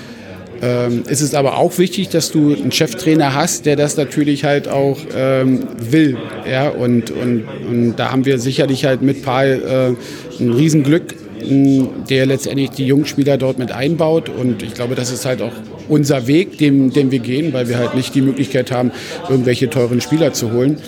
ähm, 0.60 1.04
ist 1.08 1.20
es 1.20 1.34
aber 1.34 1.58
auch 1.58 1.78
wichtig, 1.78 2.08
dass 2.08 2.32
du 2.32 2.54
einen 2.54 2.72
Cheftrainer 2.72 3.34
hast, 3.34 3.66
der 3.66 3.76
das 3.76 3.96
natürlich 3.96 4.44
halt 4.44 4.68
auch 4.68 4.98
ähm, 5.14 5.68
will. 5.78 6.16
Ja? 6.50 6.68
Und, 6.70 7.10
und, 7.10 7.44
und 7.68 7.96
da 7.96 8.10
haben 8.10 8.24
wir 8.24 8.38
sicherlich 8.38 8.84
halt 8.84 9.02
mit 9.02 9.22
Paul 9.22 9.96
äh, 10.38 10.42
ein 10.42 10.52
Riesenglück, 10.52 11.14
der 11.42 12.26
letztendlich 12.26 12.70
die 12.70 12.86
Jungspieler 12.86 13.36
dort 13.36 13.58
mit 13.58 13.72
einbaut. 13.72 14.28
Und 14.28 14.62
ich 14.62 14.74
glaube, 14.74 14.94
das 14.94 15.10
ist 15.10 15.24
halt 15.24 15.42
auch 15.42 15.52
unser 15.88 16.26
Weg, 16.26 16.58
den, 16.58 16.90
den 16.90 17.10
wir 17.10 17.20
gehen, 17.20 17.52
weil 17.52 17.68
wir 17.68 17.78
halt 17.78 17.94
nicht 17.94 18.14
die 18.14 18.22
Möglichkeit 18.22 18.70
haben, 18.70 18.92
irgendwelche 19.28 19.70
teuren 19.70 20.00
Spieler 20.00 20.32
zu 20.32 20.52
holen. 20.52 20.78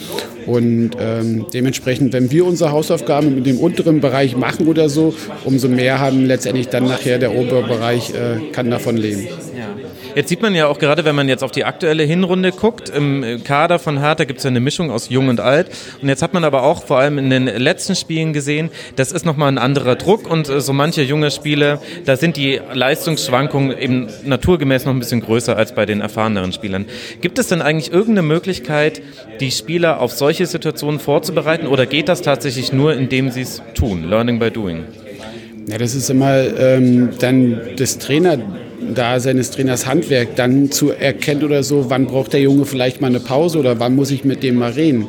Und 0.46 0.92
ähm, 0.98 1.46
dementsprechend, 1.52 2.12
wenn 2.12 2.30
wir 2.30 2.44
unsere 2.46 2.72
Hausaufgaben 2.72 3.38
in 3.38 3.44
dem 3.44 3.58
unteren 3.58 4.00
Bereich 4.00 4.36
machen 4.36 4.66
oder 4.66 4.88
so, 4.88 5.14
umso 5.44 5.68
mehr 5.68 6.00
haben 6.00 6.26
letztendlich 6.26 6.68
dann 6.68 6.84
nachher 6.84 7.18
der 7.18 7.34
obere 7.34 7.62
Bereich 7.62 8.10
äh, 8.10 8.50
kann 8.52 8.70
davon 8.70 8.96
leben. 8.96 9.28
Jetzt 10.14 10.28
sieht 10.28 10.42
man 10.42 10.54
ja 10.54 10.66
auch 10.66 10.78
gerade, 10.78 11.04
wenn 11.04 11.14
man 11.14 11.28
jetzt 11.28 11.44
auf 11.44 11.52
die 11.52 11.64
aktuelle 11.64 12.02
Hinrunde 12.02 12.50
guckt, 12.50 12.88
im 12.88 13.42
Kader 13.44 13.78
von 13.78 14.00
Hertha 14.00 14.24
gibt 14.24 14.38
es 14.38 14.44
ja 14.44 14.50
eine 14.50 14.60
Mischung 14.60 14.90
aus 14.90 15.08
Jung 15.08 15.28
und 15.28 15.40
Alt. 15.40 15.70
Und 16.02 16.08
jetzt 16.08 16.22
hat 16.22 16.34
man 16.34 16.44
aber 16.44 16.64
auch 16.64 16.84
vor 16.84 16.98
allem 16.98 17.18
in 17.18 17.30
den 17.30 17.46
letzten 17.46 17.94
Spielen 17.94 18.32
gesehen, 18.32 18.70
das 18.96 19.12
ist 19.12 19.24
nochmal 19.24 19.48
ein 19.48 19.58
anderer 19.58 19.96
Druck 19.96 20.28
und 20.28 20.48
äh, 20.48 20.60
so 20.60 20.72
manche 20.72 21.02
junge 21.02 21.30
Spieler, 21.30 21.80
da 22.04 22.16
sind 22.16 22.36
die 22.36 22.60
Leistungsschwankungen 22.72 23.76
eben 23.76 24.08
naturgemäß 24.24 24.84
noch 24.84 24.92
ein 24.92 24.98
bisschen 24.98 25.20
größer 25.20 25.56
als 25.56 25.74
bei 25.74 25.86
den 25.86 26.00
erfahreneren 26.00 26.52
Spielern. 26.52 26.86
Gibt 27.20 27.38
es 27.38 27.48
denn 27.48 27.62
eigentlich 27.62 27.92
irgendeine 27.92 28.26
Möglichkeit, 28.26 29.02
die 29.38 29.50
Spieler 29.50 30.00
auf 30.00 30.12
solche 30.12 30.46
Situationen 30.46 30.98
vorzubereiten 30.98 31.66
oder 31.66 31.86
geht 31.86 32.08
das 32.08 32.22
tatsächlich 32.22 32.72
nur, 32.72 32.94
indem 32.94 33.30
sie 33.30 33.42
es 33.42 33.62
tun, 33.74 34.08
Learning 34.08 34.38
by 34.38 34.50
Doing? 34.50 34.84
Ja, 35.66 35.78
das 35.78 35.94
ist 35.94 36.10
immer 36.10 36.36
ähm, 36.58 37.10
dann 37.20 37.60
das 37.76 37.98
Trainer 37.98 38.38
da 38.94 39.20
seines 39.20 39.50
Trainers 39.50 39.86
Handwerk 39.86 40.36
dann 40.36 40.70
zu 40.70 40.90
erkennen 40.90 41.44
oder 41.44 41.62
so, 41.62 41.90
wann 41.90 42.06
braucht 42.06 42.32
der 42.32 42.40
Junge 42.40 42.64
vielleicht 42.64 43.00
mal 43.00 43.08
eine 43.08 43.20
Pause 43.20 43.58
oder 43.58 43.78
wann 43.80 43.94
muss 43.94 44.10
ich 44.10 44.24
mit 44.24 44.42
dem 44.42 44.56
mal 44.56 44.72
reden. 44.72 45.08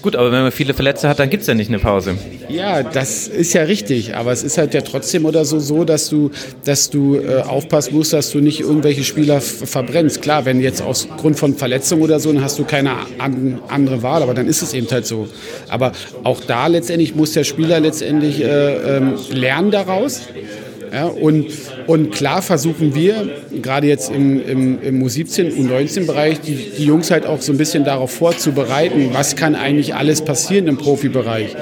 Gut, 0.00 0.14
aber 0.14 0.30
wenn 0.30 0.42
man 0.42 0.52
viele 0.52 0.74
Verletzte 0.74 1.08
hat, 1.08 1.18
dann 1.18 1.28
gibt 1.28 1.40
es 1.40 1.48
ja 1.48 1.54
nicht 1.54 1.68
eine 1.68 1.80
Pause. 1.80 2.16
Ja, 2.48 2.84
das 2.84 3.26
ist 3.26 3.52
ja 3.52 3.62
richtig. 3.62 4.14
Aber 4.14 4.30
es 4.30 4.44
ist 4.44 4.56
halt 4.56 4.72
ja 4.72 4.80
trotzdem 4.80 5.24
oder 5.24 5.44
so, 5.44 5.58
so 5.58 5.82
dass 5.82 6.08
du, 6.08 6.30
dass 6.64 6.88
du 6.88 7.16
äh, 7.16 7.42
aufpassen 7.42 7.96
musst, 7.96 8.12
dass 8.12 8.30
du 8.30 8.38
nicht 8.38 8.60
irgendwelche 8.60 9.02
Spieler 9.02 9.40
verbrennst. 9.40 10.22
Klar, 10.22 10.44
wenn 10.44 10.60
jetzt 10.60 10.82
aus 10.82 11.08
Grund 11.16 11.36
von 11.36 11.56
Verletzung 11.56 12.00
oder 12.00 12.20
so, 12.20 12.32
dann 12.32 12.44
hast 12.44 12.60
du 12.60 12.64
keine 12.64 12.92
an, 13.18 13.60
andere 13.68 14.02
Wahl. 14.04 14.22
Aber 14.22 14.34
dann 14.34 14.46
ist 14.46 14.62
es 14.62 14.72
eben 14.72 14.88
halt 14.88 15.04
so. 15.04 15.26
Aber 15.68 15.90
auch 16.22 16.40
da 16.40 16.68
letztendlich 16.68 17.16
muss 17.16 17.32
der 17.32 17.42
Spieler 17.42 17.80
letztendlich 17.80 18.40
äh, 18.40 18.96
ähm, 18.98 19.14
lernen 19.32 19.72
daraus. 19.72 20.22
Ja, 20.92 21.06
und, 21.06 21.46
und 21.86 22.12
klar 22.12 22.42
versuchen 22.42 22.94
wir, 22.94 23.28
gerade 23.62 23.86
jetzt 23.86 24.10
im, 24.10 24.44
im, 24.46 24.82
im 24.82 25.02
U17, 25.02 25.54
U19-Bereich, 25.54 26.40
die, 26.40 26.70
die 26.78 26.84
Jungs 26.84 27.10
halt 27.10 27.26
auch 27.26 27.40
so 27.40 27.52
ein 27.52 27.58
bisschen 27.58 27.84
darauf 27.84 28.10
vorzubereiten, 28.10 29.10
was 29.12 29.36
kann 29.36 29.54
eigentlich 29.54 29.94
alles 29.94 30.22
passieren 30.22 30.66
im 30.66 30.78
Profibereich. 30.78 31.56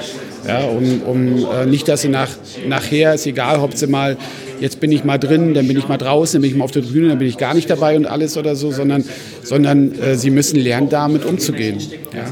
Ja, 0.47 0.65
um, 0.65 1.01
um 1.01 1.47
äh, 1.51 1.65
nicht, 1.65 1.87
dass 1.87 2.03
sie 2.03 2.09
nach, 2.09 2.29
nachher, 2.67 3.15
ist 3.15 3.25
egal, 3.25 3.59
ob 3.59 3.75
sie 3.75 3.87
mal 3.87 4.17
jetzt 4.59 4.79
bin 4.79 4.91
ich 4.91 5.03
mal 5.03 5.17
drin, 5.17 5.53
dann 5.53 5.67
bin 5.67 5.77
ich 5.77 5.87
mal 5.87 5.97
draußen, 5.97 6.37
dann 6.37 6.41
bin 6.41 6.51
ich 6.51 6.57
mal 6.57 6.65
auf 6.65 6.71
der 6.71 6.83
Tribüne, 6.83 7.09
dann 7.09 7.19
bin 7.19 7.27
ich 7.27 7.37
gar 7.37 7.53
nicht 7.53 7.69
dabei 7.69 7.95
und 7.95 8.05
alles 8.05 8.37
oder 8.37 8.55
so, 8.55 8.71
sondern, 8.71 9.03
sondern 9.43 9.97
äh, 9.99 10.15
sie 10.15 10.29
müssen 10.29 10.59
lernen, 10.59 10.89
damit 10.89 11.25
umzugehen. 11.25 11.79
Ja? 12.13 12.25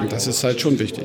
Und 0.00 0.12
das 0.12 0.26
ist 0.26 0.42
halt 0.44 0.60
schon 0.60 0.78
wichtig. 0.78 1.04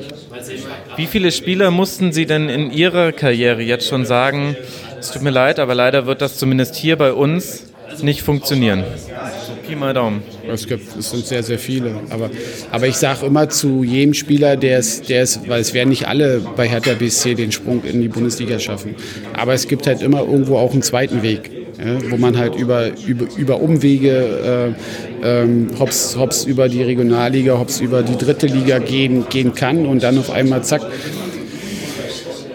Wie 0.96 1.06
viele 1.06 1.30
Spieler 1.30 1.70
mussten 1.70 2.12
Sie 2.12 2.26
denn 2.26 2.48
in 2.48 2.72
Ihrer 2.72 3.12
Karriere 3.12 3.62
jetzt 3.62 3.86
schon 3.86 4.04
sagen, 4.04 4.56
es 5.00 5.10
tut 5.10 5.22
mir 5.22 5.30
leid, 5.30 5.58
aber 5.58 5.74
leider 5.74 6.06
wird 6.06 6.22
das 6.22 6.38
zumindest 6.38 6.74
hier 6.74 6.96
bei 6.96 7.12
uns 7.12 7.64
nicht 8.02 8.22
funktionieren? 8.22 8.84
Pi 9.68 9.76
mal 9.76 9.92
Daumen. 9.92 10.22
Es, 10.50 10.66
gibt, 10.66 10.96
es 10.96 11.10
sind 11.10 11.26
sehr, 11.26 11.42
sehr 11.42 11.58
viele. 11.58 11.94
Aber, 12.08 12.30
aber 12.70 12.86
ich 12.86 12.96
sage 12.96 13.26
immer 13.26 13.50
zu 13.50 13.84
jedem 13.84 14.14
Spieler, 14.14 14.56
der 14.56 14.78
es, 14.78 15.02
der 15.02 15.22
es, 15.22 15.40
weil 15.46 15.60
es 15.60 15.74
werden 15.74 15.90
nicht 15.90 16.08
alle 16.08 16.40
bei 16.56 16.66
Hertha 16.66 16.94
BSC 16.94 17.34
den 17.34 17.52
Sprung 17.52 17.84
in 17.84 18.00
die 18.00 18.08
Bundesliga 18.08 18.58
schaffen. 18.58 18.94
Aber 19.34 19.52
es 19.52 19.68
gibt 19.68 19.86
halt 19.86 20.00
immer 20.00 20.20
irgendwo 20.20 20.56
auch 20.56 20.72
einen 20.72 20.82
zweiten 20.82 21.22
Weg. 21.22 21.50
Ja, 21.78 22.10
wo 22.10 22.16
man 22.16 22.36
halt 22.36 22.56
über, 22.56 22.88
über, 23.06 23.26
über 23.36 23.60
Umwege, 23.60 24.74
äh, 25.22 25.42
ähm, 25.42 25.68
hops, 25.78 26.16
hops 26.16 26.44
über 26.44 26.68
die 26.68 26.82
Regionalliga, 26.82 27.56
hops 27.56 27.78
über 27.80 28.02
die 28.02 28.16
dritte 28.16 28.48
Liga 28.48 28.80
gehen, 28.80 29.26
gehen 29.28 29.54
kann 29.54 29.86
und 29.86 30.02
dann 30.02 30.18
auf 30.18 30.30
einmal 30.30 30.64
zack, 30.64 30.82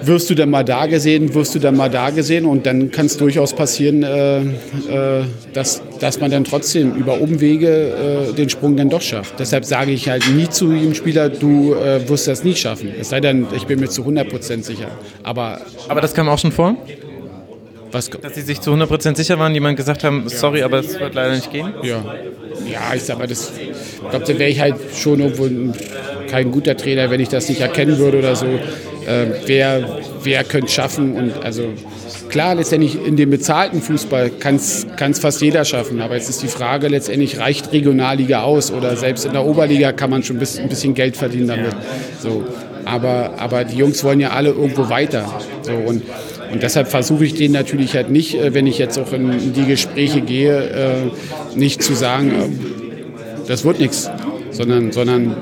wirst 0.08 0.30
du 0.30 0.36
dann 0.36 0.50
mal 0.50 0.64
da 0.64 0.86
gesehen, 0.86 1.34
wirst 1.34 1.56
du 1.56 1.60
dann 1.60 1.76
mal 1.76 1.90
da 1.90 2.10
gesehen 2.10 2.46
und 2.46 2.66
dann 2.66 2.92
kann 2.92 3.06
es 3.06 3.18
durchaus 3.18 3.54
passieren, 3.54 4.04
äh, 4.04 4.42
äh, 4.42 5.26
dass, 5.54 5.82
dass 6.00 6.20
man 6.20 6.32
dann 6.32 6.44
trotzdem 6.44 6.94
über 6.96 7.20
Umwege 7.20 8.30
äh, 8.30 8.34
den 8.34 8.50
Sprung 8.50 8.76
dann 8.76 8.90
doch 8.90 9.02
schafft. 9.02 9.40
Deshalb 9.40 9.66
sage 9.66 9.92
ich 9.92 10.10
halt 10.10 10.28
nie 10.30 10.50
zu 10.50 10.72
jedem 10.74 10.94
Spieler, 10.94 11.30
du 11.30 11.74
äh, 11.74 12.08
wirst 12.08 12.28
das 12.28 12.44
nie 12.44 12.56
schaffen. 12.56 12.92
Es 13.00 13.10
sei 13.10 13.20
denn, 13.20 13.48
ich 13.56 13.66
bin 13.66 13.80
mir 13.80 13.90
zu 13.90 14.04
100% 14.04 14.64
sicher. 14.64 14.88
Aber, 15.24 15.62
aber 15.88 16.02
das 16.02 16.14
kam 16.14 16.30
auch 16.30 16.40
schon 16.40 16.52
vor? 16.52 16.76
Was? 17.92 18.10
Dass 18.10 18.34
Sie 18.34 18.42
sich 18.42 18.60
zu 18.60 18.72
100% 18.72 19.16
sicher 19.16 19.38
waren, 19.38 19.54
jemand 19.54 19.78
gesagt 19.78 20.04
haben, 20.04 20.24
sorry, 20.28 20.64
aber 20.64 20.80
es 20.80 21.00
wird 21.00 21.14
leider 21.14 21.36
nicht 21.36 21.52
gehen? 21.52 21.74
Ja, 21.84 22.04
ja 22.66 22.96
ich 22.96 23.04
sag 23.04 23.20
mal, 23.20 23.28
das, 23.28 23.52
ich 23.56 24.10
glaube, 24.10 24.26
da 24.26 24.40
wäre 24.40 24.50
ich 24.50 24.60
halt 24.60 24.76
schon 24.96 25.20
irgendwo 25.20 25.48
kein 26.28 26.52
guter 26.52 26.76
Trainer, 26.76 27.12
wenn 27.12 27.20
ich 27.20 27.30
das 27.30 27.50
nicht 27.50 27.62
erkennen 27.62 28.00
würde 28.00 28.18
oder 28.18 28.36
so 28.36 28.48
äh, 29.08 29.26
wer, 29.46 30.00
wer 30.24 30.44
könnte 30.44 30.68
es 30.68 30.74
schaffen. 30.74 31.16
Und 31.16 31.44
also 31.44 31.70
klar, 32.30 32.56
letztendlich 32.56 32.98
in 33.06 33.16
dem 33.16 33.30
bezahlten 33.30 33.82
Fußball 33.82 34.32
kann 34.40 34.56
es 34.56 35.20
fast 35.20 35.42
jeder 35.42 35.66
schaffen. 35.66 36.02
Aber 36.02 36.16
jetzt 36.16 36.30
ist 36.30 36.44
die 36.44 36.48
Frage 36.48 36.88
letztendlich, 36.88 37.40
reicht 37.40 37.72
Regionalliga 37.72 38.44
aus 38.44 38.72
oder 38.72 38.96
selbst 38.96 39.26
in 39.26 39.34
der 39.34 39.46
Oberliga 39.46 39.92
kann 39.92 40.10
man 40.10 40.24
schon 40.24 40.38
ein 40.38 40.70
bisschen 40.70 40.94
Geld 40.94 41.18
verdienen 41.18 41.48
damit. 41.48 41.76
So. 42.22 42.44
Aber, 42.86 43.36
aber 43.38 43.64
die 43.64 43.78
Jungs 43.78 44.04
wollen 44.04 44.20
ja 44.20 44.32
alle 44.32 44.50
irgendwo 44.50 44.90
weiter. 44.90 45.26
So, 45.62 45.72
und, 45.72 46.04
und 46.52 46.62
deshalb 46.62 46.90
versuche 46.90 47.26
ich 47.26 47.34
denen 47.34 47.54
natürlich 47.54 47.96
halt 47.96 48.10
nicht, 48.10 48.36
äh, 48.36 48.54
wenn 48.54 48.68
ich 48.68 48.78
jetzt 48.78 49.00
auch 49.00 49.14
in 49.14 49.54
die 49.54 49.66
Gespräche 49.66 50.22
gehe, 50.22 50.70
äh, 50.70 51.58
nicht 51.58 51.82
zu 51.82 51.94
sagen, 51.94 52.32
äh, 52.32 53.48
das 53.48 53.64
wird 53.64 53.80
nichts, 53.80 54.10
sondern, 54.52 54.92
sondern 54.92 55.36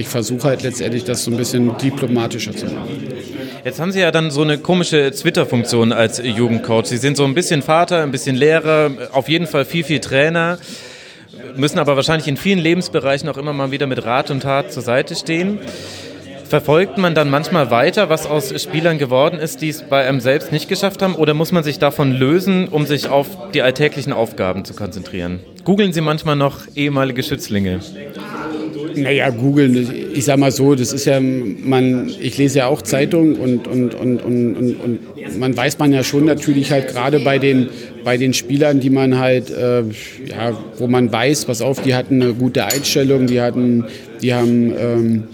ich 0.00 0.08
versuche 0.08 0.48
halt 0.48 0.62
letztendlich 0.62 1.04
das 1.04 1.24
so 1.24 1.30
ein 1.30 1.36
bisschen 1.36 1.76
diplomatischer 1.76 2.56
zu 2.56 2.64
machen. 2.64 3.06
Jetzt 3.64 3.78
haben 3.78 3.92
Sie 3.92 4.00
ja 4.00 4.10
dann 4.10 4.30
so 4.30 4.42
eine 4.42 4.56
komische 4.56 5.10
Twitter-Funktion 5.10 5.92
als 5.92 6.22
Jugendcoach. 6.24 6.86
Sie 6.86 6.96
sind 6.96 7.18
so 7.18 7.24
ein 7.24 7.34
bisschen 7.34 7.60
Vater, 7.60 8.02
ein 8.02 8.10
bisschen 8.10 8.34
Lehrer, 8.34 8.90
auf 9.12 9.28
jeden 9.28 9.46
Fall 9.46 9.66
viel, 9.66 9.84
viel 9.84 10.00
Trainer, 10.00 10.58
müssen 11.56 11.78
aber 11.78 11.96
wahrscheinlich 11.96 12.28
in 12.28 12.38
vielen 12.38 12.58
Lebensbereichen 12.58 13.28
auch 13.28 13.36
immer 13.36 13.52
mal 13.52 13.70
wieder 13.70 13.86
mit 13.86 14.04
Rat 14.04 14.30
und 14.30 14.40
Tat 14.40 14.72
zur 14.72 14.82
Seite 14.82 15.14
stehen. 15.14 15.58
Verfolgt 16.48 16.98
man 16.98 17.14
dann 17.14 17.30
manchmal 17.30 17.70
weiter, 17.70 18.08
was 18.08 18.26
aus 18.26 18.60
Spielern 18.60 18.98
geworden 18.98 19.38
ist, 19.38 19.60
die 19.60 19.68
es 19.68 19.82
bei 19.82 20.08
einem 20.08 20.20
selbst 20.20 20.50
nicht 20.50 20.68
geschafft 20.68 21.02
haben, 21.02 21.14
oder 21.14 21.34
muss 21.34 21.52
man 21.52 21.62
sich 21.62 21.78
davon 21.78 22.12
lösen, 22.12 22.66
um 22.66 22.86
sich 22.86 23.08
auf 23.08 23.52
die 23.52 23.62
alltäglichen 23.62 24.12
Aufgaben 24.12 24.64
zu 24.64 24.74
konzentrieren? 24.74 25.40
Googeln 25.64 25.92
Sie 25.92 26.00
manchmal 26.00 26.34
noch 26.36 26.62
ehemalige 26.74 27.22
Schützlinge? 27.22 27.80
Naja, 28.94 29.30
googeln, 29.30 29.88
ich 30.14 30.24
sag 30.24 30.38
mal 30.38 30.50
so, 30.50 30.74
das 30.74 30.92
ist 30.92 31.04
ja, 31.04 31.20
man, 31.20 32.10
ich 32.20 32.38
lese 32.38 32.58
ja 32.58 32.66
auch 32.66 32.82
Zeitungen 32.82 33.36
und, 33.36 33.66
und, 33.66 33.94
und, 33.94 34.18
und, 34.18 34.56
und, 34.56 35.38
man 35.38 35.56
weiß 35.56 35.78
man 35.78 35.92
ja 35.92 36.02
schon 36.02 36.24
natürlich 36.24 36.70
halt 36.70 36.88
gerade 36.88 37.20
bei 37.20 37.38
den, 37.38 37.68
bei 38.04 38.16
den 38.16 38.34
Spielern, 38.34 38.80
die 38.80 38.90
man 38.90 39.18
halt, 39.18 39.50
äh, 39.50 39.82
ja, 40.26 40.58
wo 40.78 40.86
man 40.86 41.12
weiß, 41.12 41.44
pass 41.46 41.62
auf, 41.62 41.82
die 41.82 41.94
hatten 41.94 42.22
eine 42.22 42.34
gute 42.34 42.64
Einstellung, 42.64 43.26
die 43.26 43.40
hatten, 43.40 43.84
die 44.22 44.34
haben 44.34 44.72
ähm, 44.78 45.24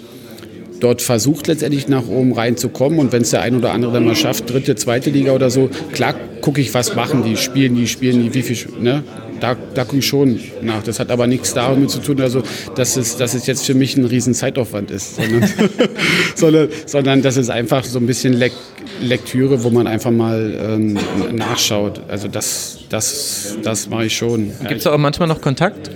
dort 0.80 1.02
versucht 1.02 1.46
letztendlich 1.46 1.88
nach 1.88 2.06
oben 2.08 2.32
reinzukommen 2.32 2.98
und 2.98 3.12
wenn 3.12 3.22
es 3.22 3.30
der 3.30 3.42
ein 3.42 3.56
oder 3.56 3.72
andere 3.72 3.92
dann 3.94 4.04
mal 4.04 4.16
schafft, 4.16 4.50
dritte, 4.50 4.74
zweite 4.76 5.10
Liga 5.10 5.32
oder 5.32 5.50
so, 5.50 5.70
klar 5.92 6.14
gucke 6.40 6.60
ich, 6.60 6.74
was 6.74 6.94
machen 6.94 7.24
die, 7.24 7.36
spielen 7.36 7.74
die, 7.74 7.86
spielen 7.86 8.22
die, 8.22 8.34
wie 8.34 8.42
viel, 8.42 8.56
ne? 8.80 9.02
Da, 9.40 9.56
da 9.74 9.84
gucke 9.84 9.98
ich 9.98 10.06
schon 10.06 10.40
nach. 10.62 10.82
Das 10.82 11.00
hat 11.00 11.10
aber 11.10 11.26
nichts 11.26 11.54
damit 11.54 11.90
zu 11.90 12.00
tun, 12.00 12.20
also, 12.20 12.42
dass, 12.74 12.96
es, 12.96 13.16
dass 13.16 13.34
es 13.34 13.46
jetzt 13.46 13.66
für 13.66 13.74
mich 13.74 13.96
ein 13.96 14.04
riesen 14.04 14.34
Zeitaufwand 14.34 14.90
ist, 14.90 15.16
sondern, 15.16 15.48
sondern, 16.34 16.68
sondern 16.86 17.22
dass 17.22 17.36
es 17.36 17.50
einfach 17.50 17.84
so 17.84 17.98
ein 17.98 18.06
bisschen 18.06 18.32
Lek 18.32 18.52
Lektüre, 19.00 19.62
wo 19.62 19.68
man 19.68 19.86
einfach 19.86 20.10
mal 20.10 20.54
ähm, 20.58 20.98
nachschaut. 21.32 22.00
Also 22.08 22.28
das, 22.28 22.78
das, 22.88 23.58
das 23.62 23.90
mache 23.90 24.06
ich 24.06 24.16
schon. 24.16 24.52
Gibt 24.60 24.78
es 24.78 24.84
da 24.84 24.94
auch 24.94 24.98
manchmal 24.98 25.28
noch 25.28 25.42
Kontakt? 25.42 25.90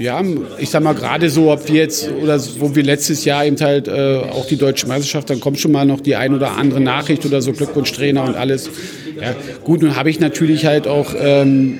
Ja, 0.00 0.22
ich 0.58 0.70
sag 0.70 0.82
mal 0.82 0.94
gerade 0.94 1.28
so, 1.28 1.52
ob 1.52 1.68
wir 1.68 1.74
jetzt 1.74 2.08
oder 2.22 2.40
wo 2.58 2.74
wir 2.74 2.82
letztes 2.82 3.26
Jahr 3.26 3.44
eben 3.44 3.60
halt 3.60 3.86
äh, 3.86 4.16
auch 4.16 4.46
die 4.46 4.56
deutsche 4.56 4.86
Meisterschaft, 4.86 5.28
dann 5.28 5.40
kommt 5.40 5.60
schon 5.60 5.72
mal 5.72 5.84
noch 5.84 6.00
die 6.00 6.16
ein 6.16 6.34
oder 6.34 6.56
andere 6.56 6.80
Nachricht 6.80 7.26
oder 7.26 7.42
so 7.42 7.52
Glückwunsch 7.52 7.92
Trainer 7.92 8.24
und 8.24 8.34
alles. 8.34 8.70
Ja, 9.20 9.34
gut, 9.62 9.82
nun 9.82 9.96
habe 9.96 10.08
ich 10.08 10.18
natürlich 10.18 10.64
halt 10.64 10.88
auch 10.88 11.14
ähm, 11.18 11.78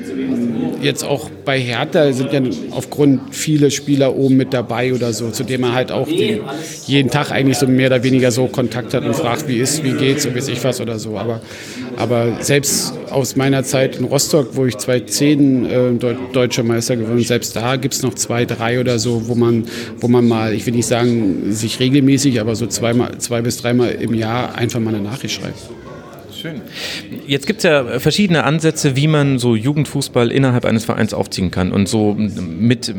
jetzt 0.83 1.05
auch 1.05 1.31
bei 1.45 1.59
Hertha 1.61 2.13
sind 2.13 2.33
ja 2.33 2.41
aufgrund 2.71 3.35
viele 3.35 3.71
Spieler 3.71 4.15
oben 4.17 4.37
mit 4.37 4.53
dabei 4.53 4.93
oder 4.93 5.13
so, 5.13 5.31
zu 5.31 5.45
denen 5.45 5.63
man 5.63 5.73
halt 5.73 5.93
auch 5.93 6.07
den, 6.07 6.41
jeden 6.87 7.11
Tag 7.11 7.31
eigentlich 7.31 7.59
so 7.59 7.67
mehr 7.67 7.87
oder 7.87 8.03
weniger 8.03 8.31
so 8.31 8.47
Kontakt 8.47 8.95
hat 8.95 9.05
und 9.05 9.15
fragt, 9.15 9.49
wie 9.49 9.59
ist, 9.59 9.83
wie 9.85 9.93
geht's 9.93 10.27
und 10.27 10.37
weiß 10.37 10.49
ich 10.49 10.63
was 10.65 10.81
oder 10.81 10.99
so. 10.99 11.17
Aber, 11.17 11.41
aber 11.97 12.37
selbst 12.41 12.93
aus 13.11 13.37
meiner 13.37 13.65
Zeit 13.65 13.97
in 13.97 14.05
Rostock, 14.05 14.51
wo 14.57 14.67
ich 14.67 14.77
2010 14.77 15.67
äh, 15.67 16.15
deutscher 16.33 16.63
Meister 16.63 16.97
geworden 16.97 17.21
selbst 17.31 17.55
da 17.55 17.77
gibt 17.77 17.95
es 17.95 18.03
noch 18.03 18.15
zwei, 18.15 18.45
drei 18.45 18.81
oder 18.81 18.99
so, 18.99 19.29
wo 19.29 19.35
man, 19.35 19.65
wo 19.99 20.09
man 20.09 20.27
mal, 20.27 20.53
ich 20.53 20.67
will 20.67 20.75
nicht 20.75 20.87
sagen, 20.87 21.53
sich 21.53 21.81
regelmäßig, 21.81 22.41
aber 22.41 22.57
so 22.57 22.67
zweimal, 22.67 23.19
zwei 23.19 23.41
bis 23.41 23.59
dreimal 23.59 23.91
im 23.91 24.15
Jahr 24.15 24.55
einfach 24.55 24.81
mal 24.81 24.95
eine 24.95 25.03
Nachricht 25.03 25.37
schreibt. 25.37 25.59
Schön. 26.41 26.63
Jetzt 27.27 27.47
gibt 27.47 27.59
es 27.59 27.65
ja 27.65 27.99
verschiedene 27.99 28.45
Ansätze, 28.45 28.97
wie 28.97 29.09
man 29.09 29.39
so 29.39 29.55
Jugendfußball 29.55 30.31
innerhalb 30.33 30.65
eines 30.65 30.87
Vereins 30.87 31.13
aufziehen 31.13 31.51
kann. 31.51 31.71
Und 31.71 31.87
so 31.87 32.15
mit 32.15 32.95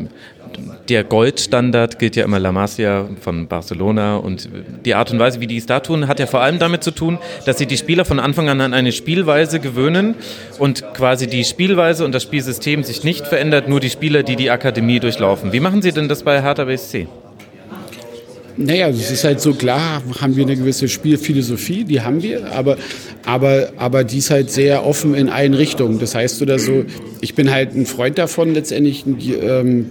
der 0.88 1.02
Goldstandard 1.02 1.98
gilt 1.98 2.14
ja 2.14 2.24
immer 2.24 2.38
La 2.38 2.52
Masia 2.52 3.08
von 3.20 3.48
Barcelona 3.48 4.16
und 4.16 4.48
die 4.84 4.94
Art 4.94 5.10
und 5.10 5.18
Weise, 5.18 5.40
wie 5.40 5.46
die 5.46 5.56
es 5.56 5.66
da 5.66 5.80
tun, 5.80 6.06
hat 6.06 6.20
ja 6.20 6.26
vor 6.26 6.40
allem 6.40 6.58
damit 6.58 6.84
zu 6.84 6.90
tun, 6.90 7.18
dass 7.46 7.58
sie 7.58 7.66
die 7.66 7.76
Spieler 7.76 8.04
von 8.04 8.20
Anfang 8.20 8.48
an 8.48 8.60
an 8.60 8.74
eine 8.74 8.92
Spielweise 8.92 9.58
gewöhnen 9.58 10.14
und 10.58 10.84
quasi 10.94 11.26
die 11.26 11.44
Spielweise 11.44 12.04
und 12.04 12.12
das 12.12 12.22
Spielsystem 12.22 12.84
sich 12.84 13.02
nicht 13.02 13.26
verändert, 13.26 13.68
nur 13.68 13.80
die 13.80 13.90
Spieler, 13.90 14.22
die 14.22 14.36
die 14.36 14.50
Akademie 14.50 15.00
durchlaufen. 15.00 15.52
Wie 15.52 15.60
machen 15.60 15.82
Sie 15.82 15.92
denn 15.92 16.08
das 16.08 16.22
bei 16.22 16.42
Hertha 16.42 16.64
BSC? 16.64 17.08
Naja, 18.56 18.88
es 18.88 19.10
ist 19.10 19.24
halt 19.24 19.40
so 19.40 19.54
klar, 19.54 20.02
haben 20.20 20.36
wir 20.36 20.44
eine 20.44 20.56
gewisse 20.56 20.88
Spielphilosophie, 20.88 21.84
die 21.84 22.00
haben 22.00 22.22
wir, 22.22 22.52
aber, 22.52 22.76
aber, 23.24 23.72
aber 23.76 24.04
die 24.04 24.18
ist 24.18 24.30
halt 24.30 24.50
sehr 24.50 24.84
offen 24.84 25.14
in 25.14 25.28
allen 25.28 25.54
Richtungen. 25.54 25.98
Das 25.98 26.14
heißt 26.14 26.42
oder 26.42 26.58
so, 26.58 26.84
ich 27.20 27.34
bin 27.34 27.50
halt 27.50 27.74
ein 27.74 27.86
Freund 27.86 28.18
davon, 28.18 28.54
letztendlich 28.54 29.04
ähm, 29.06 29.86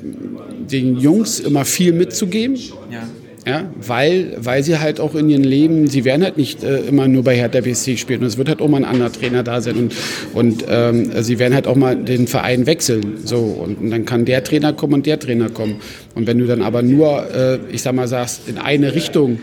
den 0.72 0.98
Jungs 0.98 1.40
immer 1.40 1.66
viel 1.66 1.94
mitzugeben. 1.94 2.56
Ja. 2.92 3.08
Ja, 3.46 3.72
weil, 3.76 4.38
weil 4.38 4.62
sie 4.62 4.78
halt 4.78 5.00
auch 5.00 5.16
in 5.16 5.28
ihrem 5.28 5.44
Leben, 5.44 5.88
sie 5.88 6.06
werden 6.06 6.24
halt 6.24 6.38
nicht 6.38 6.64
äh, 6.64 6.82
immer 6.82 7.08
nur 7.08 7.24
bei 7.24 7.36
Hertha 7.36 7.62
BSC 7.62 7.98
spielen 7.98 8.22
und 8.22 8.28
es 8.28 8.38
wird 8.38 8.50
halt 8.50 8.62
auch 8.62 8.68
mal 8.68 8.78
ein 8.78 8.86
anderer 8.86 9.12
Trainer 9.12 9.42
da 9.42 9.62
sein 9.62 9.78
und, 9.78 9.96
und 10.36 10.66
ähm, 10.70 11.12
sie 11.24 11.40
werden 11.40 11.56
halt 11.56 11.66
auch 11.66 11.76
mal 11.76 11.96
den 11.96 12.28
Verein 12.28 12.68
wechseln. 12.68 13.18
So, 13.26 13.38
und, 13.38 13.80
und, 13.80 13.90
dann 13.90 14.06
kann 14.06 14.26
der 14.26 14.44
Trainer 14.44 14.74
kommen 14.74 14.94
und 14.94 15.08
der 15.08 15.18
Trainer 15.18 15.50
kommen. 15.50 15.78
Und 16.14 16.28
wenn 16.28 16.38
du 16.38 16.46
dann 16.46 16.62
aber 16.62 16.84
nur, 16.84 17.26
äh, 17.34 17.58
ich 17.72 17.82
sag 17.82 17.96
mal, 17.96 18.08
sagst, 18.08 18.48
in 18.48 18.60
eine 18.60 18.94
Richtung 18.94 19.40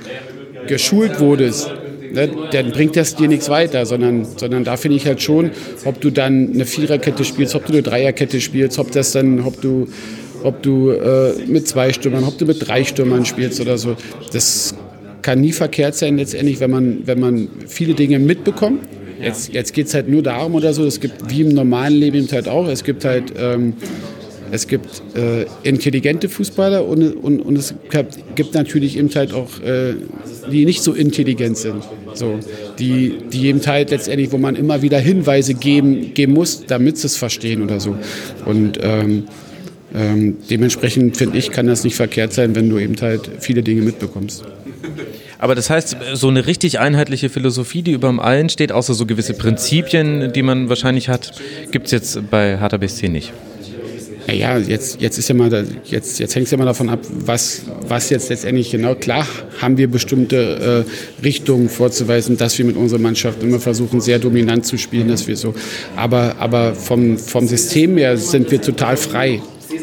geschult 0.68 1.18
wurdest, 1.18 1.72
ne, 2.12 2.30
dann 2.52 2.70
bringt 2.70 2.94
das 2.94 3.16
dir 3.16 3.26
nichts 3.26 3.48
weiter, 3.48 3.84
sondern, 3.84 4.26
sondern 4.36 4.62
da 4.62 4.76
finde 4.76 4.96
ich 4.96 5.06
halt 5.06 5.22
schon, 5.22 5.50
ob 5.84 6.00
du 6.00 6.10
dann 6.10 6.52
eine 6.54 6.66
Viererkette 6.66 7.24
spielst, 7.24 7.56
ob 7.56 7.66
du 7.66 7.72
eine 7.72 7.82
Dreierkette 7.82 8.40
spielst, 8.40 8.78
ob 8.78 8.92
das 8.92 9.10
dann, 9.10 9.40
ob 9.40 9.60
du 9.60 9.88
ob 10.42 10.62
du 10.62 10.90
äh, 10.90 11.34
mit 11.46 11.68
zwei 11.68 11.92
Stürmern, 11.92 12.24
ob 12.24 12.38
du 12.38 12.46
mit 12.46 12.66
drei 12.66 12.84
Stürmern 12.84 13.24
spielst 13.24 13.60
oder 13.60 13.78
so. 13.78 13.96
Das 14.32 14.74
kann 15.22 15.40
nie 15.40 15.52
verkehrt 15.52 15.94
sein 15.94 16.16
letztendlich, 16.16 16.60
wenn 16.60 16.70
man, 16.70 16.98
wenn 17.06 17.20
man 17.20 17.48
viele 17.66 17.94
Dinge 17.94 18.18
mitbekommt. 18.18 18.80
Jetzt, 19.20 19.52
jetzt 19.52 19.72
geht 19.72 19.88
es 19.88 19.94
halt 19.94 20.08
nur 20.08 20.22
darum 20.22 20.54
oder 20.54 20.72
so, 20.72 20.84
es 20.84 21.00
gibt 21.00 21.28
wie 21.28 21.40
im 21.40 21.48
normalen 21.48 21.94
Leben 21.94 22.28
halt 22.30 22.48
auch, 22.48 22.68
es 22.68 22.84
gibt 22.84 23.04
halt 23.04 23.32
ähm, 23.36 23.74
es 24.50 24.66
gibt 24.66 25.02
äh, 25.14 25.46
intelligente 25.62 26.28
Fußballer 26.28 26.84
und, 26.86 27.12
und, 27.12 27.40
und 27.40 27.56
es 27.56 27.74
gibt 28.34 28.54
natürlich 28.54 28.96
eben 28.96 29.10
halt 29.14 29.32
auch, 29.32 29.60
äh, 29.60 29.94
die 30.50 30.64
nicht 30.64 30.82
so 30.82 30.94
intelligent 30.94 31.56
sind. 31.56 31.82
So, 32.14 32.38
die, 32.78 33.18
die 33.32 33.46
eben 33.46 33.64
halt 33.66 33.90
letztendlich, 33.90 34.32
wo 34.32 34.38
man 34.38 34.56
immer 34.56 34.82
wieder 34.82 34.98
Hinweise 34.98 35.54
geben, 35.54 36.14
geben 36.14 36.32
muss, 36.32 36.64
damit 36.66 36.98
sie 36.98 37.06
es 37.06 37.16
verstehen 37.16 37.62
oder 37.62 37.80
so. 37.80 37.96
Und 38.44 38.78
ähm, 38.80 39.24
ähm, 39.94 40.36
dementsprechend 40.50 41.16
finde 41.16 41.38
ich, 41.38 41.50
kann 41.50 41.66
das 41.66 41.84
nicht 41.84 41.96
verkehrt 41.96 42.32
sein, 42.32 42.54
wenn 42.54 42.68
du 42.68 42.78
eben 42.78 42.96
halt 43.00 43.30
viele 43.40 43.62
Dinge 43.62 43.82
mitbekommst. 43.82 44.44
Aber 45.38 45.54
das 45.54 45.70
heißt, 45.70 45.96
so 46.14 46.28
eine 46.28 46.46
richtig 46.46 46.80
einheitliche 46.80 47.28
Philosophie, 47.30 47.82
die 47.82 47.92
über 47.92 48.08
dem 48.08 48.18
allen 48.20 48.48
steht, 48.48 48.72
außer 48.72 48.94
so 48.94 49.06
gewisse 49.06 49.34
Prinzipien, 49.34 50.32
die 50.32 50.42
man 50.42 50.68
wahrscheinlich 50.68 51.08
hat, 51.08 51.32
gibt 51.70 51.86
es 51.86 51.92
jetzt 51.92 52.30
bei 52.30 52.58
Hertha 52.58 52.76
BSC 52.76 53.08
nicht. 53.08 53.32
Naja, 54.26 54.58
jetzt, 54.58 55.00
jetzt 55.00 55.16
ist 55.16 55.28
ja 55.28 55.34
mal, 55.34 55.66
jetzt, 55.84 56.18
jetzt 56.18 56.34
hängt 56.34 56.44
es 56.44 56.50
ja 56.50 56.58
mal 56.58 56.66
davon 56.66 56.90
ab, 56.90 57.00
was, 57.10 57.62
was 57.86 58.10
jetzt 58.10 58.28
letztendlich 58.28 58.70
genau. 58.70 58.94
Klar 58.94 59.26
haben 59.62 59.78
wir 59.78 59.88
bestimmte 59.88 60.84
äh, 60.86 61.22
Richtungen 61.24 61.70
vorzuweisen, 61.70 62.36
dass 62.36 62.58
wir 62.58 62.66
mit 62.66 62.76
unserer 62.76 63.00
Mannschaft 63.00 63.42
immer 63.42 63.58
versuchen, 63.58 64.02
sehr 64.02 64.18
dominant 64.18 64.66
zu 64.66 64.76
spielen, 64.76 65.08
dass 65.08 65.26
wir 65.28 65.36
so. 65.36 65.54
Aber, 65.96 66.36
aber 66.40 66.74
vom, 66.74 67.16
vom 67.16 67.46
System 67.46 67.96
her 67.96 68.18
sind 68.18 68.50
wir 68.50 68.60
total 68.60 68.98
frei. 68.98 69.40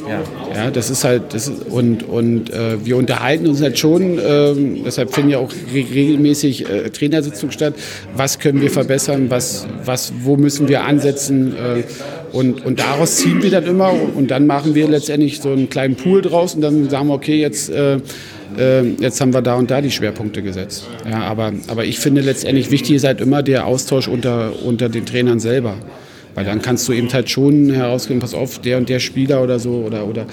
Ja. 0.08 0.24
ja, 0.56 0.72
das 0.72 0.89
ist 0.89 1.04
halt, 1.04 1.34
das 1.34 1.48
ist, 1.48 1.66
und, 1.68 2.04
und 2.04 2.52
äh, 2.52 2.84
wir 2.84 2.98
unterhalten 2.98 3.48
uns 3.48 3.62
halt 3.62 3.80
schon, 3.80 4.20
ähm, 4.26 4.84
deshalb 4.86 5.14
finden 5.14 5.32
ja 5.32 5.39
auch 5.39 5.52
regelmäßig 5.74 6.70
äh, 6.70 6.89
Trainersitzungen 6.89 7.52
statt, 7.52 7.74
was 8.16 8.39
können 8.39 8.62
wir 8.62 8.70
verbessern, 8.70 9.30
was, 9.30 9.68
was, 9.84 10.14
wo 10.22 10.38
müssen 10.38 10.68
wir 10.68 10.84
ansetzen 10.84 11.54
äh, 11.54 11.84
und, 12.32 12.66
und 12.66 12.80
daraus 12.80 13.18
ziehen 13.18 13.41
wir 13.41 13.52
dann 13.52 13.66
immer 13.66 13.93
und 14.16 14.32
dann 14.32 14.46
machen 14.48 14.76
wir 14.76 14.88
letztendlich 14.88 15.41
so 15.41 15.52
einen 15.52 15.70
kleinen 15.70 15.96
Pool 15.96 16.22
draus 16.22 16.56
und 16.56 16.62
dann 16.62 16.89
sagen 16.89 17.08
wir, 17.08 17.14
okay, 17.14 17.39
jetzt 17.39 17.70
äh, 17.70 18.00
äh, 18.58 18.84
jetzt 19.00 19.20
haben 19.22 19.34
wir 19.34 19.41
da 19.41 19.56
und 19.56 19.72
da 19.72 19.82
die 19.82 19.91
Schwerpunkte 19.91 20.41
gesetzt. 20.41 20.88
Ja, 21.10 21.22
aber, 21.22 21.54
aber 21.68 21.86
ich 21.86 22.00
finde 22.00 22.22
letztendlich 22.22 22.72
wichtig 22.72 22.96
ist 22.96 23.04
halt 23.04 23.22
immer 23.22 23.43
der 23.43 23.66
Austausch 23.66 24.08
unter, 24.08 24.54
unter 24.64 24.89
den 24.89 25.06
Trainern 25.06 25.39
selber. 25.39 25.76
Weil 26.36 26.44
dann 26.44 26.62
kannst 26.62 26.88
du 26.88 26.94
eben 26.94 27.12
halt 27.12 27.30
schon 27.30 27.72
herausgehen, 27.72 28.20
pass 28.20 28.34
auf, 28.34 28.60
der 28.60 28.78
und 28.78 28.90
der 28.90 29.00
Spieler 29.00 29.42
oder 29.42 29.58
so 29.58 29.84
oder, 29.86 30.06
oder 30.06 30.24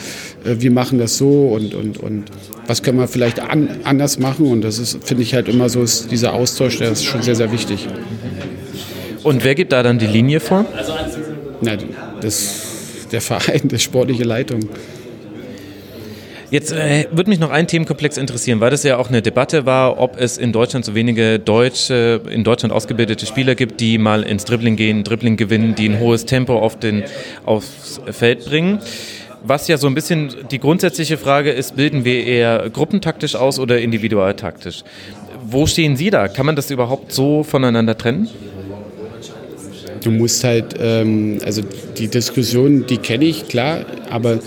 äh, 0.44 0.56
wir 0.58 0.72
machen 0.72 0.98
das 0.98 1.16
so 1.16 1.48
und, 1.48 1.74
und, 1.74 1.98
und 1.98 2.24
was 2.66 2.82
können 2.82 2.98
wir 2.98 3.08
vielleicht 3.08 3.40
an, 3.40 3.68
anders 3.84 4.18
machen 4.18 4.46
und 4.46 4.62
das 4.62 4.78
ist, 4.78 4.98
finde 5.04 5.22
ich 5.22 5.34
halt 5.34 5.48
immer 5.48 5.68
so, 5.68 5.82
ist 5.82 6.10
dieser 6.10 6.34
Austausch, 6.34 6.78
der 6.78 6.90
ist 6.92 7.04
schon 7.04 7.22
sehr, 7.22 7.36
sehr 7.36 7.52
wichtig. 7.52 7.86
Und 9.22 9.44
wer 9.44 9.54
gibt 9.54 9.70
da 9.70 9.84
dann 9.84 10.00
die 10.00 10.06
Linie 10.06 10.40
vor? 10.40 10.64
Na, 11.60 11.76
das, 12.20 13.06
der 13.12 13.20
Verein, 13.20 13.60
die 13.64 13.78
sportliche 13.78 14.24
Leitung. 14.24 14.68
Jetzt 16.52 16.70
äh, 16.70 17.06
würde 17.10 17.30
mich 17.30 17.40
noch 17.40 17.48
ein 17.48 17.66
Themenkomplex 17.66 18.18
interessieren, 18.18 18.60
weil 18.60 18.68
das 18.68 18.82
ja 18.82 18.98
auch 18.98 19.08
eine 19.08 19.22
Debatte 19.22 19.64
war, 19.64 19.98
ob 19.98 20.20
es 20.20 20.36
in 20.36 20.52
Deutschland 20.52 20.84
so 20.84 20.94
wenige 20.94 21.38
deutsche, 21.38 22.20
in 22.28 22.44
Deutschland 22.44 22.74
ausgebildete 22.74 23.24
Spieler 23.24 23.54
gibt, 23.54 23.80
die 23.80 23.96
mal 23.96 24.22
ins 24.22 24.44
Dribbling 24.44 24.76
gehen, 24.76 25.02
Dribbling 25.02 25.38
gewinnen, 25.38 25.74
die 25.74 25.88
ein 25.88 25.98
hohes 25.98 26.26
Tempo 26.26 26.58
auf 26.58 26.78
den, 26.78 27.04
aufs 27.46 28.02
Feld 28.10 28.44
bringen. 28.44 28.80
Was 29.42 29.66
ja 29.66 29.78
so 29.78 29.86
ein 29.86 29.94
bisschen 29.94 30.30
die 30.50 30.58
grundsätzliche 30.58 31.16
Frage 31.16 31.52
ist, 31.52 31.74
bilden 31.74 32.04
wir 32.04 32.26
eher 32.26 32.68
gruppentaktisch 32.68 33.34
aus 33.34 33.58
oder 33.58 33.80
individualtaktisch? 33.80 34.84
Wo 35.46 35.66
stehen 35.66 35.96
Sie 35.96 36.10
da? 36.10 36.28
Kann 36.28 36.44
man 36.44 36.54
das 36.54 36.70
überhaupt 36.70 37.12
so 37.12 37.44
voneinander 37.44 37.96
trennen? 37.96 38.28
Du 40.02 40.10
musst 40.10 40.44
halt, 40.44 40.74
ähm, 40.78 41.38
also 41.46 41.62
die 41.96 42.08
Diskussion, 42.08 42.84
die 42.86 42.98
kenne 42.98 43.24
ich, 43.24 43.48
klar, 43.48 43.86
aber 44.10 44.40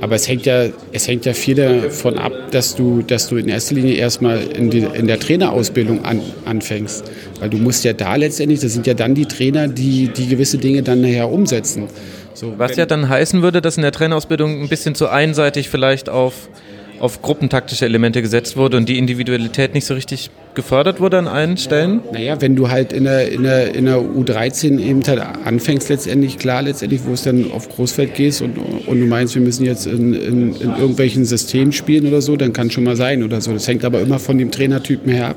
aber 0.00 0.16
es 0.16 0.26
hängt 0.26 0.46
ja, 0.46 0.66
es 0.92 1.06
hängt 1.06 1.26
ja 1.26 1.34
viel 1.34 1.56
davon 1.56 2.18
ab, 2.18 2.32
dass 2.50 2.74
du, 2.74 3.02
dass 3.02 3.28
du 3.28 3.36
in 3.36 3.48
erster 3.48 3.74
Linie 3.74 3.94
erstmal 3.94 4.42
in, 4.42 4.70
die, 4.70 4.78
in 4.78 5.06
der 5.06 5.20
Trainerausbildung 5.20 6.04
an, 6.04 6.22
anfängst. 6.46 7.04
Weil 7.38 7.50
du 7.50 7.58
musst 7.58 7.84
ja 7.84 7.92
da 7.92 8.16
letztendlich, 8.16 8.60
das 8.60 8.72
sind 8.72 8.86
ja 8.86 8.94
dann 8.94 9.14
die 9.14 9.26
Trainer, 9.26 9.68
die, 9.68 10.08
die 10.08 10.28
gewisse 10.28 10.58
Dinge 10.58 10.82
dann 10.82 11.02
nachher 11.02 11.30
umsetzen. 11.30 11.88
So, 12.32 12.54
Was 12.56 12.76
ja 12.76 12.86
dann 12.86 13.08
heißen 13.08 13.42
würde, 13.42 13.60
dass 13.60 13.76
in 13.76 13.82
der 13.82 13.92
Trainerausbildung 13.92 14.62
ein 14.62 14.68
bisschen 14.68 14.94
zu 14.94 15.08
einseitig 15.08 15.68
vielleicht 15.68 16.08
auf 16.08 16.48
auf 17.00 17.22
gruppentaktische 17.22 17.86
Elemente 17.86 18.20
gesetzt 18.20 18.56
wurde 18.56 18.76
und 18.76 18.88
die 18.88 18.98
Individualität 18.98 19.74
nicht 19.74 19.86
so 19.86 19.94
richtig 19.94 20.30
gefördert 20.54 21.00
wurde 21.00 21.18
an 21.18 21.28
allen 21.28 21.56
Stellen? 21.56 22.00
Naja, 22.12 22.40
wenn 22.40 22.56
du 22.56 22.68
halt 22.68 22.92
in 22.92 23.04
der, 23.04 23.32
in 23.32 23.42
der, 23.42 23.74
in 23.74 23.86
der 23.86 23.98
U13 23.98 24.78
eben 24.78 25.02
halt 25.06 25.20
anfängst, 25.44 25.88
letztendlich, 25.88 26.38
klar, 26.38 26.62
letztendlich, 26.62 27.00
wo 27.04 27.12
es 27.12 27.22
dann 27.22 27.50
auf 27.52 27.68
Großfeld 27.68 28.14
gehst 28.14 28.42
und, 28.42 28.58
und 28.86 29.00
du 29.00 29.06
meinst, 29.06 29.34
wir 29.34 29.42
müssen 29.42 29.64
jetzt 29.64 29.86
in, 29.86 30.12
in, 30.12 30.54
in 30.54 30.70
irgendwelchen 30.76 31.24
Systemen 31.24 31.72
spielen 31.72 32.06
oder 32.06 32.20
so, 32.20 32.36
dann 32.36 32.52
kann 32.52 32.70
schon 32.70 32.84
mal 32.84 32.96
sein 32.96 33.22
oder 33.22 33.40
so. 33.40 33.52
Das 33.52 33.66
hängt 33.66 33.84
aber 33.84 34.00
immer 34.00 34.18
von 34.18 34.36
dem 34.36 34.50
Trainertypen 34.50 35.10
her 35.10 35.28
ab. 35.28 35.36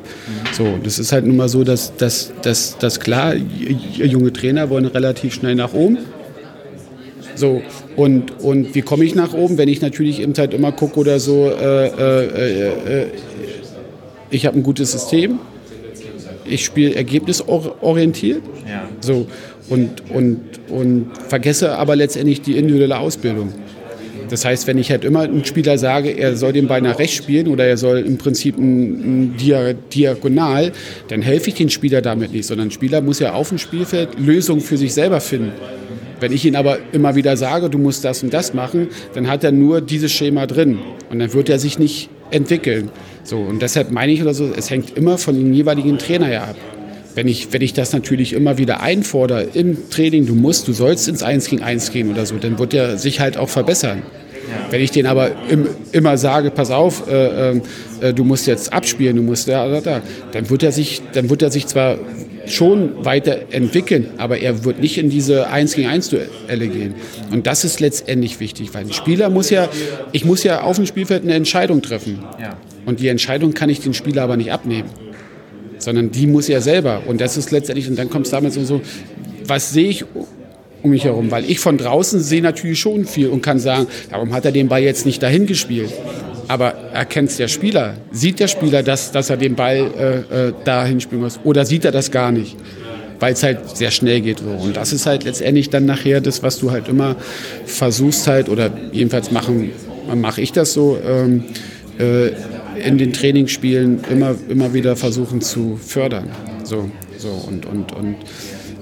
So, 0.52 0.80
das 0.84 1.00
ist 1.00 1.14
halt 1.14 1.26
nun 1.26 1.38
mal 1.38 1.48
so, 1.48 1.64
dass, 1.64 1.96
dass, 1.96 2.34
dass, 2.42 2.78
dass 2.78 3.00
klar, 3.00 3.36
junge 3.36 4.34
Trainer 4.34 4.70
wollen 4.70 4.86
relativ 4.86 5.34
schnell 5.34 5.56
nach 5.56 5.74
oben 5.74 5.98
so, 7.36 7.62
und, 7.96 8.40
und 8.42 8.76
wie 8.76 8.82
komme 8.82 9.06
ich 9.06 9.16
nach 9.16 9.34
oben? 9.34 9.58
Wenn 9.58 9.70
ich 9.70 9.82
natürlich 9.82 10.22
eben 10.22 10.34
halt 10.38 10.54
immer 10.54 10.72
gucke 10.72 11.00
oder 11.00 11.20
so, 11.20 11.50
äh, 11.50 11.88
äh, 11.88 12.26
äh, 12.26 13.02
äh 13.02 13.08
ich 14.30 14.48
habe 14.48 14.58
ein 14.58 14.64
gutes 14.64 14.92
System, 14.92 15.40
ich 16.46 16.66
spiele 16.66 16.96
ergebnisorientiert, 16.96 18.42
ja. 18.68 18.88
so, 19.00 19.28
und, 19.70 20.10
und, 20.10 20.42
und 20.70 21.12
vergesse 21.28 21.78
aber 21.78 21.96
letztendlich 21.96 22.42
die 22.42 22.58
individuelle 22.58 22.98
Ausbildung. 22.98 23.54
Das 24.30 24.46
heißt, 24.46 24.66
wenn 24.66 24.80
ich 24.80 24.90
halt 24.90 25.06
immer 25.06 25.22
einem 25.22 25.46
Spieler 25.46 25.78
sage, 25.78 26.10
er 26.10 26.36
soll 26.36 26.54
den 26.54 26.68
Ball 26.68 26.82
nach 26.82 26.98
rechts 26.98 27.18
spielen 27.18 27.48
oder 27.48 27.66
er 27.66 27.78
soll 27.78 28.00
im 28.00 28.18
Prinzip 28.18 28.58
ein, 28.58 29.34
ein 29.34 29.38
Diagonal, 29.94 30.72
dann 31.10 31.22
helfe 31.22 31.50
ich 31.50 31.56
den 31.56 31.70
Spieler 31.70 32.02
damit 32.02 32.34
nicht, 32.34 32.48
sondern 32.48 32.70
ein 32.70 32.72
Spieler 32.72 33.02
muss 33.02 33.20
ja 33.20 33.34
auf 33.34 33.50
dem 33.50 33.60
Spielfeld 33.60 34.20
Lösungen 34.20 34.62
für 34.62 34.78
sich 34.78 34.94
selber 34.94 35.22
finden. 35.22 35.52
Wenn 36.24 36.32
ich 36.32 36.46
ihm 36.46 36.56
aber 36.56 36.78
immer 36.94 37.16
wieder 37.16 37.36
sage, 37.36 37.70
du 37.70 37.78
musst 37.78 38.06
das 38.06 38.24
und 38.24 38.34
das 38.34 38.54
machen, 38.54 38.88
dann 39.14 39.28
hat 39.28 39.44
er 39.44 39.52
nur 39.52 39.82
dieses 39.82 40.14
Schema 40.14 40.48
drin 40.48 40.80
und 41.10 41.20
dann 41.20 41.34
wird 41.34 41.50
er 41.50 41.60
sich 41.60 41.80
nicht 41.80 42.10
entwickeln. 42.32 42.92
So, 43.26 43.40
und 43.40 43.62
deshalb 43.62 43.92
meine 43.92 44.14
ich 44.14 44.22
oder 44.22 44.34
so, 44.34 44.50
es 44.56 44.70
hängt 44.70 44.96
immer 44.96 45.18
von 45.18 45.36
dem 45.36 45.52
jeweiligen 45.52 45.98
Trainer 45.98 46.32
ja 46.32 46.44
ab. 46.44 46.56
Wenn 47.14 47.28
ich, 47.28 47.52
wenn 47.52 47.62
ich 47.62 47.74
das 47.74 47.92
natürlich 47.92 48.32
immer 48.32 48.58
wieder 48.58 48.80
einfordere 48.80 49.50
im 49.54 49.90
Training, 49.90 50.26
du 50.26 50.34
musst, 50.34 50.66
du 50.70 50.72
sollst 50.72 51.10
ins 51.10 51.24
Eins 51.24 51.50
gegen 51.50 51.62
Eins 51.62 51.92
gehen 51.92 52.10
oder 52.10 52.26
so, 52.26 52.38
dann 52.38 52.58
wird 52.58 52.74
er 52.74 52.98
sich 52.98 53.20
halt 53.20 53.36
auch 53.36 53.50
verbessern. 53.50 54.02
Wenn 54.72 54.80
ich 54.80 54.92
den 54.92 55.08
aber 55.08 55.32
im, 55.50 55.68
immer 55.92 56.18
sage, 56.18 56.52
pass 56.52 56.72
auf, 56.72 57.06
äh, 57.10 57.52
äh, 57.52 57.62
äh 58.00 58.14
du 58.14 58.24
musst 58.24 58.48
jetzt 58.48 58.72
abspielen, 58.72 59.18
du 59.18 59.24
musst 59.24 59.50
da, 59.50 59.68
da, 59.68 59.82
da, 59.82 60.02
dann 60.32 60.50
wird 60.50 60.64
er 60.64 60.72
sich, 60.72 61.02
dann 61.12 61.30
wird 61.30 61.42
er 61.42 61.52
sich 61.52 61.68
zwar 61.68 61.98
schon 62.46 63.06
weiterentwickeln, 63.06 64.12
aber 64.18 64.40
er 64.40 64.66
wird 64.66 64.80
nicht 64.80 64.98
in 64.98 65.10
diese 65.10 65.48
1 65.48 65.76
gegen 65.76 65.88
1 65.88 66.10
Duelle 66.10 66.68
gehen. 66.68 66.96
Und 67.32 67.48
das 67.48 67.64
ist 67.64 67.80
letztendlich 67.80 68.40
wichtig, 68.40 68.74
weil 68.74 68.86
ein 68.86 68.94
Spieler 68.94 69.30
muss 69.30 69.50
ja, 69.50 69.70
ich 70.12 70.26
muss 70.26 70.44
ja 70.44 70.62
auf 70.62 70.76
dem 70.76 70.86
Spielfeld 70.86 71.24
eine 71.24 71.34
Entscheidung 71.34 71.82
treffen. 71.82 72.20
Und 72.86 73.00
die 73.00 73.08
Entscheidung 73.08 73.54
kann 73.54 73.70
ich 73.70 73.80
den 73.80 73.94
Spieler 73.94 74.24
aber 74.24 74.36
nicht 74.36 74.52
abnehmen, 74.52 74.90
sondern 75.78 76.12
die 76.12 76.28
muss 76.28 76.50
er 76.50 76.62
selber. 76.62 77.04
Und 77.08 77.22
das 77.22 77.38
ist 77.38 77.52
letztendlich, 77.52 77.88
und 77.88 77.98
dann 77.98 78.10
kommt 78.10 78.26
es 78.26 78.32
damit 78.32 78.54
so, 78.54 78.82
was 79.46 79.72
sehe 79.72 79.90
ich 79.90 80.06
um 80.82 80.92
mich 80.92 81.06
herum? 81.06 81.32
Weil 81.32 81.50
ich 81.50 81.60
von 81.60 81.78
draußen 81.78 82.20
sehe 82.20 82.42
natürlich 82.42 82.80
schon 82.80 83.06
viel 83.06 83.30
und 83.30 83.42
kann 83.42 83.58
sagen, 83.60 83.88
warum 84.10 84.34
hat 84.34 84.46
er 84.46 84.52
den 84.52 84.68
Ball 84.68 84.84
jetzt 84.84 85.06
nicht 85.06 85.24
dahin 85.24 85.46
gespielt? 85.46 85.92
Aber 86.48 86.74
erkennt 86.94 87.38
der 87.40 87.48
Spieler? 87.48 87.96
Sieht 88.12 88.40
der 88.40 88.48
Spieler, 88.48 88.84
dass, 88.84 89.12
dass 89.12 89.30
er 89.30 89.38
den 89.38 89.56
Ball 89.56 90.26
äh, 90.32 90.48
äh, 90.48 90.54
dahin 90.64 91.00
spielen 91.00 91.22
muss? 91.22 91.40
Oder 91.44 91.66
sieht 91.66 91.86
er 91.86 91.92
das 91.92 92.12
gar 92.12 92.32
nicht? 92.32 92.58
Weil 93.20 93.34
es 93.34 93.44
halt 93.44 93.78
sehr 93.78 93.92
schnell 93.92 94.22
geht. 94.22 94.40
So. 94.40 94.50
Und 94.50 94.76
das 94.76 94.92
ist 94.94 95.06
halt 95.06 95.24
letztendlich 95.24 95.70
dann 95.70 95.86
nachher 95.86 96.22
das, 96.22 96.44
was 96.44 96.60
du 96.60 96.72
halt 96.72 96.88
immer 96.88 97.16
versuchst 97.66 98.28
halt, 98.28 98.50
oder 98.50 98.72
jedenfalls 98.92 99.32
machen, 99.32 99.72
mache 100.16 100.42
ich 100.42 100.52
das 100.52 100.74
so, 100.74 101.00
ähm, 101.06 101.46
äh, 102.00 102.32
in 102.84 102.98
den 102.98 103.14
Trainingsspielen 103.14 104.02
immer, 104.10 104.36
immer 104.50 104.74
wieder 104.74 104.96
versuchen 104.96 105.42
zu 105.42 105.80
fördern. 105.82 106.28
So, 106.64 106.90
so 107.18 107.30
und, 107.48 107.66
und, 107.66 107.94
und 107.94 108.16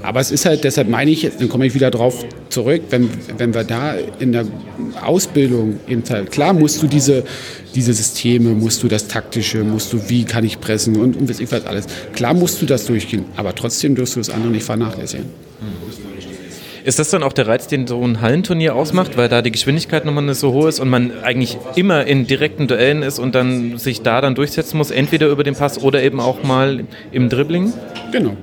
aber 0.03 0.19
es 0.19 0.31
ist 0.31 0.45
halt, 0.45 0.63
deshalb 0.63 0.89
meine 0.89 1.11
ich, 1.11 1.29
dann 1.37 1.49
komme 1.49 1.65
ich 1.65 1.73
wieder 1.73 1.91
drauf 1.91 2.25
zurück, 2.49 2.81
wenn, 2.89 3.09
wenn 3.37 3.53
wir 3.53 3.63
da 3.63 3.93
in 4.19 4.31
der 4.31 4.45
Ausbildung 5.03 5.79
eben 5.87 6.03
halt, 6.09 6.31
klar 6.31 6.53
musst 6.53 6.81
du 6.81 6.87
diese, 6.87 7.23
diese 7.75 7.93
Systeme, 7.93 8.49
musst 8.49 8.83
du 8.83 8.87
das 8.87 9.07
Taktische, 9.07 9.63
musst 9.63 9.93
du, 9.93 10.09
wie 10.09 10.23
kann 10.23 10.43
ich 10.43 10.59
pressen 10.59 10.95
und, 10.97 11.15
und 11.17 11.29
ich 11.29 11.51
was 11.51 11.65
alles. 11.65 11.85
Klar 12.13 12.33
musst 12.33 12.61
du 12.61 12.65
das 12.65 12.85
durchgehen, 12.85 13.25
aber 13.35 13.53
trotzdem 13.55 13.95
wirst 13.97 14.15
du 14.15 14.19
das 14.19 14.29
andere 14.29 14.51
nicht 14.51 14.65
vernachlässigen. 14.65 15.25
Ist 16.83 16.97
das 16.97 17.11
dann 17.11 17.21
auch 17.21 17.33
der 17.33 17.47
Reiz, 17.47 17.67
den 17.67 17.85
so 17.85 18.03
ein 18.03 18.21
Hallenturnier 18.21 18.75
ausmacht, 18.75 19.15
weil 19.15 19.29
da 19.29 19.43
die 19.43 19.51
Geschwindigkeit 19.51 20.03
nochmal 20.03 20.23
nicht 20.23 20.39
so 20.39 20.51
hoch 20.51 20.65
ist 20.65 20.79
und 20.79 20.89
man 20.89 21.11
eigentlich 21.21 21.57
immer 21.75 22.07
in 22.07 22.25
direkten 22.25 22.67
Duellen 22.67 23.03
ist 23.03 23.19
und 23.19 23.35
dann 23.35 23.77
sich 23.77 24.01
da 24.01 24.19
dann 24.19 24.33
durchsetzen 24.33 24.77
muss, 24.77 24.89
entweder 24.89 25.27
über 25.27 25.43
den 25.43 25.53
Pass 25.53 25.81
oder 25.83 26.01
eben 26.01 26.19
auch 26.19 26.41
mal 26.41 26.85
im 27.11 27.29
Dribbling? 27.29 27.71
Genau. 28.11 28.35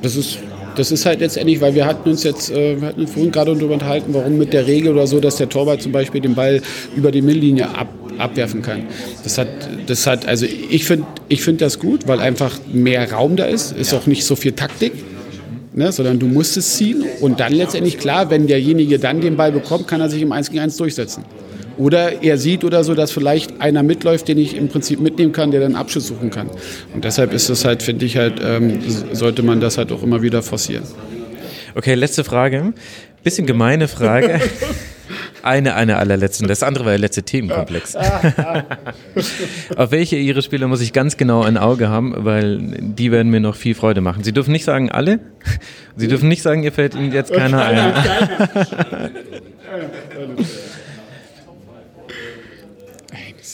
Das 0.00 0.16
ist 0.16 0.38
das 0.76 0.90
ist 0.90 1.06
halt 1.06 1.20
letztendlich, 1.20 1.60
weil 1.60 1.74
wir 1.74 1.86
hatten 1.86 2.10
uns 2.10 2.24
jetzt, 2.24 2.50
äh, 2.50 2.80
wir 2.80 2.88
hatten 2.88 3.06
vorhin 3.06 3.32
gerade 3.32 3.54
darüber 3.54 3.74
unterhalten, 3.74 4.14
warum 4.14 4.38
mit 4.38 4.52
der 4.52 4.66
Regel 4.66 4.92
oder 4.92 5.06
so, 5.06 5.20
dass 5.20 5.36
der 5.36 5.48
Torwart 5.48 5.82
zum 5.82 5.92
Beispiel 5.92 6.20
den 6.20 6.34
Ball 6.34 6.60
über 6.96 7.10
die 7.10 7.22
Mittellinie 7.22 7.68
ab, 7.68 7.88
abwerfen 8.18 8.62
kann. 8.62 8.84
Das 9.22 9.38
hat, 9.38 9.48
das 9.86 10.06
hat, 10.06 10.26
also 10.26 10.46
ich 10.46 10.84
finde, 10.84 11.06
ich 11.28 11.42
finde 11.42 11.64
das 11.64 11.78
gut, 11.78 12.08
weil 12.08 12.20
einfach 12.20 12.58
mehr 12.72 13.10
Raum 13.12 13.36
da 13.36 13.44
ist, 13.44 13.72
ist 13.72 13.92
auch 13.94 14.06
nicht 14.06 14.24
so 14.24 14.36
viel 14.36 14.52
Taktik. 14.52 14.92
Ne, 15.74 15.90
sondern 15.90 16.18
du 16.18 16.26
musst 16.26 16.58
es 16.58 16.76
ziehen 16.76 17.02
und 17.22 17.40
dann 17.40 17.54
letztendlich 17.54 17.96
klar, 17.96 18.28
wenn 18.28 18.46
derjenige 18.46 18.98
dann 18.98 19.22
den 19.22 19.38
Ball 19.38 19.52
bekommt, 19.52 19.88
kann 19.88 20.02
er 20.02 20.10
sich 20.10 20.20
im 20.20 20.30
1 20.30 20.50
gegen 20.50 20.60
1 20.60 20.76
durchsetzen. 20.76 21.24
Oder 21.78 22.22
er 22.22 22.38
sieht 22.38 22.64
oder 22.64 22.84
so, 22.84 22.94
dass 22.94 23.12
vielleicht 23.12 23.60
einer 23.60 23.82
mitläuft, 23.82 24.28
den 24.28 24.38
ich 24.38 24.56
im 24.56 24.68
Prinzip 24.68 25.00
mitnehmen 25.00 25.32
kann, 25.32 25.50
der 25.50 25.60
dann 25.60 25.74
Abschluss 25.74 26.06
suchen 26.06 26.30
kann. 26.30 26.50
Und 26.94 27.04
deshalb 27.04 27.32
ist 27.32 27.48
das 27.48 27.64
halt, 27.64 27.82
finde 27.82 28.04
ich 28.04 28.16
halt, 28.16 28.34
ähm, 28.44 28.80
sollte 29.12 29.42
man 29.42 29.60
das 29.60 29.78
halt 29.78 29.92
auch 29.92 30.02
immer 30.02 30.22
wieder 30.22 30.42
forcieren. 30.42 30.84
Okay, 31.74 31.94
letzte 31.94 32.24
Frage. 32.24 32.74
Bisschen 33.22 33.46
gemeine 33.46 33.88
Frage. 33.88 34.40
Eine, 35.42 35.74
eine 35.74 35.98
allerletzten. 35.98 36.46
Das 36.46 36.62
andere 36.62 36.84
war 36.84 36.92
der 36.92 37.00
letzte 37.00 37.24
Themenkomplex. 37.24 37.96
Auf 39.76 39.90
welche 39.90 40.16
Ihre 40.16 40.40
Spieler 40.40 40.68
muss 40.68 40.80
ich 40.80 40.92
ganz 40.92 41.16
genau 41.16 41.42
ein 41.42 41.58
Auge 41.58 41.88
haben, 41.88 42.14
weil 42.18 42.58
die 42.80 43.10
werden 43.10 43.30
mir 43.30 43.40
noch 43.40 43.56
viel 43.56 43.74
Freude 43.74 44.00
machen. 44.00 44.22
Sie 44.22 44.32
dürfen 44.32 44.52
nicht 44.52 44.64
sagen 44.64 44.90
alle. 44.90 45.18
Sie 45.96 46.06
dürfen 46.06 46.28
nicht 46.28 46.42
sagen, 46.42 46.62
ihr 46.62 46.72
fällt 46.72 46.94
Ihnen 46.94 47.12
jetzt 47.12 47.32
keiner 47.32 47.64
ein. 47.64 47.92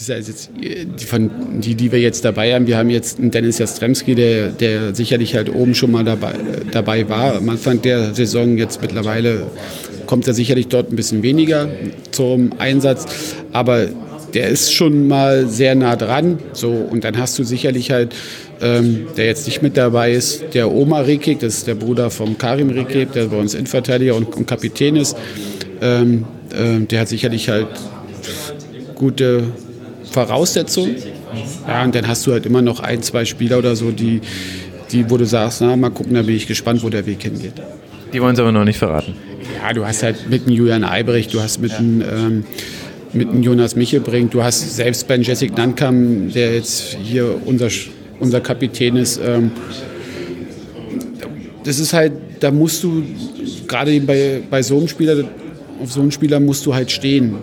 ist 0.00 0.10
also 0.10 0.30
jetzt 0.30 0.50
die, 0.56 1.04
von, 1.04 1.30
die, 1.60 1.74
die 1.74 1.92
wir 1.92 2.00
jetzt 2.00 2.24
dabei 2.24 2.54
haben. 2.54 2.66
Wir 2.66 2.76
haben 2.76 2.90
jetzt 2.90 3.18
einen 3.18 3.30
Dennis 3.30 3.58
Jastremski, 3.58 4.14
der, 4.14 4.48
der 4.50 4.94
sicherlich 4.94 5.34
halt 5.34 5.52
oben 5.52 5.74
schon 5.74 5.90
mal 5.90 6.04
dabei, 6.04 6.34
dabei 6.70 7.08
war. 7.08 7.36
Am 7.36 7.48
Anfang 7.48 7.82
der 7.82 8.14
Saison 8.14 8.56
jetzt 8.58 8.80
mittlerweile 8.80 9.46
kommt 10.06 10.26
er 10.26 10.34
sicherlich 10.34 10.68
dort 10.68 10.92
ein 10.92 10.96
bisschen 10.96 11.22
weniger 11.22 11.68
zum 12.12 12.52
Einsatz. 12.58 13.34
Aber 13.52 13.88
der 14.34 14.48
ist 14.48 14.72
schon 14.72 15.08
mal 15.08 15.46
sehr 15.48 15.74
nah 15.74 15.96
dran. 15.96 16.38
So, 16.52 16.70
und 16.70 17.04
dann 17.04 17.18
hast 17.18 17.38
du 17.38 17.44
sicherlich 17.44 17.90
halt, 17.90 18.14
ähm, 18.60 19.06
der 19.16 19.26
jetzt 19.26 19.46
nicht 19.46 19.62
mit 19.62 19.76
dabei 19.76 20.12
ist, 20.12 20.54
der 20.54 20.70
Oma 20.70 21.00
Rekik, 21.00 21.40
das 21.40 21.58
ist 21.58 21.66
der 21.66 21.74
Bruder 21.74 22.10
vom 22.10 22.38
Karim 22.38 22.70
Rekik, 22.70 23.12
der 23.12 23.26
bei 23.26 23.36
uns 23.36 23.54
Innenverteidiger 23.54 24.14
und, 24.14 24.34
und 24.34 24.46
Kapitän 24.46 24.96
ist. 24.96 25.16
Ähm, 25.80 26.24
äh, 26.50 26.80
der 26.86 27.00
hat 27.00 27.08
sicherlich 27.08 27.48
halt 27.48 27.68
gute 28.94 29.44
Voraussetzung. 30.26 30.96
Ja, 31.66 31.84
und 31.84 31.94
dann 31.94 32.08
hast 32.08 32.26
du 32.26 32.32
halt 32.32 32.46
immer 32.46 32.62
noch 32.62 32.80
ein, 32.80 33.02
zwei 33.02 33.24
Spieler 33.24 33.58
oder 33.58 33.76
so, 33.76 33.90
die, 33.90 34.20
die 34.90 35.08
wo 35.08 35.16
du 35.16 35.24
sagst, 35.24 35.60
na, 35.60 35.76
mal 35.76 35.90
gucken, 35.90 36.14
da 36.14 36.22
bin 36.22 36.34
ich 36.34 36.46
gespannt, 36.46 36.82
wo 36.82 36.88
der 36.88 37.06
Weg 37.06 37.22
hingeht. 37.22 37.54
Die 38.12 38.20
wollen 38.20 38.34
es 38.34 38.40
aber 38.40 38.50
noch 38.50 38.64
nicht 38.64 38.78
verraten. 38.78 39.14
Ja, 39.62 39.72
du 39.72 39.86
hast 39.86 40.02
halt 40.02 40.28
mit 40.28 40.46
einem 40.46 40.56
Julian 40.56 40.82
Albrecht, 40.82 41.32
du 41.34 41.40
hast 41.40 41.60
mit 41.60 41.72
einem 41.72 42.02
ähm, 42.02 42.44
mit 43.12 43.28
einem 43.28 43.42
Jonas 43.42 43.76
Michelbrink, 43.76 44.32
du 44.32 44.42
hast 44.42 44.76
selbst 44.76 45.06
Ben 45.08 45.22
Jessic 45.22 45.56
Nankam, 45.56 46.30
der 46.32 46.54
jetzt 46.54 46.96
hier 47.02 47.40
unser, 47.46 47.68
unser 48.20 48.40
Kapitän 48.40 48.96
ist. 48.96 49.20
Ähm, 49.24 49.52
das 51.64 51.78
ist 51.78 51.92
halt, 51.92 52.12
da 52.40 52.50
musst 52.50 52.82
du, 52.82 53.02
gerade 53.66 54.00
bei, 54.00 54.40
bei 54.50 54.62
so 54.62 54.78
einem 54.78 54.88
Spieler, 54.88 55.24
auf 55.82 55.92
so 55.92 56.00
einen 56.00 56.12
Spieler 56.12 56.40
musst 56.40 56.66
du 56.66 56.74
halt 56.74 56.90
stehen. 56.90 57.36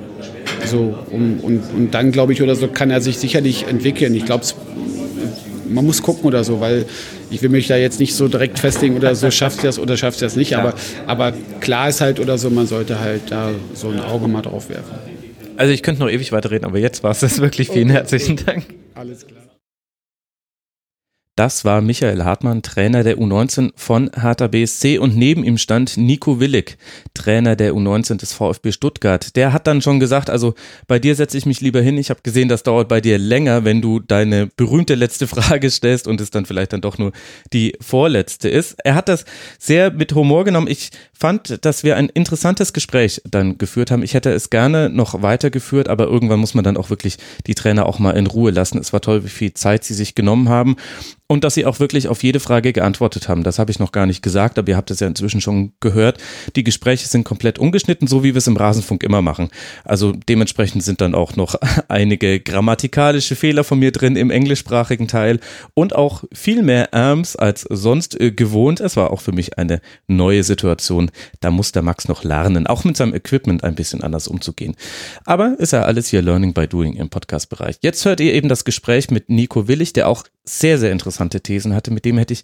So, 0.66 0.97
und, 1.11 1.39
und, 1.39 1.61
und 1.76 1.93
dann, 1.93 2.11
glaube 2.11 2.34
ich, 2.34 2.41
oder 2.41 2.55
so 2.55 2.68
kann 2.68 2.91
er 2.91 3.01
sich 3.01 3.18
sicherlich 3.18 3.68
entwickeln. 3.68 4.16
Ich 4.16 4.26
glaube, 4.26 4.45
man 5.70 5.86
muss 5.86 6.01
gucken 6.01 6.26
oder 6.26 6.43
so, 6.43 6.59
weil 6.59 6.86
ich 7.30 7.41
will 7.41 7.49
mich 7.49 7.68
da 7.68 7.76
jetzt 7.76 7.99
nicht 7.99 8.16
so 8.16 8.28
direkt 8.28 8.59
festlegen 8.59 8.95
oder 8.95 9.16
so, 9.16 9.32
schafft 9.32 9.59
er 9.59 9.66
das 9.66 9.80
oder 9.80 9.97
schafft 9.97 10.22
er 10.22 10.28
das 10.28 10.36
nicht. 10.36 10.55
Aber, 10.55 10.74
aber 11.07 11.34
klar 11.59 11.89
ist 11.89 12.01
halt 12.01 12.20
oder 12.20 12.38
so, 12.38 12.49
man 12.49 12.68
sollte 12.68 12.99
halt 12.99 13.32
da 13.32 13.51
so 13.74 13.89
ein 13.89 13.99
Auge 13.99 14.28
mal 14.28 14.41
drauf 14.41 14.70
werfen. 14.70 14.95
Also 15.57 15.72
ich 15.72 15.84
könnte 15.84 16.01
noch 16.01 16.09
ewig 16.09 16.32
weiterreden, 16.32 16.66
aber 16.66 16.80
jetzt 16.80 17.03
war 17.03 17.11
es 17.11 17.22
das 17.22 17.39
wirklich. 17.39 17.70
Vielen 17.70 17.89
okay. 17.89 17.97
herzlichen 17.97 18.38
Dank. 18.45 18.66
Alles 18.93 19.26
klar. 19.26 19.44
Das 21.36 21.65
war 21.65 21.81
Michael 21.81 22.23
Hartmann, 22.23 22.61
Trainer 22.61 23.03
der 23.03 23.17
U19 23.17 23.71
von 23.75 24.09
Hertha 24.15 24.47
BSC 24.47 24.99
und 24.99 25.17
neben 25.17 25.43
ihm 25.43 25.57
stand 25.57 25.97
Nico 25.97 26.39
Willig, 26.39 26.77
Trainer 27.13 27.57
der 27.57 27.73
U19 27.73 28.15
des 28.15 28.31
VfB 28.31 28.71
Stuttgart. 28.71 29.36
Der 29.36 29.51
hat 29.51 29.67
dann 29.67 29.81
schon 29.81 29.99
gesagt, 29.99 30.29
also 30.29 30.55
bei 30.88 30.97
dir 30.97 31.13
setze 31.13 31.38
ich 31.38 31.45
mich 31.45 31.59
lieber 31.59 31.81
hin. 31.81 31.97
Ich 31.97 32.09
habe 32.09 32.21
gesehen, 32.23 32.47
das 32.47 32.63
dauert 32.63 32.88
bei 32.88 33.01
dir 33.01 33.17
länger, 33.17 33.65
wenn 33.65 33.81
du 33.81 33.99
deine 33.99 34.47
berühmte 34.55 34.95
letzte 34.95 35.27
Frage 35.27 35.69
stellst 35.69 36.07
und 36.07 36.21
es 36.21 36.31
dann 36.31 36.45
vielleicht 36.45 36.71
dann 36.71 36.79
doch 36.79 36.97
nur 36.97 37.11
die 37.51 37.75
vorletzte 37.81 38.47
ist. 38.47 38.77
Er 38.86 38.95
hat 38.95 39.09
das 39.09 39.25
sehr 39.59 39.91
mit 39.91 40.15
Humor 40.15 40.45
genommen. 40.45 40.69
Ich 40.69 40.91
fand, 41.18 41.66
dass 41.66 41.84
wir 41.84 41.95
ein 41.95 42.09
interessantes 42.09 42.74
Gespräch 42.74 43.22
dann 43.30 43.57
geführt 43.57 43.89
haben. 43.89 44.03
Ich 44.03 44.13
hätte 44.13 44.32
es 44.32 44.49
gerne 44.49 44.89
noch 44.89 45.22
weitergeführt, 45.22 45.88
aber 45.88 46.05
irgendwann 46.05 46.39
muss 46.39 46.53
man 46.53 46.63
dann 46.63 46.78
auch 46.78 46.89
wirklich 46.89 47.18
die 47.47 47.55
Trainer 47.55 47.86
auch 47.86 47.99
mal 47.99 48.11
in 48.11 48.28
Ruhe 48.28 48.51
lassen. 48.51 48.78
Es 48.78 48.93
war 48.93 49.01
toll, 49.01 49.24
wie 49.24 49.30
viel 49.30 49.53
Zeit 49.53 49.84
sie 49.84 49.93
sich 49.93 50.16
genommen 50.16 50.49
haben 50.49 50.76
und 51.28 51.43
dass 51.43 51.55
sie 51.55 51.66
auch 51.66 51.80
wirklich 51.80 52.07
auf 52.07 52.24
jede 52.24 52.39
Frage 52.39 52.72
geantwortet 52.72 53.28
haben. 53.28 53.43
Das 53.43 53.57
habe 53.57 53.72
ich 53.72 53.80
noch 53.80 53.91
gar 53.91 54.05
nicht 54.05 54.22
gesagt, 54.22 54.59
aber 54.59 54.70
ihr 54.70 54.78
habt 54.78 54.91
es 54.91 54.99
ja 54.99 55.07
inzwischen 55.07 55.41
schon 55.41 55.74
gehört. 55.80 56.20
Die 56.55 56.63
Gespräche 56.63 57.07
sind 57.07 57.24
komplett 57.24 57.57
ungeschnitten, 57.57 58.07
so 58.07 58.24
wie 58.24 58.34
wir 58.34 58.38
es 58.38 58.47
im 58.47 58.57
Rasenfunk 58.57 59.03
immer 59.03 59.22
machen. 59.22 59.49
Also 59.84 60.11
dementsprechend 60.11 60.84
sind 60.84 61.01
dann 61.01 61.16
auch 61.16 61.36
noch 61.36 61.55
einige 61.88 62.39
grammatikalische 62.39 63.36
Fehler 63.36 63.63
von 63.63 63.80
mir 63.80 63.91
drin 63.91 64.16
im 64.16 64.30
englischsprachigen 64.30 65.07
Teil 65.07 65.39
und 65.74 65.95
auch 65.95 66.24
viel 66.32 66.61
mehr 66.61 66.93
Arms 66.93 67.36
als 67.36 67.61
sonst 67.61 68.20
äh, 68.20 68.32
gewohnt. 68.32 68.80
Es 68.80 68.95
war 68.95 69.11
auch 69.11 69.22
für 69.22 69.32
mich 69.32 69.57
eine 69.57 69.82
neue 70.07 70.43
Situation. 70.43 71.05
Da 71.39 71.51
muss 71.51 71.72
der 71.72 71.82
Max 71.82 72.08
noch 72.08 72.24
lernen, 72.24 72.68
auch 72.68 72.84
mit 72.84 72.97
seinem 72.97 73.14
Equipment 73.14 73.64
ein 73.64 73.76
bisschen 73.76 74.03
anders 74.03 74.28
umzugehen. 74.28 74.76
Aber 75.26 75.56
ist 75.60 75.74
ja 75.74 75.84
alles 75.84 76.08
hier 76.08 76.22
Learning 76.22 76.53
by 76.53 76.68
Doing 76.68 76.95
im 76.95 77.10
Podcast-Bereich. 77.10 77.78
Jetzt 77.82 78.06
hört 78.06 78.20
ihr 78.20 78.34
eben 78.34 78.49
das 78.49 78.66
Gespräch 78.66 79.12
mit 79.12 79.30
Nico 79.30 79.68
Willig, 79.68 79.93
der 79.93 80.08
auch 80.08 80.24
sehr, 80.43 80.78
sehr 80.78 80.91
interessante 80.91 81.41
Thesen 81.41 81.74
hatte. 81.74 81.91
Mit 81.91 82.06
dem 82.06 82.18
hätte 82.18 82.34
ich 82.34 82.43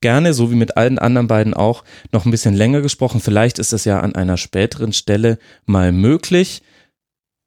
gerne, 0.00 0.34
so 0.34 0.50
wie 0.50 0.56
mit 0.56 0.76
allen 0.76 0.98
anderen 0.98 1.26
beiden 1.26 1.54
auch, 1.54 1.84
noch 2.12 2.24
ein 2.24 2.30
bisschen 2.30 2.54
länger 2.54 2.80
gesprochen. 2.80 3.20
Vielleicht 3.20 3.58
ist 3.58 3.72
das 3.72 3.84
ja 3.84 4.00
an 4.00 4.14
einer 4.14 4.36
späteren 4.36 4.92
Stelle 4.92 5.38
mal 5.66 5.92
möglich. 5.92 6.62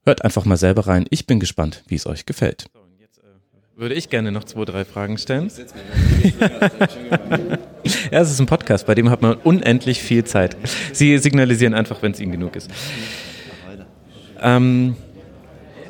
Hört 0.04 0.24
einfach 0.24 0.46
mal 0.46 0.58
selber 0.58 0.88
rein. 0.88 1.06
Ich 1.10 1.26
bin 1.26 1.40
gespannt, 1.40 1.84
wie 1.88 1.96
es 1.96 2.06
euch 2.06 2.26
gefällt. 2.26 2.68
Würde 3.78 3.96
ich 3.96 4.10
gerne 4.10 4.32
noch 4.32 4.46
zwei, 4.46 4.64
drei 4.64 4.86
Fragen 4.86 5.18
stellen. 5.18 5.52
ja, 8.10 8.22
es 8.22 8.32
ist 8.32 8.40
ein 8.40 8.46
Podcast, 8.46 8.88
bei 8.88 8.96
dem 8.96 9.10
hat 9.10 9.22
man 9.22 9.34
unendlich 9.44 10.02
viel 10.02 10.24
Zeit. 10.24 10.56
Sie 10.94 11.18
signalisieren 11.18 11.74
einfach, 11.74 12.02
wenn 12.02 12.14
es 12.14 12.22
Ihnen 12.22 12.32
genug 12.32 12.56
ist. 12.56 12.72
Ähm, 14.42 14.96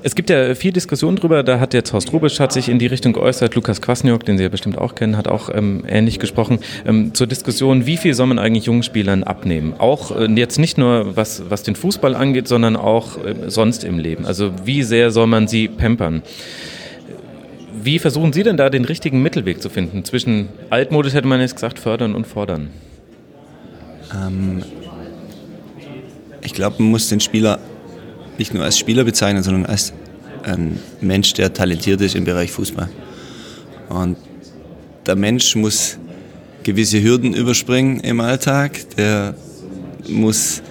es 0.01 0.15
gibt 0.15 0.31
ja 0.31 0.55
viel 0.55 0.71
Diskussion 0.71 1.15
drüber, 1.15 1.43
da 1.43 1.59
hat 1.59 1.75
jetzt 1.75 1.93
Horst 1.93 2.11
Rubisch 2.11 2.39
hat 2.39 2.51
sich 2.51 2.69
in 2.69 2.79
die 2.79 2.87
Richtung 2.87 3.13
geäußert, 3.13 3.53
Lukas 3.53 3.83
Kwasniok, 3.83 4.25
den 4.25 4.39
Sie 4.39 4.43
ja 4.43 4.49
bestimmt 4.49 4.79
auch 4.79 4.95
kennen, 4.95 5.15
hat 5.15 5.27
auch 5.27 5.51
ähm, 5.53 5.83
ähnlich 5.87 6.17
gesprochen, 6.17 6.57
ähm, 6.87 7.13
zur 7.13 7.27
Diskussion, 7.27 7.85
wie 7.85 7.97
viel 7.97 8.15
soll 8.15 8.25
man 8.25 8.39
eigentlich 8.39 8.65
jungen 8.65 8.81
Spielern 8.81 9.23
abnehmen? 9.23 9.75
Auch 9.77 10.09
äh, 10.09 10.25
jetzt 10.25 10.57
nicht 10.57 10.79
nur 10.79 11.15
was, 11.15 11.51
was 11.51 11.61
den 11.61 11.75
Fußball 11.75 12.15
angeht, 12.15 12.47
sondern 12.47 12.77
auch 12.77 13.23
äh, 13.23 13.35
sonst 13.45 13.83
im 13.83 13.99
Leben. 13.99 14.25
Also 14.25 14.51
wie 14.63 14.81
sehr 14.81 15.11
soll 15.11 15.27
man 15.27 15.47
sie 15.47 15.67
pampern? 15.67 16.23
Wie 17.85 17.99
versuchen 17.99 18.33
Sie 18.33 18.41
denn 18.41 18.57
da 18.57 18.71
den 18.71 18.83
richtigen 18.83 19.21
Mittelweg 19.21 19.61
zu 19.61 19.69
finden 19.69 20.03
zwischen 20.03 20.49
altmodisch 20.71 21.13
hätte 21.13 21.27
man 21.27 21.39
jetzt 21.39 21.53
gesagt, 21.53 21.77
fördern 21.77 22.15
und 22.15 22.25
fordern? 22.25 22.71
Ähm, 24.11 24.63
ich 26.41 26.55
glaube, 26.55 26.77
man 26.79 26.89
muss 26.89 27.09
den 27.09 27.19
Spieler 27.19 27.59
nicht 28.39 28.55
nur 28.55 28.63
als 28.63 28.79
Spieler 28.79 29.03
bezeichnen, 29.03 29.43
sondern 29.43 29.67
als 29.67 29.93
ein 30.41 30.79
Mensch, 30.99 31.33
der 31.33 31.53
talentiert 31.53 32.01
ist 32.01 32.15
im 32.15 32.25
Bereich 32.25 32.51
Fußball. 32.51 32.89
Und 33.89 34.17
der 35.05 35.15
Mensch 35.15 35.55
muss 35.55 35.99
gewisse 36.63 37.03
Hürden 37.03 37.35
überspringen 37.35 37.99
im 37.99 38.19
Alltag, 38.19 38.79
der 38.97 39.35
muss 40.09 40.63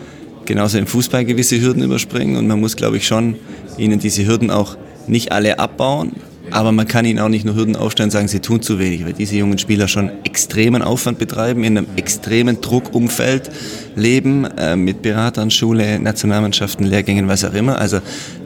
genauso 0.47 0.79
im 0.79 0.89
Fußball 0.89 1.25
gewisse 1.25 1.61
Hürden 1.61 1.85
überspringen 1.85 2.35
und 2.35 2.49
man 2.49 2.59
muss, 2.59 2.75
glaube 2.75 2.97
ich, 2.97 3.07
schon 3.07 3.37
ihnen 3.79 4.01
diese 4.01 4.27
Hürden 4.27 4.51
auch 4.51 4.77
nicht 5.07 5.31
alle 5.31 5.61
abbauen, 5.61 6.11
aber 6.51 6.73
man 6.73 6.87
kann 6.87 7.05
ihnen 7.05 7.19
auch 7.19 7.29
nicht 7.29 7.45
nur 7.45 7.55
Hürden 7.55 7.77
aufstellen 7.77 8.09
und 8.09 8.13
sagen, 8.13 8.29
sie 8.29 8.41
tun 8.41 8.63
zu 8.63 8.79
wenig, 8.79 9.05
weil 9.05 9.13
diese 9.13 9.37
jungen 9.37 9.59
Spieler 9.59 9.89
schon 9.89 10.11
extremen 10.25 10.83
Aufwand 10.83 11.19
betreiben, 11.19 11.65
in 11.65 11.79
einem 11.79 11.87
extremen 11.97 12.61
Druckumfeld 12.61 13.51
leben, 13.97 14.45
äh, 14.45 14.77
mit 14.77 15.03
Beratern, 15.03 15.51
Schule, 15.51 15.99
Nationalmannschaften, 15.99 16.87
Lehrgängen, 16.87 17.29
was 17.29 17.45
auch 17.45 17.55
immer. 17.55 17.79
Also 17.79 18.01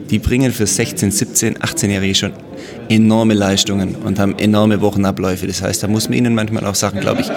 die 0.09 0.19
bringen 0.19 0.51
für 0.51 0.65
16, 0.65 1.11
17, 1.11 1.57
18-Jährige 1.57 2.15
schon 2.15 2.33
enorme 2.89 3.33
Leistungen 3.33 3.95
und 3.95 4.17
haben 4.17 4.37
enorme 4.39 4.81
Wochenabläufe. 4.81 5.45
Das 5.45 5.61
heißt, 5.61 5.83
da 5.83 5.87
muss 5.87 6.09
man 6.09 6.17
ihnen 6.17 6.33
manchmal 6.33 6.65
auch 6.65 6.75
Sachen, 6.75 6.99
glaube 6.99 7.21
ich, 7.21 7.27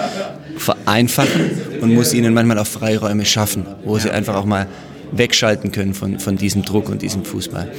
vereinfachen 0.57 1.51
und 1.81 1.93
muss 1.93 2.15
ihnen 2.15 2.33
manchmal 2.33 2.59
auch 2.59 2.67
Freiräume 2.67 3.25
schaffen, 3.25 3.67
wo 3.85 3.99
sie 3.99 4.11
einfach 4.11 4.37
auch 4.37 4.45
mal 4.45 4.67
wegschalten 5.13 5.73
können 5.73 5.95
von, 5.95 6.19
von 6.19 6.37
diesem 6.37 6.63
Druck 6.63 6.89
und 6.89 7.03
diesem 7.03 7.25
Fußball. 7.25 7.71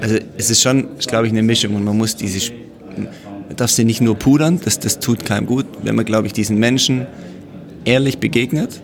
Also 0.00 0.16
es 0.38 0.50
ist 0.50 0.62
schon, 0.62 0.88
glaube 1.06 1.26
ich, 1.26 1.32
eine 1.32 1.42
Mischung 1.42 1.74
und 1.74 1.84
man 1.84 1.96
muss 1.96 2.16
diese, 2.16 2.52
man 2.96 3.56
darf 3.56 3.70
sie 3.70 3.84
nicht 3.84 4.00
nur 4.00 4.16
pudern, 4.16 4.60
das, 4.64 4.78
das 4.78 4.98
tut 4.98 5.24
keinem 5.24 5.46
gut, 5.46 5.66
wenn 5.82 5.94
man, 5.94 6.04
glaube 6.04 6.26
ich, 6.26 6.32
diesen 6.32 6.58
Menschen 6.58 7.06
ehrlich 7.84 8.18
begegnet 8.18 8.80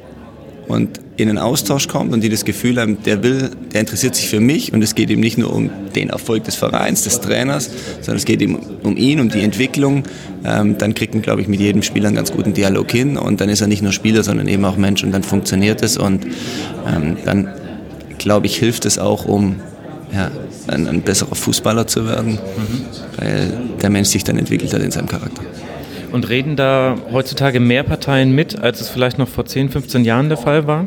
und 0.68 1.00
in 1.16 1.28
einen 1.28 1.38
Austausch 1.38 1.88
kommt 1.88 2.12
und 2.14 2.22
die 2.22 2.28
das 2.28 2.44
Gefühl 2.44 2.80
haben, 2.80 3.02
der 3.04 3.22
will, 3.22 3.50
der 3.72 3.80
interessiert 3.80 4.14
sich 4.14 4.28
für 4.28 4.40
mich 4.40 4.72
und 4.72 4.82
es 4.82 4.94
geht 4.94 5.10
ihm 5.10 5.20
nicht 5.20 5.36
nur 5.36 5.52
um 5.52 5.70
den 5.94 6.08
Erfolg 6.08 6.44
des 6.44 6.54
Vereins, 6.54 7.02
des 7.02 7.20
Trainers, 7.20 7.70
sondern 8.00 8.16
es 8.16 8.24
geht 8.24 8.40
ihm 8.40 8.58
um 8.82 8.96
ihn, 8.96 9.20
um 9.20 9.28
die 9.28 9.40
Entwicklung, 9.40 10.04
ähm, 10.44 10.78
dann 10.78 10.94
kriegt 10.94 11.14
man, 11.14 11.22
glaube 11.22 11.42
ich, 11.42 11.48
mit 11.48 11.60
jedem 11.60 11.82
Spieler 11.82 12.08
einen 12.08 12.16
ganz 12.16 12.32
guten 12.32 12.54
Dialog 12.54 12.90
hin 12.90 13.18
und 13.18 13.40
dann 13.40 13.48
ist 13.48 13.60
er 13.60 13.66
nicht 13.66 13.82
nur 13.82 13.92
Spieler, 13.92 14.22
sondern 14.22 14.48
eben 14.48 14.64
auch 14.64 14.76
Mensch 14.76 15.04
und 15.04 15.12
dann 15.12 15.22
funktioniert 15.22 15.82
es 15.82 15.98
und 15.98 16.26
ähm, 16.86 17.16
dann, 17.24 17.48
glaube 18.22 18.46
ich, 18.46 18.56
hilft 18.56 18.86
es 18.86 18.98
auch, 18.98 19.24
um 19.24 19.60
ja, 20.12 20.30
ein, 20.68 20.86
ein 20.86 21.02
besserer 21.02 21.34
Fußballer 21.34 21.86
zu 21.86 22.06
werden, 22.06 22.32
mhm. 22.32 22.84
weil 23.16 23.52
der 23.80 23.90
Mensch 23.90 24.08
sich 24.08 24.24
dann 24.24 24.38
entwickelt 24.38 24.72
hat 24.72 24.82
in 24.82 24.90
seinem 24.90 25.08
Charakter. 25.08 25.42
Und 26.12 26.28
reden 26.28 26.56
da 26.56 26.96
heutzutage 27.10 27.58
mehr 27.58 27.82
Parteien 27.82 28.32
mit, 28.34 28.58
als 28.58 28.80
es 28.80 28.90
vielleicht 28.90 29.18
noch 29.18 29.28
vor 29.28 29.46
10, 29.46 29.70
15 29.70 30.04
Jahren 30.04 30.28
der 30.28 30.36
Fall 30.36 30.66
war? 30.66 30.86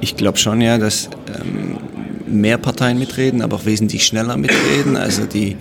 Ich 0.00 0.16
glaube 0.16 0.38
schon, 0.38 0.60
ja, 0.60 0.78
dass 0.78 1.10
ähm, 1.40 1.78
mehr 2.26 2.58
Parteien 2.58 2.98
mitreden, 2.98 3.42
aber 3.42 3.56
auch 3.56 3.64
wesentlich 3.64 4.06
schneller 4.06 4.36
mitreden. 4.36 4.96
Also 4.96 5.24
die, 5.24 5.56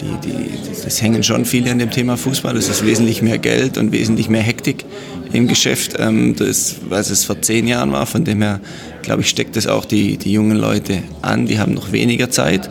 die, 0.00 0.28
die, 0.28 0.50
das 0.84 1.00
hängen 1.00 1.22
schon 1.22 1.44
viele 1.44 1.70
an 1.70 1.78
dem 1.78 1.90
Thema 1.90 2.16
Fußball. 2.16 2.56
Es 2.56 2.68
ist 2.68 2.84
wesentlich 2.84 3.22
mehr 3.22 3.38
Geld 3.38 3.78
und 3.78 3.92
wesentlich 3.92 4.28
mehr 4.28 4.42
Hektik 4.42 4.84
im 5.32 5.48
Geschäft, 5.48 5.94
ähm, 5.98 6.34
das, 6.36 6.76
als 6.90 7.10
es 7.10 7.24
vor 7.24 7.40
zehn 7.42 7.66
Jahren 7.66 7.92
war. 7.92 8.06
Von 8.06 8.24
dem 8.24 8.42
her, 8.42 8.60
glaube 9.02 9.22
ich, 9.22 9.28
steckt 9.28 9.56
es 9.56 9.66
auch 9.66 9.84
die, 9.84 10.16
die 10.16 10.32
jungen 10.32 10.56
Leute 10.56 11.02
an. 11.22 11.46
Die 11.46 11.58
haben 11.58 11.74
noch 11.74 11.92
weniger 11.92 12.30
Zeit, 12.30 12.68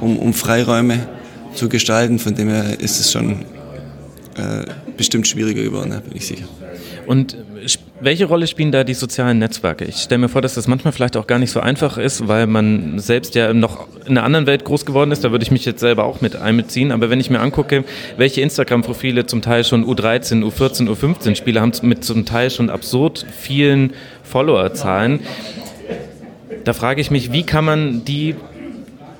um, 0.00 0.18
um 0.18 0.32
Freiräume 0.32 1.08
zu 1.54 1.68
gestalten. 1.68 2.18
Von 2.18 2.34
dem 2.34 2.48
her 2.48 2.80
ist 2.80 3.00
es 3.00 3.12
schon 3.12 3.44
äh, 4.36 4.64
bestimmt 4.96 5.26
schwieriger 5.26 5.62
geworden, 5.62 5.90
bin 5.90 6.16
ich 6.16 6.26
sicher. 6.26 6.46
Und 7.08 7.38
welche 8.02 8.26
Rolle 8.26 8.46
spielen 8.46 8.70
da 8.70 8.84
die 8.84 8.92
sozialen 8.92 9.38
Netzwerke? 9.38 9.86
Ich 9.86 9.96
stelle 9.96 10.18
mir 10.18 10.28
vor, 10.28 10.42
dass 10.42 10.52
das 10.52 10.68
manchmal 10.68 10.92
vielleicht 10.92 11.16
auch 11.16 11.26
gar 11.26 11.38
nicht 11.38 11.50
so 11.50 11.58
einfach 11.58 11.96
ist, 11.96 12.28
weil 12.28 12.46
man 12.46 12.98
selbst 12.98 13.34
ja 13.34 13.54
noch 13.54 13.86
in 14.04 14.18
einer 14.18 14.24
anderen 14.24 14.46
Welt 14.46 14.62
groß 14.66 14.84
geworden 14.84 15.10
ist. 15.10 15.24
Da 15.24 15.30
würde 15.30 15.42
ich 15.42 15.50
mich 15.50 15.64
jetzt 15.64 15.80
selber 15.80 16.04
auch 16.04 16.20
mit 16.20 16.36
einbeziehen. 16.36 16.92
Aber 16.92 17.08
wenn 17.08 17.18
ich 17.18 17.30
mir 17.30 17.40
angucke, 17.40 17.84
welche 18.18 18.42
Instagram-Profile 18.42 19.24
zum 19.24 19.40
Teil 19.40 19.64
schon 19.64 19.86
U13, 19.86 20.44
U14, 20.44 20.86
U15 20.86 21.34
Spieler 21.34 21.62
haben 21.62 21.72
mit 21.80 22.04
zum 22.04 22.26
Teil 22.26 22.50
schon 22.50 22.68
absurd 22.68 23.24
vielen 23.40 23.94
Followerzahlen, 24.22 25.20
da 26.64 26.74
frage 26.74 27.00
ich 27.00 27.10
mich, 27.10 27.32
wie 27.32 27.44
kann 27.44 27.64
man 27.64 28.04
die 28.04 28.36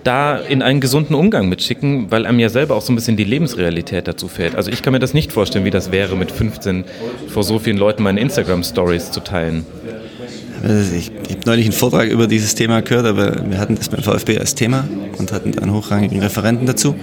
da 0.09 0.39
in 0.39 0.63
einen 0.63 0.81
gesunden 0.81 1.15
Umgang 1.15 1.51
mitschicken, 1.51 2.11
weil 2.11 2.25
einem 2.25 2.39
ja 2.39 2.49
selber 2.49 2.77
auch 2.77 2.81
so 2.81 2.93
ein 2.93 2.97
bisschen 2.97 3.19
die 3.19 3.25
Lebensrealität 3.25 4.09
dazu 4.09 4.27
fällt. 4.27 4.55
Also 4.55 4.71
ich 4.71 4.81
kann 4.81 4.95
mir 4.95 5.01
das 5.01 5.13
nicht 5.13 5.33
vorstellen, 5.33 5.67
wie 5.67 5.71
das 5.71 5.93
wäre, 5.93 6.17
mit 6.17 6.33
15 6.33 6.85
vor 7.29 7.43
so 7.43 7.59
vielen 7.59 7.77
Leuten 7.77 8.03
meine 8.03 8.19
Instagram-Stories 8.19 9.11
zu 9.11 9.21
teilen. 9.21 9.67
Ich, 10.97 11.11
habe 11.11 11.41
neulich 11.45 11.67
einen 11.67 11.75
Vortrag 11.75 12.09
über 12.09 12.27
dieses 12.27 12.55
Thema 12.55 12.81
gehört, 12.81 13.05
aber 13.05 13.51
wir 13.51 13.59
hatten 13.59 13.77
das 13.77 13.91
beim 13.91 14.03
VfB 14.03 14.39
als 14.39 14.55
Thema 14.55 14.89
und 15.19 15.31
hatten 15.31 15.57
einen 15.59 15.75
hochrangigen 15.75 16.21
Referenten 16.21 16.67
dazu. 16.67 16.97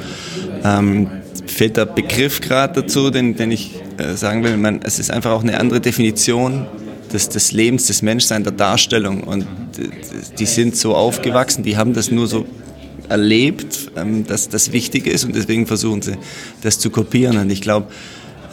Ähm, 0.64 1.08
fehlt 1.46 1.78
der 1.78 1.86
Begriff 1.86 2.42
gerade 2.42 2.82
dazu, 2.82 3.12
den, 3.12 3.36
den 3.36 3.52
ich 3.52 3.76
äh, 3.98 4.16
sagen 4.16 4.44
will. 4.44 4.58
Man, 4.58 4.80
es 4.84 4.98
ist 4.98 5.12
einfach 5.12 5.30
auch 5.30 5.44
eine 5.44 5.60
andere 5.60 5.80
Definition 5.80 6.66
des, 7.14 7.30
des 7.30 7.52
Lebens, 7.52 7.86
des 7.86 8.02
Menschseins, 8.02 8.46
der 8.46 8.54
Darstellung. 8.54 9.22
Und 9.22 9.46
die 10.40 10.46
sind 10.48 10.76
so 10.76 10.96
aufgewachsen, 10.96 11.64
die 11.64 11.78
haben 11.78 11.94
das 11.94 12.10
nur 12.10 12.26
so 12.26 12.46
erlebt, 13.10 13.92
ähm, 13.96 14.26
dass 14.26 14.50
das 14.50 14.72
wichtig 14.72 15.08
ist 15.08 15.26
und 15.26 15.36
deswegen 15.36 15.68
versuchen 15.68 16.02
sie, 16.02 16.18
das 16.62 16.80
zu 16.80 16.90
kopieren. 16.90 17.38
Und 17.38 17.50
ich 17.50 17.62
glaube, 17.62 17.88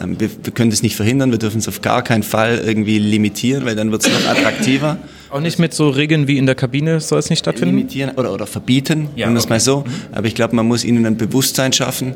ähm, 0.01 0.19
wir, 0.19 0.29
wir, 0.43 0.53
können 0.53 0.71
das 0.71 0.83
nicht 0.83 0.95
verhindern, 0.95 1.31
wir 1.31 1.39
dürfen 1.39 1.59
es 1.59 1.67
auf 1.67 1.81
gar 1.81 2.03
keinen 2.03 2.23
Fall 2.23 2.61
irgendwie 2.65 2.99
limitieren, 2.99 3.65
weil 3.65 3.75
dann 3.75 3.91
wird 3.91 4.05
es 4.05 4.11
noch 4.11 4.29
attraktiver. 4.29 4.97
Auch 5.29 5.39
nicht 5.39 5.59
mit 5.59 5.73
so 5.73 5.89
Regeln 5.89 6.27
wie 6.27 6.37
in 6.37 6.45
der 6.45 6.55
Kabine 6.55 6.99
soll 6.99 7.19
es 7.19 7.29
nicht 7.29 7.39
stattfinden? 7.39 7.75
Limitieren 7.75 8.11
oder, 8.11 8.33
oder 8.33 8.45
verbieten, 8.45 9.09
ja, 9.15 9.25
okay. 9.25 9.35
das 9.35 9.49
mal 9.49 9.59
so. 9.59 9.79
Mhm. 9.79 9.91
Aber 10.11 10.27
ich 10.27 10.35
glaube, 10.35 10.55
man 10.55 10.67
muss 10.67 10.83
ihnen 10.83 11.05
ein 11.05 11.17
Bewusstsein 11.17 11.73
schaffen, 11.73 12.13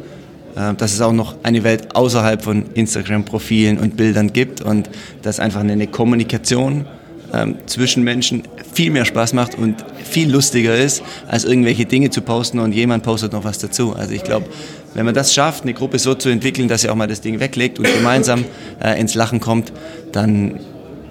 äh, 0.55 0.73
dass 0.75 0.93
es 0.93 1.01
auch 1.01 1.13
noch 1.13 1.35
eine 1.43 1.63
Welt 1.63 1.95
außerhalb 1.95 2.43
von 2.43 2.65
Instagram-Profilen 2.73 3.79
und 3.79 3.97
Bildern 3.97 4.33
gibt 4.33 4.61
und 4.61 4.89
dass 5.23 5.39
einfach 5.39 5.61
eine 5.61 5.87
Kommunikation 5.87 6.85
ähm, 7.33 7.55
zwischen 7.65 8.03
Menschen 8.03 8.43
viel 8.73 8.91
mehr 8.91 9.05
Spaß 9.05 9.33
macht 9.33 9.55
und 9.55 9.75
viel 10.03 10.31
lustiger 10.31 10.75
ist, 10.75 11.03
als 11.27 11.45
irgendwelche 11.45 11.85
Dinge 11.85 12.09
zu 12.09 12.21
posten 12.21 12.59
und 12.59 12.73
jemand 12.73 13.03
postet 13.03 13.33
noch 13.33 13.43
was 13.43 13.59
dazu. 13.59 13.93
Also 13.95 14.13
ich 14.13 14.23
glaube, 14.23 14.45
wenn 14.93 15.05
man 15.05 15.13
das 15.13 15.33
schafft, 15.33 15.63
eine 15.63 15.73
Gruppe 15.73 15.99
so 15.99 16.15
zu 16.15 16.29
entwickeln, 16.29 16.67
dass 16.67 16.81
sie 16.81 16.89
auch 16.89 16.95
mal 16.95 17.07
das 17.07 17.21
Ding 17.21 17.39
weglegt 17.39 17.79
und 17.79 17.85
gemeinsam 17.93 18.45
äh, 18.83 18.99
ins 18.99 19.15
Lachen 19.15 19.39
kommt, 19.39 19.71
dann 20.11 20.59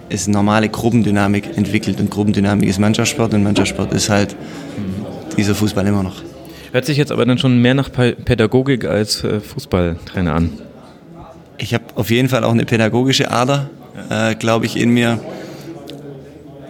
ist 0.08 0.28
normale 0.28 0.68
Gruppendynamik 0.68 1.56
entwickelt 1.56 2.00
und 2.00 2.10
Gruppendynamik 2.10 2.68
ist 2.68 2.78
Mannschaftssport 2.78 3.34
und 3.34 3.42
Mannschaftssport 3.42 3.92
ist 3.92 4.08
halt 4.08 4.36
dieser 5.36 5.54
Fußball 5.54 5.86
immer 5.86 6.02
noch. 6.02 6.22
Hört 6.72 6.84
sich 6.84 6.96
jetzt 6.96 7.12
aber 7.12 7.24
dann 7.24 7.38
schon 7.38 7.60
mehr 7.60 7.74
nach 7.74 7.90
Pädagogik 7.90 8.84
als 8.84 9.24
äh, 9.24 9.40
Fußballtrainer 9.40 10.34
an. 10.34 10.52
Ich 11.58 11.74
habe 11.74 11.84
auf 11.94 12.10
jeden 12.10 12.28
Fall 12.28 12.44
auch 12.44 12.52
eine 12.52 12.64
pädagogische 12.64 13.30
Ader, 13.30 13.70
äh, 14.10 14.34
glaube 14.34 14.66
ich, 14.66 14.76
in 14.76 14.90
mir 14.90 15.20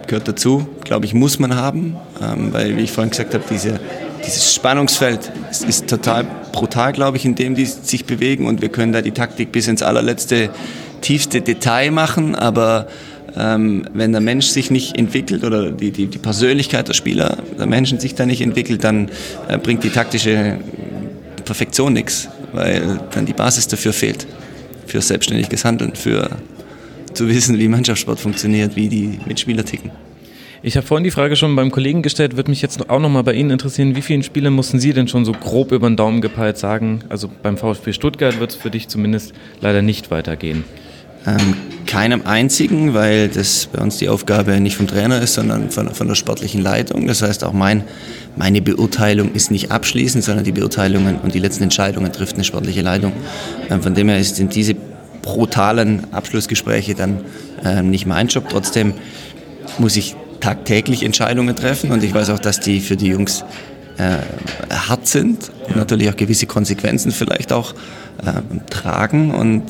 gehört 0.07 0.27
dazu, 0.27 0.67
glaube 0.83 1.05
ich, 1.05 1.13
muss 1.13 1.39
man 1.39 1.55
haben, 1.55 1.95
ähm, 2.21 2.53
weil, 2.53 2.77
wie 2.77 2.81
ich 2.81 2.91
vorhin 2.91 3.11
gesagt 3.11 3.33
habe, 3.33 3.43
diese, 3.49 3.79
dieses 4.25 4.53
Spannungsfeld 4.53 5.31
ist, 5.51 5.65
ist 5.65 5.87
total 5.87 6.25
brutal, 6.51 6.93
glaube 6.93 7.17
ich, 7.17 7.25
in 7.25 7.35
dem 7.35 7.55
die 7.55 7.65
sich 7.65 8.05
bewegen 8.05 8.47
und 8.47 8.61
wir 8.61 8.69
können 8.69 8.93
da 8.93 9.01
die 9.01 9.11
Taktik 9.11 9.51
bis 9.51 9.67
ins 9.67 9.83
allerletzte, 9.83 10.49
tiefste 11.01 11.41
Detail 11.41 11.91
machen, 11.91 12.35
aber 12.35 12.87
ähm, 13.37 13.85
wenn 13.93 14.11
der 14.11 14.21
Mensch 14.21 14.47
sich 14.47 14.71
nicht 14.71 14.97
entwickelt 14.97 15.43
oder 15.43 15.71
die, 15.71 15.91
die, 15.91 16.07
die 16.07 16.17
Persönlichkeit 16.17 16.87
der 16.87 16.93
Spieler, 16.93 17.37
der 17.57 17.67
Menschen 17.67 17.99
sich 17.99 18.15
da 18.15 18.25
nicht 18.25 18.41
entwickelt, 18.41 18.83
dann 18.83 19.09
äh, 19.47 19.57
bringt 19.57 19.83
die 19.83 19.89
taktische 19.89 20.57
Perfektion 21.45 21.93
nichts, 21.93 22.29
weil 22.53 22.99
dann 23.11 23.25
die 23.25 23.33
Basis 23.33 23.67
dafür 23.67 23.93
fehlt, 23.93 24.25
für 24.87 25.01
selbstständiges 25.01 25.65
Handeln, 25.65 25.95
für 25.95 26.29
zu 27.17 27.27
wissen, 27.27 27.57
wie 27.57 27.67
Mannschaftssport 27.67 28.19
funktioniert, 28.19 28.75
wie 28.75 28.87
die 28.87 29.19
Mitspieler 29.25 29.65
ticken. 29.65 29.91
Ich 30.63 30.75
habe 30.75 30.87
vorhin 30.87 31.03
die 31.03 31.11
Frage 31.11 31.35
schon 31.35 31.55
beim 31.55 31.71
Kollegen 31.71 32.01
gestellt, 32.01 32.35
würde 32.35 32.49
mich 32.49 32.61
jetzt 32.61 32.89
auch 32.89 32.99
nochmal 32.99 33.23
bei 33.23 33.33
Ihnen 33.33 33.51
interessieren, 33.51 33.95
wie 33.95 34.01
vielen 34.01 34.23
Spielen 34.23 34.53
mussten 34.53 34.79
Sie 34.79 34.91
denn 34.91 35.07
schon 35.07 35.23
so 35.23 35.31
grob 35.31 35.71
über 35.71 35.87
den 35.87 35.97
Daumen 35.97 36.19
gepeilt 36.19 36.57
sagen? 36.57 37.01
Also 37.09 37.29
beim 37.43 37.57
VfB 37.57 37.93
Stuttgart 37.93 38.39
wird 38.39 38.51
es 38.51 38.55
für 38.55 38.71
dich 38.71 38.87
zumindest 38.87 39.33
leider 39.61 39.81
nicht 39.81 40.09
weitergehen. 40.09 40.63
Ähm, 41.27 41.55
keinem 41.85 42.21
einzigen, 42.25 42.93
weil 42.93 43.27
das 43.27 43.67
bei 43.71 43.81
uns 43.81 43.97
die 43.97 44.09
Aufgabe 44.09 44.59
nicht 44.59 44.77
vom 44.77 44.87
Trainer 44.87 45.21
ist, 45.21 45.35
sondern 45.35 45.69
von, 45.71 45.93
von 45.93 46.07
der 46.07 46.15
sportlichen 46.15 46.61
Leitung. 46.61 47.05
Das 47.05 47.21
heißt, 47.21 47.43
auch 47.43 47.53
mein, 47.53 47.83
meine 48.35 48.61
Beurteilung 48.61 49.33
ist 49.33 49.51
nicht 49.51 49.71
abschließend, 49.71 50.23
sondern 50.23 50.43
die 50.43 50.51
Beurteilungen 50.51 51.17
und 51.19 51.33
die 51.33 51.39
letzten 51.39 51.63
Entscheidungen 51.63 52.11
trifft 52.11 52.35
eine 52.35 52.43
sportliche 52.43 52.81
Leitung. 52.81 53.13
Ähm, 53.69 53.81
von 53.81 53.93
dem 53.93 54.09
her 54.09 54.23
sind 54.23 54.55
diese 54.55 54.75
brutalen 55.27 56.13
Abschlussgespräche 56.13 56.95
dann 56.95 57.19
äh, 57.63 57.81
nicht 57.81 58.05
mein 58.05 58.27
Job. 58.27 58.45
Trotzdem 58.49 58.93
muss 59.77 59.97
ich 59.97 60.15
tagtäglich 60.39 61.03
Entscheidungen 61.03 61.55
treffen 61.55 61.91
und 61.91 62.03
ich 62.03 62.13
weiß 62.13 62.29
auch, 62.29 62.39
dass 62.39 62.59
die 62.59 62.79
für 62.79 62.95
die 62.95 63.07
Jungs 63.07 63.43
äh, 63.97 64.17
hart 64.73 65.07
sind 65.07 65.51
und 65.67 65.75
natürlich 65.75 66.09
auch 66.09 66.15
gewisse 66.15 66.45
Konsequenzen 66.45 67.11
vielleicht 67.11 67.51
auch 67.51 67.73
äh, 68.23 68.41
tragen. 68.69 69.31
Und 69.31 69.63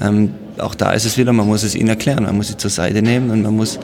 ähm, 0.00 0.34
auch 0.58 0.74
da 0.74 0.92
ist 0.92 1.06
es 1.06 1.16
wieder, 1.16 1.32
man 1.32 1.46
muss 1.46 1.62
es 1.62 1.74
ihnen 1.74 1.88
erklären, 1.88 2.24
man 2.24 2.36
muss 2.36 2.48
sie 2.48 2.56
zur 2.56 2.70
Seite 2.70 3.00
nehmen 3.00 3.30
und 3.30 3.42
man 3.42 3.56
muss 3.56 3.78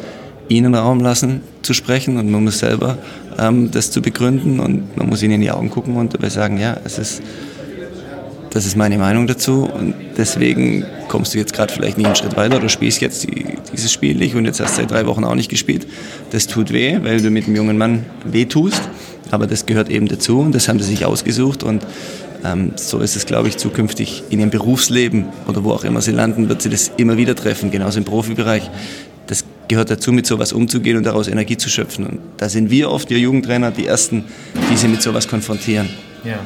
ihnen 0.48 0.74
Raum 0.74 1.00
lassen 1.00 1.40
zu 1.62 1.72
sprechen 1.72 2.18
und 2.18 2.30
man 2.30 2.44
muss 2.44 2.58
selber 2.58 2.98
ähm, 3.38 3.70
das 3.70 3.90
zu 3.90 4.02
begründen 4.02 4.60
und 4.60 4.94
man 4.96 5.08
muss 5.08 5.22
ihnen 5.22 5.34
in 5.34 5.40
die 5.40 5.50
Augen 5.50 5.70
gucken 5.70 5.96
und 5.96 6.12
dabei 6.12 6.28
sagen, 6.28 6.58
ja, 6.58 6.76
es 6.84 6.98
ist 6.98 7.22
das 8.54 8.66
ist 8.66 8.76
meine 8.76 8.98
Meinung 8.98 9.26
dazu 9.26 9.64
und 9.64 9.94
deswegen 10.16 10.86
kommst 11.08 11.34
du 11.34 11.38
jetzt 11.38 11.52
gerade 11.52 11.72
vielleicht 11.72 11.98
nicht 11.98 12.06
einen 12.06 12.14
Schritt 12.14 12.36
weiter 12.36 12.56
oder 12.56 12.68
spielst 12.68 13.00
jetzt 13.00 13.24
die, 13.24 13.58
dieses 13.72 13.92
Spiel 13.92 14.14
nicht 14.14 14.36
und 14.36 14.44
jetzt 14.44 14.60
hast 14.60 14.78
du 14.78 14.82
seit 14.82 14.92
drei 14.92 15.06
Wochen 15.06 15.24
auch 15.24 15.34
nicht 15.34 15.50
gespielt. 15.50 15.88
Das 16.30 16.46
tut 16.46 16.72
weh, 16.72 17.00
weil 17.02 17.20
du 17.20 17.30
mit 17.30 17.46
einem 17.46 17.56
jungen 17.56 17.76
Mann 17.76 18.06
weh 18.24 18.44
tust, 18.44 18.80
aber 19.32 19.48
das 19.48 19.66
gehört 19.66 19.90
eben 19.90 20.06
dazu 20.06 20.38
und 20.38 20.54
das 20.54 20.68
haben 20.68 20.78
sie 20.78 20.88
sich 20.88 21.04
ausgesucht 21.04 21.64
und 21.64 21.84
ähm, 22.44 22.72
so 22.76 23.00
ist 23.00 23.16
es, 23.16 23.26
glaube 23.26 23.48
ich, 23.48 23.56
zukünftig 23.56 24.22
in 24.30 24.38
ihrem 24.38 24.50
Berufsleben 24.50 25.26
oder 25.48 25.64
wo 25.64 25.72
auch 25.72 25.82
immer 25.82 26.00
sie 26.00 26.12
landen, 26.12 26.48
wird 26.48 26.62
sie 26.62 26.70
das 26.70 26.92
immer 26.96 27.16
wieder 27.16 27.34
treffen, 27.34 27.72
genauso 27.72 27.98
im 27.98 28.04
Profibereich. 28.04 28.70
Das 29.26 29.44
gehört 29.66 29.90
dazu, 29.90 30.12
mit 30.12 30.26
sowas 30.26 30.52
umzugehen 30.52 30.96
und 30.96 31.04
daraus 31.04 31.26
Energie 31.26 31.56
zu 31.56 31.68
schöpfen. 31.68 32.06
Und 32.06 32.20
da 32.36 32.48
sind 32.48 32.70
wir 32.70 32.90
oft, 32.90 33.10
wir 33.10 33.18
Jugendtrainer, 33.18 33.72
die 33.72 33.86
Ersten, 33.86 34.24
die 34.70 34.76
sie 34.76 34.86
mit 34.86 35.02
sowas 35.02 35.26
konfrontieren. 35.26 35.88
Ja 36.22 36.38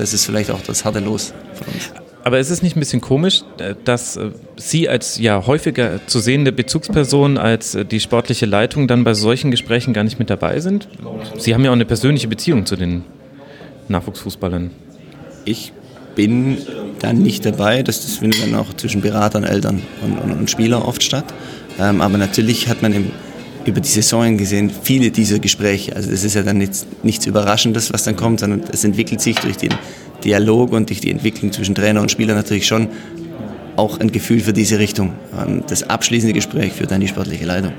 das 0.00 0.14
ist 0.14 0.24
vielleicht 0.24 0.50
auch 0.50 0.62
das 0.62 0.84
harte 0.84 1.00
Los 1.00 1.34
von 1.64 1.74
uns. 1.74 1.92
Aber 2.22 2.38
ist 2.38 2.50
es 2.50 2.62
nicht 2.62 2.76
ein 2.76 2.80
bisschen 2.80 3.00
komisch, 3.00 3.42
äh, 3.58 3.74
dass 3.84 4.16
äh, 4.16 4.30
Sie 4.56 4.88
als 4.88 5.18
ja 5.18 5.46
häufiger 5.46 6.06
zu 6.06 6.18
sehende 6.18 6.52
Bezugsperson, 6.52 7.38
als 7.38 7.74
äh, 7.74 7.84
die 7.84 8.00
sportliche 8.00 8.46
Leitung 8.46 8.88
dann 8.88 9.04
bei 9.04 9.14
solchen 9.14 9.50
Gesprächen 9.50 9.94
gar 9.94 10.04
nicht 10.04 10.18
mit 10.18 10.28
dabei 10.28 10.60
sind? 10.60 10.88
Sie 11.38 11.54
haben 11.54 11.64
ja 11.64 11.70
auch 11.70 11.74
eine 11.74 11.86
persönliche 11.86 12.28
Beziehung 12.28 12.66
zu 12.66 12.76
den 12.76 13.04
Nachwuchsfußballern. 13.88 14.70
Ich 15.44 15.72
bin 16.14 16.58
da 16.98 17.12
nicht 17.12 17.46
dabei. 17.46 17.82
Das, 17.82 18.18
findet 18.18 18.42
dann 18.42 18.54
auch 18.54 18.74
zwischen 18.74 19.00
Beratern, 19.00 19.44
Eltern 19.44 19.82
und, 20.02 20.18
und, 20.18 20.32
und 20.32 20.50
Spielern 20.50 20.82
oft 20.82 21.02
statt. 21.02 21.24
Ähm, 21.78 22.02
aber 22.02 22.18
natürlich 22.18 22.68
hat 22.68 22.82
man 22.82 22.92
im, 22.92 23.10
über 23.64 23.80
die 23.80 23.88
Saison 23.88 24.36
gesehen 24.36 24.70
viele 24.82 25.10
dieser 25.10 25.38
Gespräche. 25.38 25.96
Also 25.96 26.10
das 26.10 26.24
ist 26.24 26.34
ja 26.34 26.42
dann 26.42 26.58
nichts, 26.58 26.86
nichts 27.02 27.24
Überraschendes, 27.26 27.92
was 27.92 28.04
dann 28.04 28.16
kommt, 28.16 28.40
sondern 28.40 28.64
es 28.70 28.84
entwickelt 28.84 29.20
sich 29.22 29.36
durch 29.36 29.56
den 29.56 29.72
Dialog 30.24 30.72
und 30.72 30.88
durch 30.88 31.00
die 31.00 31.10
Entwicklung 31.10 31.52
zwischen 31.52 31.74
Trainer 31.74 32.00
und 32.00 32.10
Spieler 32.10 32.34
natürlich 32.34 32.66
schon 32.66 32.88
auch 33.76 33.98
ein 33.98 34.12
Gefühl 34.12 34.40
für 34.40 34.52
diese 34.52 34.78
Richtung. 34.78 35.14
Ähm, 35.38 35.64
das 35.68 35.88
abschließende 35.88 36.34
Gespräch 36.34 36.72
führt 36.72 36.90
dann 36.90 37.00
die 37.00 37.08
sportliche 37.08 37.44
Leitung. 37.44 37.72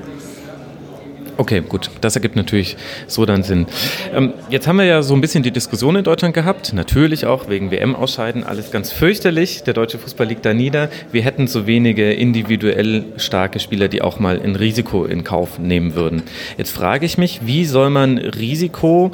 Okay, 1.37 1.63
gut. 1.67 1.89
Das 2.01 2.15
ergibt 2.15 2.35
natürlich 2.35 2.77
so 3.07 3.25
dann 3.25 3.41
Sinn. 3.41 3.65
Ähm, 4.13 4.33
jetzt 4.49 4.67
haben 4.67 4.77
wir 4.77 4.85
ja 4.85 5.01
so 5.01 5.15
ein 5.15 5.21
bisschen 5.21 5.41
die 5.41 5.49
Diskussion 5.49 5.95
in 5.95 6.03
Deutschland 6.03 6.35
gehabt. 6.35 6.73
Natürlich 6.73 7.25
auch 7.25 7.49
wegen 7.49 7.71
WM-Ausscheiden. 7.71 8.43
Alles 8.43 8.69
ganz 8.69 8.91
fürchterlich. 8.91 9.63
Der 9.63 9.73
deutsche 9.73 9.97
Fußball 9.97 10.27
liegt 10.27 10.45
da 10.45 10.53
nieder. 10.53 10.89
Wir 11.11 11.23
hätten 11.23 11.47
so 11.47 11.65
wenige 11.65 12.13
individuell 12.13 13.05
starke 13.17 13.59
Spieler, 13.59 13.87
die 13.87 14.03
auch 14.03 14.19
mal 14.19 14.39
ein 14.39 14.55
Risiko 14.55 15.05
in 15.05 15.23
Kauf 15.23 15.57
nehmen 15.57 15.95
würden. 15.95 16.21
Jetzt 16.57 16.71
frage 16.71 17.05
ich 17.05 17.17
mich, 17.17 17.41
wie 17.43 17.65
soll 17.65 17.89
man 17.89 18.19
Risiko 18.19 19.11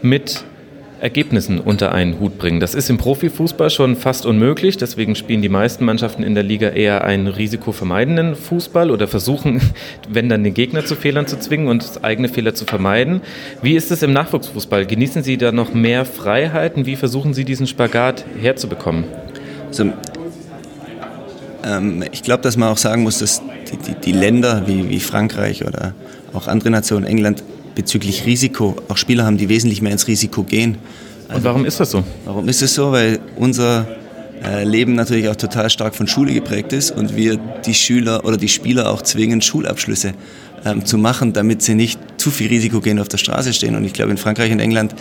mit 0.00 0.44
Ergebnissen 1.00 1.60
unter 1.60 1.92
einen 1.92 2.18
Hut 2.20 2.38
bringen. 2.38 2.60
Das 2.60 2.74
ist 2.74 2.88
im 2.88 2.98
Profifußball 2.98 3.70
schon 3.70 3.96
fast 3.96 4.26
unmöglich. 4.26 4.76
Deswegen 4.76 5.14
spielen 5.14 5.42
die 5.42 5.48
meisten 5.48 5.84
Mannschaften 5.84 6.22
in 6.22 6.34
der 6.34 6.44
Liga 6.44 6.68
eher 6.68 7.04
einen 7.04 7.26
risikovermeidenden 7.26 8.36
Fußball 8.36 8.90
oder 8.90 9.08
versuchen, 9.08 9.60
wenn 10.08 10.28
dann 10.28 10.44
den 10.44 10.54
Gegner 10.54 10.84
zu 10.84 10.96
Fehlern 10.96 11.26
zu 11.26 11.38
zwingen 11.38 11.68
und 11.68 12.04
eigene 12.04 12.28
Fehler 12.28 12.54
zu 12.54 12.64
vermeiden. 12.64 13.20
Wie 13.60 13.74
ist 13.74 13.90
es 13.90 14.02
im 14.02 14.12
Nachwuchsfußball? 14.12 14.86
Genießen 14.86 15.22
Sie 15.22 15.36
da 15.36 15.52
noch 15.52 15.74
mehr 15.74 16.04
Freiheiten? 16.04 16.86
Wie 16.86 16.96
versuchen 16.96 17.34
Sie 17.34 17.44
diesen 17.44 17.66
Spagat 17.66 18.24
herzubekommen? 18.40 19.04
Also, 19.68 19.92
ähm, 21.64 22.04
ich 22.12 22.22
glaube, 22.22 22.42
dass 22.42 22.56
man 22.56 22.68
auch 22.68 22.78
sagen 22.78 23.02
muss, 23.02 23.18
dass 23.18 23.42
die, 23.70 23.76
die, 23.76 23.94
die 23.94 24.12
Länder 24.12 24.62
wie, 24.66 24.88
wie 24.88 25.00
Frankreich 25.00 25.66
oder 25.66 25.94
auch 26.32 26.48
andere 26.48 26.70
Nationen, 26.70 27.06
England, 27.06 27.42
bezüglich 27.74 28.26
Risiko 28.26 28.76
auch 28.88 28.96
Spieler 28.96 29.24
haben, 29.24 29.36
die 29.36 29.48
wesentlich 29.48 29.82
mehr 29.82 29.92
ins 29.92 30.06
Risiko 30.06 30.42
gehen. 30.42 30.78
Also, 31.28 31.38
Und 31.38 31.44
warum 31.44 31.64
ist 31.64 31.80
das 31.80 31.90
so? 31.90 32.04
Warum 32.24 32.48
ist 32.48 32.62
es 32.62 32.74
so? 32.74 32.92
Weil 32.92 33.18
unser 33.36 33.86
äh, 34.44 34.64
Leben 34.64 34.94
natürlich 34.94 35.28
auch 35.28 35.36
total 35.36 35.70
stark 35.70 35.94
von 35.94 36.06
Schule 36.06 36.34
geprägt 36.34 36.72
ist 36.72 36.90
und 36.90 37.16
wir 37.16 37.38
die 37.64 37.74
Schüler 37.74 38.24
oder 38.24 38.36
die 38.36 38.48
Spieler 38.48 38.90
auch 38.90 39.02
zwingen, 39.02 39.40
Schulabschlüsse 39.40 40.12
ähm, 40.64 40.84
zu 40.84 40.98
machen, 40.98 41.32
damit 41.32 41.62
sie 41.62 41.74
nicht 41.74 41.98
zu 42.16 42.30
viel 42.30 42.48
Risiko 42.48 42.80
gehen 42.80 42.98
auf 42.98 43.08
der 43.08 43.18
Straße 43.18 43.52
stehen. 43.52 43.74
Und 43.74 43.84
ich 43.84 43.92
glaube, 43.92 44.10
in 44.10 44.18
Frankreich 44.18 44.52
und 44.52 44.60
England 44.60 44.94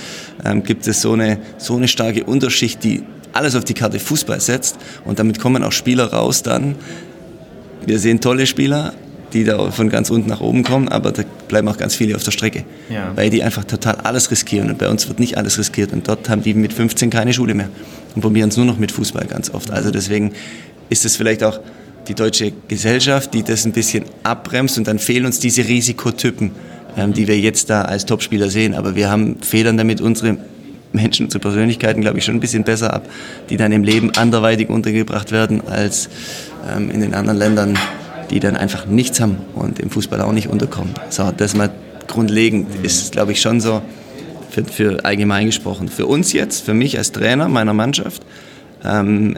ähm, 0.45 0.63
gibt 0.63 0.87
es 0.87 1.01
so 1.01 1.13
eine, 1.13 1.39
so 1.57 1.75
eine 1.75 1.87
starke 1.87 2.23
Unterschicht, 2.23 2.83
die 2.83 3.03
alles 3.33 3.55
auf 3.55 3.63
die 3.63 3.73
Karte 3.73 3.99
Fußball 3.99 4.39
setzt. 4.39 4.77
Und 5.05 5.19
damit 5.19 5.39
kommen 5.39 5.63
auch 5.63 5.71
Spieler 5.71 6.11
raus 6.13 6.43
dann. 6.43 6.75
Wir 7.85 7.99
sehen 7.99 8.21
tolle 8.21 8.45
Spieler, 8.45 8.93
die 9.33 9.43
da 9.43 9.71
von 9.71 9.89
ganz 9.89 10.09
unten 10.09 10.29
nach 10.29 10.41
oben 10.41 10.63
kommen, 10.63 10.87
aber 10.87 11.11
da 11.11 11.23
bleiben 11.53 11.67
auch 11.67 11.77
ganz 11.77 11.93
viele 11.93 12.15
auf 12.15 12.23
der 12.23 12.31
Strecke, 12.31 12.65
ja. 12.89 13.11
weil 13.13 13.29
die 13.29 13.43
einfach 13.43 13.63
total 13.63 13.97
alles 13.97 14.31
riskieren 14.31 14.71
und 14.71 14.79
bei 14.79 14.89
uns 14.89 15.07
wird 15.07 15.19
nicht 15.19 15.37
alles 15.37 15.59
riskiert 15.59 15.93
und 15.93 16.07
dort 16.07 16.27
haben 16.27 16.41
die 16.41 16.55
mit 16.55 16.73
15 16.73 17.11
keine 17.11 17.31
Schule 17.31 17.53
mehr 17.53 17.69
und 18.15 18.23
probieren 18.23 18.49
es 18.49 18.57
nur 18.57 18.65
noch 18.65 18.79
mit 18.79 18.91
Fußball 18.91 19.27
ganz 19.27 19.53
oft. 19.53 19.69
Also 19.69 19.91
deswegen 19.91 20.31
ist 20.89 21.05
es 21.05 21.15
vielleicht 21.15 21.43
auch 21.43 21.59
die 22.07 22.15
deutsche 22.15 22.53
Gesellschaft, 22.67 23.35
die 23.35 23.43
das 23.43 23.65
ein 23.65 23.71
bisschen 23.71 24.05
abbremst 24.23 24.79
und 24.79 24.87
dann 24.87 24.97
fehlen 24.97 25.27
uns 25.27 25.39
diese 25.39 25.67
Risikotypen, 25.67 26.49
ähm, 26.97 27.13
die 27.13 27.27
wir 27.27 27.39
jetzt 27.39 27.69
da 27.69 27.83
als 27.83 28.07
Topspieler 28.07 28.49
sehen, 28.49 28.73
aber 28.73 28.95
wir 28.95 29.11
haben 29.11 29.37
Federn 29.43 29.77
damit 29.77 30.01
unsere 30.01 30.39
Menschen 30.91 31.29
zu 31.29 31.37
Persönlichkeiten, 31.37 32.01
glaube 32.01 32.17
ich, 32.17 32.25
schon 32.25 32.33
ein 32.33 32.39
bisschen 32.39 32.63
besser 32.63 32.91
ab, 32.95 33.07
die 33.51 33.57
dann 33.57 33.71
im 33.71 33.83
Leben 33.83 34.09
anderweitig 34.15 34.69
untergebracht 34.69 35.31
werden 35.31 35.61
als 35.67 36.09
ähm, 36.75 36.89
in 36.89 37.01
den 37.01 37.13
anderen 37.13 37.37
Ländern 37.37 37.77
die 38.29 38.39
dann 38.39 38.55
einfach 38.55 38.85
nichts 38.85 39.19
haben 39.19 39.37
und 39.55 39.79
im 39.79 39.89
Fußball 39.89 40.21
auch 40.21 40.31
nicht 40.31 40.47
unterkommen. 40.47 40.93
So, 41.09 41.31
das 41.35 41.55
mal 41.55 41.71
grundlegend 42.07 42.67
ist, 42.83 43.11
glaube 43.11 43.31
ich, 43.31 43.41
schon 43.41 43.61
so 43.61 43.81
für, 44.49 44.63
für, 44.65 45.05
allgemein 45.05 45.47
gesprochen. 45.47 45.87
Für 45.87 46.05
uns 46.05 46.33
jetzt, 46.33 46.63
für 46.63 46.73
mich 46.73 46.97
als 46.97 47.11
Trainer 47.11 47.47
meiner 47.49 47.73
Mannschaft, 47.73 48.23
ähm, 48.83 49.37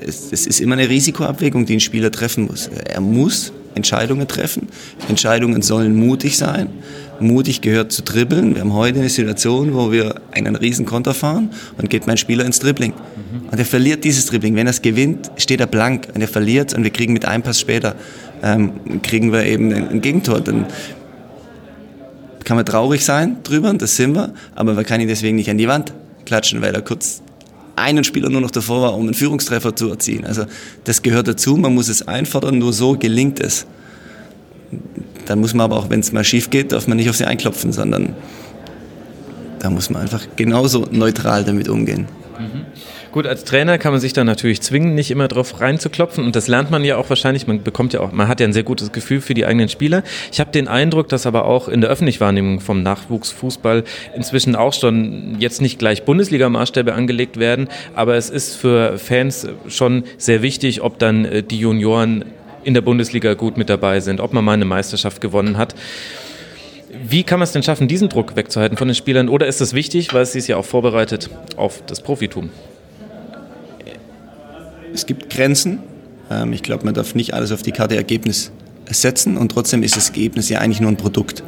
es, 0.00 0.32
es 0.32 0.46
ist 0.46 0.60
immer 0.60 0.74
eine 0.74 0.88
Risikoabwägung, 0.88 1.66
die 1.66 1.74
ein 1.74 1.80
Spieler 1.80 2.10
treffen 2.10 2.46
muss. 2.46 2.68
Er 2.68 3.00
muss 3.00 3.52
Entscheidungen 3.74 4.26
treffen. 4.26 4.68
Entscheidungen 5.08 5.62
sollen 5.62 5.94
mutig 5.94 6.36
sein. 6.38 6.68
Mutig 7.20 7.60
gehört 7.60 7.92
zu 7.92 8.02
dribbeln. 8.02 8.54
Wir 8.54 8.62
haben 8.62 8.72
heute 8.72 9.00
eine 9.00 9.08
Situation, 9.08 9.74
wo 9.74 9.92
wir 9.92 10.16
einen 10.32 10.56
riesen 10.56 10.86
Konter 10.86 11.14
fahren 11.14 11.50
und 11.78 11.90
geht 11.90 12.06
mein 12.06 12.16
Spieler 12.16 12.44
ins 12.44 12.58
Dribbling. 12.58 12.92
Mhm. 12.92 13.48
Und 13.50 13.58
er 13.58 13.64
verliert 13.64 14.04
dieses 14.04 14.26
Dribbling. 14.26 14.56
Wenn 14.56 14.66
er 14.66 14.70
es 14.70 14.82
gewinnt, 14.82 15.30
steht 15.36 15.60
er 15.60 15.66
blank 15.66 16.08
und 16.14 16.20
er 16.20 16.28
verliert 16.28 16.74
und 16.74 16.84
wir 16.84 16.90
kriegen 16.90 17.12
mit 17.12 17.24
einem 17.24 17.42
Pass 17.42 17.60
später, 17.60 17.94
ähm, 18.42 19.02
kriegen 19.02 19.32
wir 19.32 19.44
eben 19.44 19.72
ein 19.72 20.00
Gegentor. 20.00 20.40
Dann 20.40 20.66
kann 22.44 22.56
man 22.56 22.66
traurig 22.66 23.04
sein 23.04 23.36
drüber, 23.42 23.72
das 23.74 23.96
sind 23.96 24.14
wir, 24.14 24.32
aber 24.54 24.74
man 24.74 24.84
kann 24.84 25.00
ihn 25.00 25.08
deswegen 25.08 25.36
nicht 25.36 25.50
an 25.50 25.58
die 25.58 25.68
Wand 25.68 25.92
klatschen, 26.24 26.62
weil 26.62 26.74
er 26.74 26.82
kurz 26.82 27.22
einen 27.76 28.04
Spieler 28.04 28.28
nur 28.28 28.40
noch 28.40 28.50
davor 28.50 28.82
war, 28.82 28.94
um 28.94 29.02
einen 29.02 29.14
Führungstreffer 29.14 29.74
zu 29.74 29.88
erzielen. 29.88 30.24
Also 30.24 30.44
das 30.84 31.02
gehört 31.02 31.28
dazu, 31.28 31.56
man 31.56 31.74
muss 31.74 31.88
es 31.88 32.06
einfordern, 32.06 32.58
nur 32.58 32.72
so 32.72 32.96
gelingt 32.96 33.40
es. 33.40 33.66
Dann 35.26 35.40
muss 35.40 35.54
man 35.54 35.64
aber 35.64 35.76
auch, 35.76 35.90
wenn 35.90 36.00
es 36.00 36.12
mal 36.12 36.24
schief 36.24 36.50
geht, 36.50 36.72
darf 36.72 36.86
man 36.86 36.96
nicht 36.96 37.08
auf 37.08 37.16
sie 37.16 37.24
einklopfen, 37.24 37.72
sondern 37.72 38.14
da 39.58 39.70
muss 39.70 39.90
man 39.90 40.02
einfach 40.02 40.26
genauso 40.36 40.88
neutral 40.90 41.44
damit 41.44 41.68
umgehen. 41.68 42.06
Mhm. 42.38 42.66
Gut, 43.12 43.26
als 43.26 43.44
Trainer 43.44 43.76
kann 43.76 43.90
man 43.92 44.00
sich 44.00 44.12
dann 44.12 44.26
natürlich 44.26 44.60
zwingen, 44.60 44.94
nicht 44.94 45.10
immer 45.10 45.26
drauf 45.26 45.60
reinzuklopfen 45.60 46.24
und 46.24 46.36
das 46.36 46.46
lernt 46.46 46.70
man 46.70 46.84
ja 46.84 46.96
auch 46.96 47.08
wahrscheinlich. 47.08 47.48
Man 47.48 47.62
bekommt 47.62 47.92
ja 47.92 48.00
auch, 48.00 48.12
man 48.12 48.28
hat 48.28 48.38
ja 48.38 48.46
ein 48.46 48.52
sehr 48.52 48.62
gutes 48.62 48.92
Gefühl 48.92 49.20
für 49.20 49.34
die 49.34 49.44
eigenen 49.44 49.68
Spieler. 49.68 50.04
Ich 50.30 50.38
habe 50.38 50.52
den 50.52 50.68
Eindruck, 50.68 51.08
dass 51.08 51.26
aber 51.26 51.44
auch 51.44 51.68
in 51.68 51.80
der 51.80 51.90
öffentlichen 51.90 52.20
Wahrnehmung 52.20 52.60
vom 52.60 52.84
Nachwuchsfußball 52.84 53.82
inzwischen 54.14 54.54
auch 54.54 54.72
schon 54.72 55.36
jetzt 55.40 55.60
nicht 55.60 55.80
gleich 55.80 56.04
Bundesliga-Maßstäbe 56.04 56.92
angelegt 56.92 57.38
werden, 57.38 57.68
aber 57.96 58.14
es 58.14 58.30
ist 58.30 58.54
für 58.54 58.96
Fans 58.96 59.48
schon 59.66 60.04
sehr 60.16 60.42
wichtig, 60.42 60.82
ob 60.82 61.00
dann 61.00 61.24
äh, 61.24 61.42
die 61.42 61.58
Junioren 61.58 62.24
in 62.64 62.74
der 62.74 62.80
Bundesliga 62.80 63.34
gut 63.34 63.56
mit 63.56 63.68
dabei 63.68 64.00
sind, 64.00 64.20
ob 64.20 64.32
man 64.32 64.44
mal 64.44 64.52
eine 64.52 64.64
Meisterschaft 64.64 65.20
gewonnen 65.20 65.56
hat. 65.56 65.74
Wie 67.02 67.22
kann 67.22 67.38
man 67.38 67.44
es 67.44 67.52
denn 67.52 67.62
schaffen, 67.62 67.88
diesen 67.88 68.08
Druck 68.08 68.36
wegzuhalten 68.36 68.76
von 68.76 68.88
den 68.88 68.94
Spielern? 68.94 69.28
Oder 69.28 69.46
ist 69.46 69.60
es 69.60 69.72
wichtig, 69.74 70.12
weil 70.12 70.22
es 70.22 70.32
sie 70.32 70.40
ja 70.40 70.56
auch 70.56 70.64
vorbereitet 70.64 71.30
auf 71.56 71.82
das 71.86 72.00
Profitum? 72.00 72.50
es 74.92 75.06
gibt 75.06 75.30
Grenzen. 75.30 75.80
Ähm, 76.30 76.52
ich 76.52 76.62
glaube, 76.62 76.84
man 76.84 76.94
darf 76.94 77.14
nicht 77.14 77.34
alles 77.34 77.52
auf 77.52 77.62
die 77.62 77.72
Karte 77.72 77.96
Ergebnis 77.96 78.52
setzen 78.88 79.36
und 79.36 79.52
trotzdem 79.52 79.82
ist 79.82 79.96
das 79.96 80.08
Ergebnis 80.08 80.48
ja 80.48 80.58
eigentlich 80.58 80.80
nur 80.80 80.90
ein 80.90 80.96
Produkt. 80.96 81.42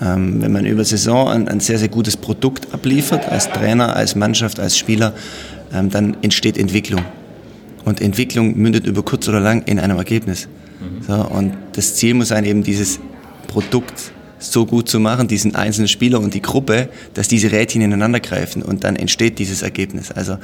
Ähm, 0.00 0.40
wenn 0.40 0.52
man 0.52 0.64
über 0.64 0.84
Saison 0.84 1.28
ein, 1.28 1.48
ein, 1.48 1.60
sehr, 1.60 1.78
sehr 1.78 1.88
gutes 1.88 2.16
Produkt 2.16 2.72
abliefert, 2.72 3.28
als 3.28 3.50
Trainer, 3.50 3.96
als 3.96 4.14
Mannschaft, 4.14 4.60
als 4.60 4.78
Spieler, 4.78 5.12
ähm, 5.74 5.90
dann 5.90 6.16
entsteht 6.22 6.56
Entwicklung. 6.56 7.04
Und 7.84 8.00
Entwicklung 8.00 8.56
mündet 8.56 8.86
über 8.86 9.02
kurz 9.02 9.28
oder 9.28 9.40
lang 9.40 9.62
in 9.62 9.78
einem 9.78 9.96
Ergebnis. 9.96 10.48
Mhm. 10.80 11.02
So, 11.06 11.14
und 11.14 11.52
das 11.72 11.96
Ziel 11.96 12.14
muss 12.14 12.28
sein, 12.28 12.44
eben 12.44 12.62
dieses 12.62 13.00
Produkt 13.46 14.12
so 14.38 14.66
gut 14.66 14.88
zu 14.88 15.00
machen, 15.00 15.28
diesen 15.28 15.54
einzelnen 15.54 15.88
Spieler 15.88 16.20
und 16.20 16.34
die 16.34 16.42
Gruppe, 16.42 16.88
dass 17.14 17.28
diese 17.28 17.50
Rädchen 17.50 17.82
ineinander 17.82 18.20
greifen 18.20 18.62
und 18.62 18.84
dann 18.84 18.96
entsteht 18.96 19.38
dieses 19.38 19.62
Ergebnis. 19.62 20.12
Also, 20.12 20.38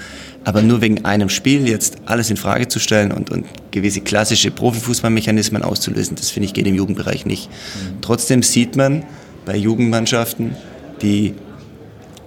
aber 0.45 0.62
nur 0.62 0.80
wegen 0.80 1.05
einem 1.05 1.28
Spiel 1.28 1.68
jetzt 1.68 1.99
alles 2.07 2.30
in 2.30 2.37
Frage 2.37 2.68
zu 2.68 2.80
stellen 2.80 3.12
und, 3.12 3.30
und 3.30 3.47
gewisse 3.70 4.01
klassische 4.01 4.51
Profifußballmechanismen 4.51 5.62
auszulösen, 5.62 6.16
das 6.16 6.30
finde 6.30 6.47
ich 6.47 6.55
geht 6.55 6.66
im 6.66 6.74
Jugendbereich 6.74 7.24
nicht. 7.26 7.49
Mhm. 7.49 8.01
Trotzdem 8.01 8.43
sieht 8.43 8.76
man 8.76 9.05
bei 9.45 9.57
Jugendmannschaften, 9.57 10.57
die 11.03 11.35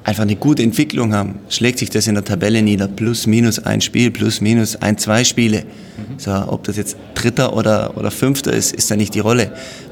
einfach 0.07 0.23
eine 0.23 0.37
gute 0.37 0.63
Entwicklung 0.63 1.13
haben, 1.13 1.35
schlägt 1.49 1.79
sich 1.79 1.89
das 1.89 2.07
in 2.07 2.15
der 2.15 2.23
Tabelle 2.23 2.61
nieder. 2.61 2.87
Plus, 2.87 3.27
minus 3.27 3.59
ein 3.59 3.81
Spiel, 3.81 4.09
plus, 4.09 4.39
minus 4.39 4.77
ein, 4.77 4.97
zwei 4.97 5.25
Spiele. 5.25 5.63
Mhm. 5.63 6.17
So, 6.17 6.31
ob 6.31 6.63
das 6.63 6.77
jetzt 6.77 6.95
Dritter 7.13 7.53
oder, 7.53 7.97
oder 7.97 8.09
Fünfter 8.09 8.53
ist, 8.53 8.73
ist 8.73 8.89
da 8.89 8.95
nicht 8.95 9.13
die 9.15 9.19
Rolle. 9.19 9.51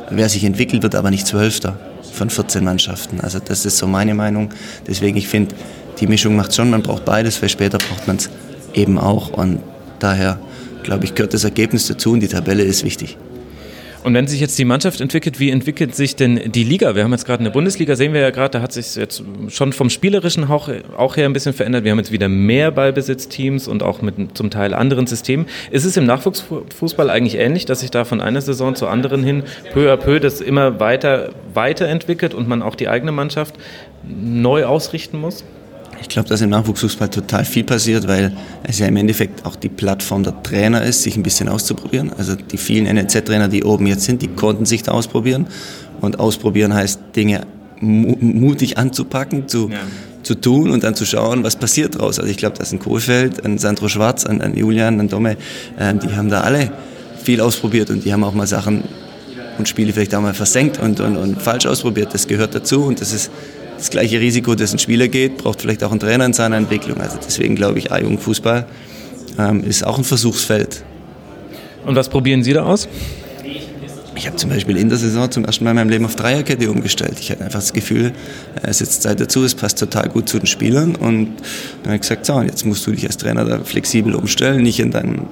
Wer 0.09 0.29
sich 0.29 0.45
entwickelt, 0.45 0.83
wird 0.83 0.95
aber 0.95 1.11
nicht 1.11 1.27
Zwölfter 1.27 1.77
von 2.13 2.29
14 2.29 2.63
Mannschaften. 2.63 3.19
Also 3.19 3.39
das 3.39 3.65
ist 3.65 3.77
so 3.77 3.87
meine 3.87 4.13
Meinung. 4.13 4.51
Deswegen, 4.87 5.17
ich 5.17 5.27
finde, 5.27 5.53
die 5.99 6.07
Mischung 6.07 6.37
macht 6.37 6.55
schon, 6.55 6.69
man 6.69 6.81
braucht 6.81 7.03
beides, 7.03 7.41
weil 7.41 7.49
später 7.49 7.77
braucht 7.77 8.07
man 8.07 8.15
es 8.15 8.29
eben 8.73 8.97
auch. 8.97 9.31
Und 9.31 9.59
daher, 9.99 10.39
glaube 10.83 11.03
ich, 11.03 11.13
gehört 11.13 11.33
das 11.33 11.43
Ergebnis 11.43 11.87
dazu 11.87 12.13
und 12.13 12.21
die 12.21 12.29
Tabelle 12.29 12.63
ist 12.63 12.85
wichtig. 12.85 13.17
Und 14.05 14.13
wenn 14.13 14.27
sich 14.27 14.39
jetzt 14.39 14.59
die 14.59 14.65
Mannschaft 14.65 15.01
entwickelt, 15.01 15.39
wie 15.39 15.49
entwickelt 15.49 15.95
sich 15.95 16.15
denn 16.15 16.51
die 16.51 16.63
Liga? 16.63 16.93
Wir 16.93 17.03
haben 17.03 17.11
jetzt 17.11 17.25
gerade 17.25 17.39
eine 17.39 17.49
Bundesliga, 17.49 17.95
sehen 17.95 18.13
wir 18.13 18.21
ja 18.21 18.29
gerade, 18.29 18.51
da 18.51 18.61
hat 18.61 18.71
sich 18.71 18.95
jetzt 18.95 19.23
schon 19.47 19.73
vom 19.73 19.89
spielerischen 19.89 20.43
auch, 20.47 20.69
auch 20.95 21.17
her 21.17 21.25
ein 21.25 21.33
bisschen 21.33 21.53
verändert. 21.53 21.85
Wir 21.85 21.91
haben 21.91 21.97
jetzt 21.97 22.11
wieder 22.11 22.29
mehr 22.29 22.69
Ballbesitzteams 22.69 23.67
und 23.67 23.81
auch 23.81 24.03
mit 24.03 24.37
zum 24.37 24.51
Teil 24.51 24.75
anderen 24.75 25.07
Systemen. 25.07 25.47
Ist 25.71 25.85
es 25.85 25.97
im 25.97 26.05
Nachwuchsfußball 26.05 27.09
eigentlich 27.09 27.39
ähnlich, 27.39 27.65
dass 27.65 27.79
sich 27.79 27.89
da 27.89 28.05
von 28.05 28.21
einer 28.21 28.41
Saison 28.41 28.75
zur 28.75 28.91
anderen 28.91 29.23
hin 29.23 29.41
peu 29.73 29.91
à 29.91 29.97
peu 29.97 30.19
das 30.19 30.39
immer 30.39 30.79
weiter 30.79 31.33
weiterentwickelt 31.55 32.35
und 32.35 32.47
man 32.47 32.61
auch 32.61 32.75
die 32.75 32.87
eigene 32.87 33.11
Mannschaft 33.11 33.55
neu 34.03 34.65
ausrichten 34.65 35.17
muss? 35.17 35.43
Ich 36.05 36.09
glaube, 36.09 36.29
dass 36.29 36.39
im 36.41 36.51
Nachwuchsfußball 36.51 37.09
total 37.09 37.45
viel 37.45 37.63
passiert, 37.63 38.07
weil 38.07 38.31
es 38.61 38.77
ja 38.77 38.85
im 38.85 38.95
Endeffekt 38.95 39.43
auch 39.43 39.55
die 39.55 39.69
Plattform 39.69 40.21
der 40.21 40.43
Trainer 40.43 40.83
ist, 40.83 41.01
sich 41.01 41.17
ein 41.17 41.23
bisschen 41.23 41.49
auszuprobieren. 41.49 42.11
Also 42.15 42.35
die 42.35 42.57
vielen 42.57 42.85
NLZ-Trainer, 42.85 43.47
die 43.47 43.63
oben 43.63 43.87
jetzt 43.87 44.03
sind, 44.03 44.21
die 44.21 44.27
konnten 44.27 44.67
sich 44.67 44.83
da 44.83 44.91
ausprobieren. 44.91 45.47
Und 46.01 46.19
ausprobieren 46.19 46.75
heißt, 46.75 46.99
Dinge 47.15 47.41
mutig 47.81 48.77
anzupacken, 48.77 49.47
zu, 49.47 49.69
ja. 49.71 49.79
zu 50.21 50.35
tun 50.35 50.69
und 50.69 50.83
dann 50.83 50.93
zu 50.93 51.05
schauen, 51.05 51.43
was 51.43 51.55
passiert 51.55 51.95
daraus. 51.95 52.19
Also 52.19 52.29
ich 52.29 52.37
glaube, 52.37 52.55
dass 52.55 52.71
ein 52.71 52.79
Kohlfeld, 52.79 53.43
ein 53.43 53.57
Sandro 53.57 53.89
Schwarz, 53.89 54.27
ein, 54.27 54.41
ein 54.41 54.55
Julian, 54.55 54.99
ein 54.99 55.09
Domme, 55.09 55.37
äh, 55.79 55.95
die 55.95 56.15
haben 56.15 56.29
da 56.29 56.41
alle 56.41 56.71
viel 57.23 57.41
ausprobiert 57.41 57.89
und 57.89 58.05
die 58.05 58.13
haben 58.13 58.23
auch 58.23 58.35
mal 58.35 58.45
Sachen 58.45 58.83
und 59.57 59.67
Spiele 59.67 59.91
vielleicht 59.91 60.13
auch 60.13 60.21
mal 60.21 60.35
versenkt 60.35 60.79
und, 60.79 60.99
und, 60.99 61.17
und 61.17 61.41
falsch 61.41 61.65
ausprobiert. 61.65 62.13
Das 62.13 62.27
gehört 62.27 62.53
dazu 62.53 62.83
und 62.83 63.01
das 63.01 63.11
ist 63.11 63.31
das 63.77 63.89
gleiche 63.89 64.19
Risiko, 64.19 64.55
das 64.55 64.73
ein 64.73 64.79
Spieler 64.79 65.07
geht, 65.07 65.37
braucht 65.37 65.61
vielleicht 65.61 65.83
auch 65.83 65.91
ein 65.91 65.99
Trainer 65.99 66.25
in 66.25 66.33
seiner 66.33 66.57
Entwicklung. 66.57 66.99
Also 66.99 67.17
deswegen 67.23 67.55
glaube 67.55 67.79
ich, 67.79 67.91
A-Jugendfußball 67.91 68.65
ähm, 69.37 69.63
ist 69.63 69.85
auch 69.85 69.97
ein 69.97 70.03
Versuchsfeld. 70.03 70.83
Und 71.85 71.95
was 71.95 72.09
probieren 72.09 72.43
Sie 72.43 72.53
da 72.53 72.63
aus? 72.63 72.87
Ich 74.17 74.27
habe 74.27 74.37
zum 74.37 74.49
Beispiel 74.49 74.77
in 74.77 74.87
der 74.87 74.97
Saison 74.97 75.29
zum 75.29 75.43
ersten 75.43 75.65
Mal 75.65 75.71
in 75.71 75.75
meinem 75.75 75.89
Leben 75.89 76.05
auf 76.05 76.15
Dreierkette 76.15 76.71
umgestellt. 76.71 77.17
Ich 77.19 77.31
hatte 77.31 77.43
einfach 77.43 77.59
das 77.59 77.73
Gefühl, 77.73 78.13
es 78.63 78.79
ist 78.79 79.01
Zeit 79.01 79.19
dazu, 79.19 79.43
es 79.43 79.55
passt 79.55 79.77
total 79.77 80.07
gut 80.07 80.29
zu 80.29 80.39
den 80.39 80.47
Spielern. 80.47 80.95
Und 80.95 81.35
dann 81.83 81.85
habe 81.85 81.95
ich 81.95 82.01
gesagt, 82.01 82.25
so, 82.25 82.41
jetzt 82.41 82.65
musst 82.65 82.87
du 82.87 82.91
dich 82.91 83.05
als 83.05 83.17
Trainer 83.17 83.43
da 83.43 83.59
flexibel 83.59 84.15
umstellen, 84.15 84.63
nicht 84.63 84.79
in 84.79 84.91
deinem 84.91 85.27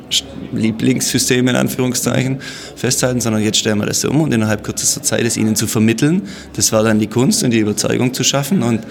Lieblingssystem 0.51 1.47
in 1.47 1.55
Anführungszeichen 1.55 2.39
festhalten, 2.75 3.21
sondern 3.21 3.41
jetzt 3.41 3.57
stellen 3.57 3.77
wir 3.77 3.86
das 3.86 4.03
um 4.03 4.19
und 4.19 4.34
innerhalb 4.34 4.63
kürzester 4.63 5.01
Zeit 5.01 5.23
es 5.23 5.38
ihnen 5.38 5.55
zu 5.55 5.67
vermitteln. 5.67 6.23
Das 6.53 6.73
war 6.73 6.84
dann 6.84 6.99
die 6.99 7.07
Kunst 7.07 7.43
und 7.43 7.51
die 7.51 7.59
Überzeugung 7.59 8.13
zu 8.13 8.25
schaffen. 8.25 8.63
Und 8.63 8.81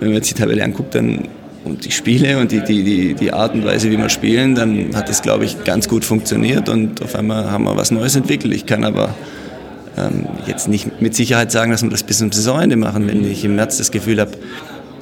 wenn 0.00 0.08
man 0.08 0.16
jetzt 0.16 0.30
die 0.30 0.34
Tabelle 0.34 0.64
anguckt, 0.64 0.94
dann 0.94 1.28
und 1.64 1.84
die 1.84 1.90
Spiele 1.90 2.38
und 2.38 2.52
die, 2.52 2.60
die, 2.60 2.82
die, 2.82 3.14
die 3.14 3.32
Art 3.32 3.54
und 3.54 3.64
Weise, 3.64 3.90
wie 3.90 3.96
wir 3.96 4.08
spielen, 4.08 4.54
dann 4.54 4.94
hat 4.96 5.08
das, 5.08 5.22
glaube 5.22 5.44
ich, 5.44 5.64
ganz 5.64 5.88
gut 5.88 6.04
funktioniert 6.04 6.68
und 6.68 7.02
auf 7.02 7.14
einmal 7.14 7.50
haben 7.50 7.64
wir 7.64 7.76
was 7.76 7.90
Neues 7.90 8.16
entwickelt. 8.16 8.52
Ich 8.54 8.66
kann 8.66 8.84
aber 8.84 9.14
ähm, 9.96 10.26
jetzt 10.46 10.68
nicht 10.68 11.00
mit 11.00 11.14
Sicherheit 11.14 11.52
sagen, 11.52 11.70
dass 11.70 11.82
wir 11.82 11.90
das 11.90 12.02
bis 12.02 12.18
zum 12.18 12.32
Saisonende 12.32 12.76
machen. 12.76 13.06
Wenn 13.06 13.24
ich 13.30 13.44
im 13.44 13.56
März 13.56 13.78
das 13.78 13.90
Gefühl 13.90 14.20
habe, 14.20 14.32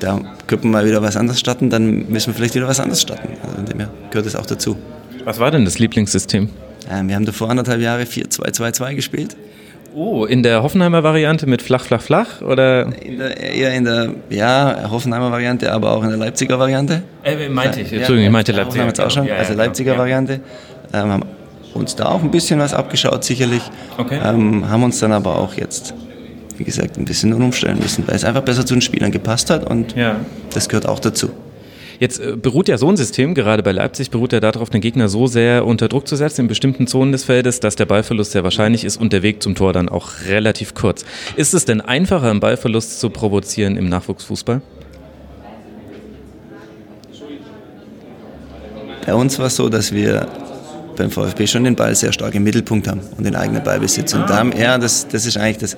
da 0.01 0.21
könnten 0.47 0.69
wir 0.69 0.73
mal 0.73 0.87
wieder 0.87 1.03
was 1.03 1.17
anderes 1.17 1.41
starten, 1.41 1.71
dann 1.71 2.09
müssen 2.09 2.29
wir 2.29 2.35
vielleicht 2.35 2.55
wieder 2.55 2.69
was 2.69 2.81
anderes 2.81 3.03
starten. 3.03 3.29
Also 3.43 3.59
in 3.59 3.67
dem 3.67 3.81
Jahr 3.81 3.91
gehört 4.11 4.27
es 4.27 4.37
auch 4.37 4.47
dazu. 4.47 4.77
Was 5.25 5.39
war 5.39 5.51
denn 5.51 5.65
das 5.65 5.79
Lieblingssystem? 5.79 6.49
Ähm, 6.91 7.09
wir 7.09 7.15
haben 7.15 7.27
davor 7.27 7.51
anderthalb 7.51 7.81
Jahre 7.81 8.03
4-2-2-2 8.03 8.95
gespielt. 8.95 9.37
Oh, 9.95 10.25
in 10.25 10.43
der 10.43 10.63
Hoffenheimer 10.63 11.03
Variante 11.03 11.47
mit 11.47 11.63
flach, 11.63 11.85
flach, 11.85 12.03
flach? 12.03 12.43
Oder? 12.43 12.87
In 13.03 13.19
der, 13.19 13.37
eher 13.37 13.75
in 13.75 13.85
der 13.85 14.11
ja, 14.29 14.89
Hoffenheimer 14.91 15.33
Variante, 15.33 15.73
aber 15.73 15.93
auch 15.93 16.03
in 16.05 16.11
der 16.11 16.19
Leipziger 16.19 16.59
Variante. 16.59 17.03
Äh, 17.25 17.49
meinte 17.49 17.81
ich, 17.81 17.93
Entschuldigung, 17.93 18.27
ich 18.27 18.33
meinte 18.33 18.53
Leipziger. 18.53 18.87
Haben 18.87 18.99
auch 18.99 19.11
schon, 19.11 19.27
ja, 19.27 19.35
ja, 19.35 19.41
also 19.41 19.55
Leipziger 19.55 19.93
ja. 19.93 19.99
Variante. 19.99 20.41
Ähm, 20.93 21.11
haben 21.11 21.25
uns 21.75 21.97
da 21.97 22.07
auch 22.07 22.23
ein 22.23 22.31
bisschen 22.31 22.61
was 22.61 22.73
abgeschaut, 22.73 23.25
sicherlich. 23.25 23.63
Okay. 23.99 24.21
Ähm, 24.25 24.69
haben 24.69 24.83
uns 24.85 25.01
dann 25.01 25.13
aber 25.13 25.37
auch 25.37 25.55
jetzt, 25.55 25.95
wie 26.57 26.65
gesagt, 26.65 26.97
ein 26.97 27.05
bisschen 27.05 27.33
umstellen 27.33 27.79
müssen, 27.81 28.07
weil 28.07 28.15
es 28.15 28.25
einfach 28.25 28.43
besser 28.43 28.65
zu 28.65 28.75
den 28.75 28.83
Spielern 28.83 29.11
gepasst 29.11 29.51
hat 29.51 29.69
und 29.69 29.95
das 30.55 30.69
gehört 30.69 30.87
auch 30.87 31.01
dazu. 31.01 31.31
Jetzt 32.01 32.19
äh, 32.19 32.35
beruht 32.35 32.69
ja 32.69 32.79
so 32.79 32.89
ein 32.89 32.97
System, 32.97 33.35
gerade 33.35 33.63
bei 33.63 33.73
Leipzig, 33.73 34.11
beruht 34.11 34.33
ja 34.33 34.41
darauf, 34.41 34.71
den 34.71 34.81
Gegner 34.81 35.11
so 35.11 35.27
sehr 35.27 35.67
unter 35.67 35.87
Druck 35.87 36.09
zu 36.09 36.17
setzen 36.17 36.43
in 36.43 36.49
bestimmten 36.49 36.87
Zonen 36.87 37.13
des 37.13 37.25
Feldes, 37.25 37.61
dass 37.61 37.77
der 37.77 37.85
Ballverlust 37.85 38.33
sehr 38.33 38.43
wahrscheinlich 38.43 38.85
ist 38.85 38.97
und 38.97 39.13
der 39.13 39.23
Weg 39.23 39.43
zum 39.43 39.55
Tor 39.55 39.75
dann 39.75 39.91
auch 39.91 40.09
relativ 40.27 40.75
kurz. 40.75 41.05
Ist 41.37 41.53
es 41.53 41.67
denn 41.67 41.83
einfacher, 41.83 42.31
einen 42.31 42.41
Ballverlust 42.41 43.01
zu 43.01 43.11
provozieren 43.11 43.77
im 43.77 43.91
Nachwuchsfußball? 43.91 44.63
Bei 49.07 49.15
uns 49.15 49.39
war 49.39 49.47
es 49.47 49.57
so, 49.57 49.69
dass 49.69 49.93
wir 49.93 50.27
beim 50.97 51.11
VfB 51.11 51.47
schon 51.47 51.65
den 51.65 51.77
Ball 51.77 51.95
sehr 51.95 52.13
stark 52.13 52.35
im 52.35 52.45
Mittelpunkt 52.45 52.89
haben 52.89 53.01
und 53.19 53.25
den 53.25 53.37
eigenen 53.37 53.63
Ballbesitz. 53.63 54.15
Und 54.15 54.29
da 54.31 54.39
haben 54.39 54.53
er, 54.53 54.79
das, 54.79 55.07
das 55.09 55.27
ist 55.27 55.37
eigentlich 55.37 55.59
das, 55.59 55.77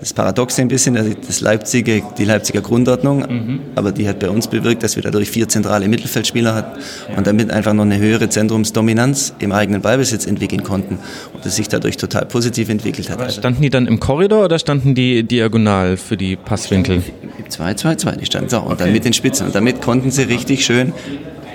das 0.00 0.12
Paradoxe 0.12 0.60
ein 0.60 0.68
bisschen, 0.68 0.96
also 0.96 1.12
das 1.26 1.40
Leipziger, 1.40 2.00
die 2.18 2.24
Leipziger 2.24 2.60
Grundordnung, 2.60 3.18
mhm. 3.20 3.60
aber 3.74 3.92
die 3.92 4.08
hat 4.08 4.18
bei 4.18 4.28
uns 4.28 4.48
bewirkt, 4.48 4.82
dass 4.82 4.96
wir 4.96 5.02
dadurch 5.02 5.30
vier 5.30 5.48
zentrale 5.48 5.88
Mittelfeldspieler 5.88 6.54
hatten 6.54 6.80
ja. 7.10 7.18
und 7.18 7.26
damit 7.26 7.50
einfach 7.50 7.72
noch 7.72 7.84
eine 7.84 7.98
höhere 7.98 8.28
Zentrumsdominanz 8.28 9.34
im 9.38 9.52
eigenen 9.52 9.82
Ballbesitz 9.82 10.26
entwickeln 10.26 10.62
konnten 10.62 10.98
und 11.32 11.44
das 11.44 11.56
sich 11.56 11.68
dadurch 11.68 11.96
total 11.96 12.26
positiv 12.26 12.68
entwickelt 12.68 13.10
hat. 13.10 13.20
Aber 13.20 13.30
standen 13.30 13.62
die 13.62 13.70
dann 13.70 13.86
im 13.86 14.00
Korridor 14.00 14.44
oder 14.44 14.58
standen 14.58 14.94
die 14.94 15.22
diagonal 15.22 15.96
für 15.96 16.16
die 16.16 16.36
Passwinkel? 16.36 17.02
2-2-2, 17.48 18.16
die 18.16 18.26
standen 18.26 18.48
so 18.48 18.58
und 18.58 18.72
okay. 18.72 18.84
dann 18.84 18.92
mit 18.92 19.04
den 19.04 19.12
Spitzen 19.12 19.46
und 19.46 19.54
damit 19.54 19.80
konnten 19.80 20.10
sie 20.10 20.22
richtig 20.22 20.64
schön 20.64 20.92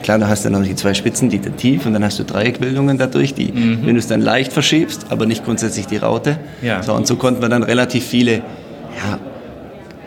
Klar, 0.04 0.20
da 0.20 0.28
hast 0.28 0.46
du 0.46 0.50
noch 0.50 0.64
die 0.64 0.76
zwei 0.76 0.94
Spitzen, 0.94 1.30
die 1.30 1.40
dann 1.40 1.58
tief 1.58 1.86
und 1.86 1.94
dann 1.94 2.04
hast 2.04 2.20
du 2.20 2.24
Dreieckbildungen 2.24 2.98
dadurch, 2.98 3.34
die, 3.34 3.52
mhm. 3.52 3.86
wenn 3.86 3.96
du 3.96 4.00
es 4.00 4.08
dann 4.08 4.22
leicht 4.22 4.54
verschiebst, 4.54 5.08
aber 5.10 5.26
nicht 5.26 5.46
grundsätzlich 5.46 5.88
die 5.88 5.98
Raute. 5.98 6.38
Ja. 6.62 6.82
So, 6.84 6.94
und 6.94 7.08
so 7.08 7.16
konnten 7.16 7.42
wir 7.42 7.50
dann 7.50 7.64
relativ 7.64 8.06
viele 8.06 8.38
ja, 8.38 9.20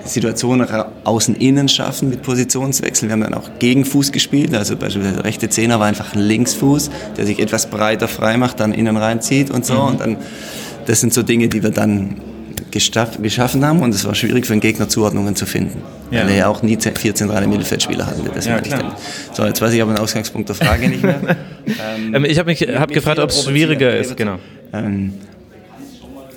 Situationen 0.05 0.67
außen-innen 1.05 1.69
schaffen 1.69 2.11
mit 2.11 2.23
Positionswechseln. 2.23 3.09
Wir 3.09 3.13
haben 3.13 3.23
dann 3.23 3.35
auch 3.35 3.51
gegen 3.59 3.85
Fuß 3.85 4.13
gespielt, 4.13 4.55
also 4.55 4.77
beispielsweise 4.77 5.17
der 5.17 5.25
rechte 5.25 5.49
Zehner 5.49 5.79
war 5.79 5.87
einfach 5.87 6.15
ein 6.15 6.21
Linksfuß, 6.21 6.91
der 7.17 7.27
sich 7.27 7.39
etwas 7.39 7.67
breiter 7.67 8.09
frei 8.09 8.37
macht, 8.37 8.61
dann 8.61 8.73
innen 8.73 8.97
reinzieht 8.97 9.51
und 9.51 9.65
so. 9.65 9.75
Mhm. 9.75 9.81
Und 9.81 10.01
dann, 10.01 10.17
das 10.87 11.01
sind 11.01 11.13
so 11.13 11.23
Dinge, 11.23 11.49
die 11.49 11.63
wir 11.63 11.71
dann 11.71 12.17
geschaffen 12.73 13.65
haben 13.65 13.81
und 13.81 13.95
es 13.95 14.05
war 14.05 14.15
schwierig 14.15 14.47
für 14.47 14.55
den 14.55 14.61
Gegner 14.61 14.89
Zuordnungen 14.89 15.37
zu 15.37 15.47
finden. 15.47 15.83
Ja. 16.11 16.21
Weil 16.21 16.31
er 16.31 16.37
ja 16.37 16.47
auch 16.49 16.63
nie 16.63 16.77
vier 16.77 17.15
zentrale 17.15 17.47
Mittelfeldspieler 17.47 18.07
hatten. 18.07 18.29
Das 18.35 18.47
ja, 18.47 18.61
klar. 18.61 18.97
So, 19.33 19.45
jetzt 19.45 19.61
weiß 19.61 19.73
ich 19.73 19.83
aber 19.83 19.93
den 19.93 20.01
Ausgangspunkt 20.01 20.49
der 20.49 20.57
Frage 20.57 20.89
nicht 20.89 21.03
mehr. 21.03 21.21
ähm, 22.15 22.25
ich 22.25 22.39
habe 22.39 22.51
mich 22.51 22.61
hab 22.63 22.91
gefragt, 22.91 23.19
ob 23.19 23.31
es 23.31 23.45
schwieriger 23.45 23.97
ist. 23.97 24.17
Genau. 24.17 24.39
Ähm, 24.73 25.15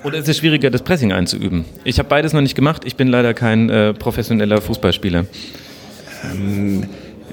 oder 0.03 0.19
ist 0.19 0.29
es 0.29 0.37
schwieriger, 0.37 0.69
das 0.69 0.83
Pressing 0.83 1.11
einzuüben? 1.11 1.65
Ich 1.83 1.97
habe 1.97 2.07
beides 2.07 2.31
noch 2.31 2.41
nicht 2.41 2.55
gemacht. 2.55 2.83
Ich 2.85 2.95
bin 2.95 3.07
leider 3.07 3.33
kein 3.33 3.69
äh, 3.69 3.93
professioneller 3.93 4.61
Fußballspieler. 4.61 5.25
Ähm, 6.31 6.83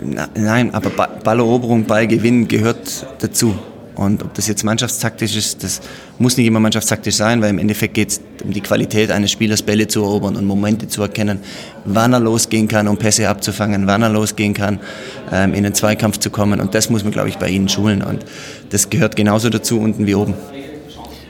na, 0.02 0.28
nein, 0.34 0.74
aber 0.74 0.90
Balleroberung, 1.22 1.84
Ballgewinn 1.84 2.48
gehört 2.48 3.06
dazu. 3.20 3.54
Und 3.94 4.22
ob 4.22 4.32
das 4.34 4.46
jetzt 4.48 4.64
mannschaftstaktisch 4.64 5.36
ist, 5.36 5.62
das 5.62 5.80
muss 6.18 6.36
nicht 6.36 6.46
immer 6.46 6.60
mannschaftstaktisch 6.60 7.16
sein, 7.16 7.42
weil 7.42 7.50
im 7.50 7.58
Endeffekt 7.58 7.94
geht 7.94 8.08
es 8.08 8.20
um 8.42 8.52
die 8.52 8.60
Qualität 8.60 9.10
eines 9.10 9.30
Spielers, 9.30 9.62
Bälle 9.62 9.86
zu 9.86 10.02
erobern 10.02 10.36
und 10.36 10.46
Momente 10.46 10.88
zu 10.88 11.02
erkennen, 11.02 11.40
wann 11.84 12.12
er 12.12 12.20
losgehen 12.20 12.68
kann, 12.68 12.88
um 12.88 12.96
Pässe 12.96 13.28
abzufangen, 13.28 13.86
wann 13.86 14.02
er 14.02 14.08
losgehen 14.08 14.54
kann, 14.54 14.80
ähm, 15.30 15.52
in 15.54 15.64
den 15.64 15.74
Zweikampf 15.74 16.18
zu 16.18 16.30
kommen. 16.30 16.60
Und 16.60 16.74
das 16.74 16.88
muss 16.88 17.04
man, 17.04 17.12
glaube 17.12 17.28
ich, 17.28 17.36
bei 17.36 17.48
ihnen 17.48 17.68
schulen. 17.68 18.02
Und 18.02 18.24
das 18.70 18.88
gehört 18.88 19.16
genauso 19.16 19.50
dazu 19.50 19.78
unten 19.78 20.06
wie 20.06 20.14
oben. 20.14 20.34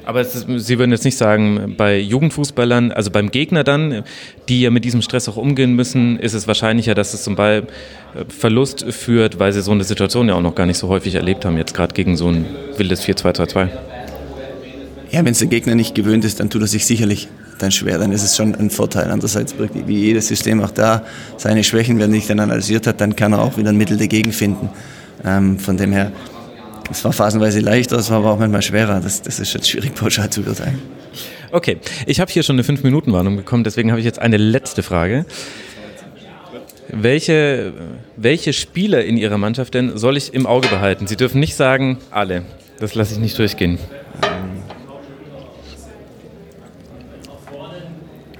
Aber 0.04 0.20
ist, 0.20 0.46
Sie 0.56 0.78
würden 0.78 0.90
jetzt 0.90 1.04
nicht 1.04 1.16
sagen, 1.16 1.74
bei 1.76 1.98
Jugendfußballern, 1.98 2.92
also 2.92 3.10
beim 3.10 3.30
Gegner 3.30 3.64
dann, 3.64 4.02
die 4.48 4.62
ja 4.62 4.70
mit 4.70 4.84
diesem 4.84 5.02
Stress 5.02 5.28
auch 5.28 5.36
umgehen 5.36 5.74
müssen, 5.74 6.18
ist 6.18 6.34
es 6.34 6.46
wahrscheinlicher, 6.48 6.94
dass 6.94 7.14
es 7.14 7.22
zum 7.22 7.36
Ballverlust 7.36 8.84
führt, 8.92 9.38
weil 9.38 9.52
Sie 9.52 9.62
so 9.62 9.72
eine 9.72 9.84
Situation 9.84 10.28
ja 10.28 10.34
auch 10.34 10.40
noch 10.40 10.54
gar 10.54 10.66
nicht 10.66 10.78
so 10.78 10.88
häufig 10.88 11.14
erlebt 11.14 11.44
haben, 11.44 11.56
jetzt 11.56 11.74
gerade 11.74 11.94
gegen 11.94 12.16
so 12.16 12.28
ein 12.28 12.46
wildes 12.76 13.04
4-2-2-2. 13.04 13.68
Ja, 15.10 15.24
wenn 15.24 15.32
es 15.32 15.38
der 15.38 15.48
Gegner 15.48 15.74
nicht 15.74 15.94
gewöhnt 15.94 16.24
ist, 16.24 16.40
dann 16.40 16.48
tut 16.48 16.62
er 16.62 16.66
sich 16.66 16.86
sicherlich 16.86 17.28
dann 17.58 17.70
schwer, 17.70 17.98
dann 17.98 18.12
ist 18.12 18.22
es 18.22 18.36
schon 18.36 18.54
ein 18.54 18.70
Vorteil. 18.70 19.10
Andererseits, 19.10 19.54
wie 19.86 19.98
jedes 19.98 20.28
System 20.28 20.62
auch 20.62 20.70
da 20.70 21.04
seine 21.36 21.62
Schwächen, 21.64 21.96
wenn 21.96 22.10
er 22.10 22.16
nicht 22.16 22.30
dann 22.30 22.40
analysiert 22.40 22.86
hat, 22.86 23.00
dann 23.00 23.14
kann 23.14 23.32
er 23.32 23.42
auch 23.42 23.56
wieder 23.56 23.68
ein 23.68 23.76
Mittel 23.76 23.98
dagegen 23.98 24.32
finden. 24.32 24.70
Ähm, 25.24 25.58
von 25.58 25.76
dem 25.76 25.92
her 25.92 26.10
es 26.92 27.04
war 27.04 27.12
phasenweise 27.12 27.60
leichter, 27.60 27.96
es 27.96 28.10
war 28.10 28.18
aber 28.18 28.32
auch 28.32 28.38
manchmal 28.38 28.62
schwerer. 28.62 29.00
Das, 29.00 29.22
das 29.22 29.40
ist 29.40 29.54
jetzt 29.54 29.68
schwierig 29.68 29.94
pauschal 29.94 30.30
zu 30.30 30.42
beurteilen. 30.42 30.80
Okay, 31.50 31.78
ich 32.06 32.20
habe 32.20 32.30
hier 32.30 32.42
schon 32.42 32.56
eine 32.56 32.62
5-Minuten-Warnung 32.62 33.36
bekommen, 33.36 33.64
deswegen 33.64 33.90
habe 33.90 34.00
ich 34.00 34.06
jetzt 34.06 34.18
eine 34.18 34.36
letzte 34.36 34.82
Frage. 34.82 35.26
Welche, 36.88 37.72
welche 38.16 38.52
Spieler 38.52 39.04
in 39.04 39.16
Ihrer 39.16 39.38
Mannschaft 39.38 39.74
denn 39.74 39.96
soll 39.96 40.16
ich 40.16 40.34
im 40.34 40.46
Auge 40.46 40.68
behalten? 40.68 41.06
Sie 41.06 41.16
dürfen 41.16 41.40
nicht 41.40 41.56
sagen, 41.56 41.98
alle. 42.10 42.42
Das 42.78 42.94
lasse 42.94 43.14
ich 43.14 43.20
nicht 43.20 43.38
durchgehen. 43.38 43.78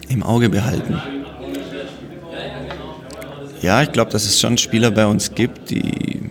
Im 0.08 0.22
Auge 0.22 0.50
behalten. 0.50 1.00
Ja, 3.62 3.82
ich 3.82 3.92
glaube, 3.92 4.10
dass 4.10 4.24
es 4.24 4.40
schon 4.40 4.58
Spieler 4.58 4.90
bei 4.90 5.06
uns 5.06 5.34
gibt, 5.34 5.70
die 5.70 6.30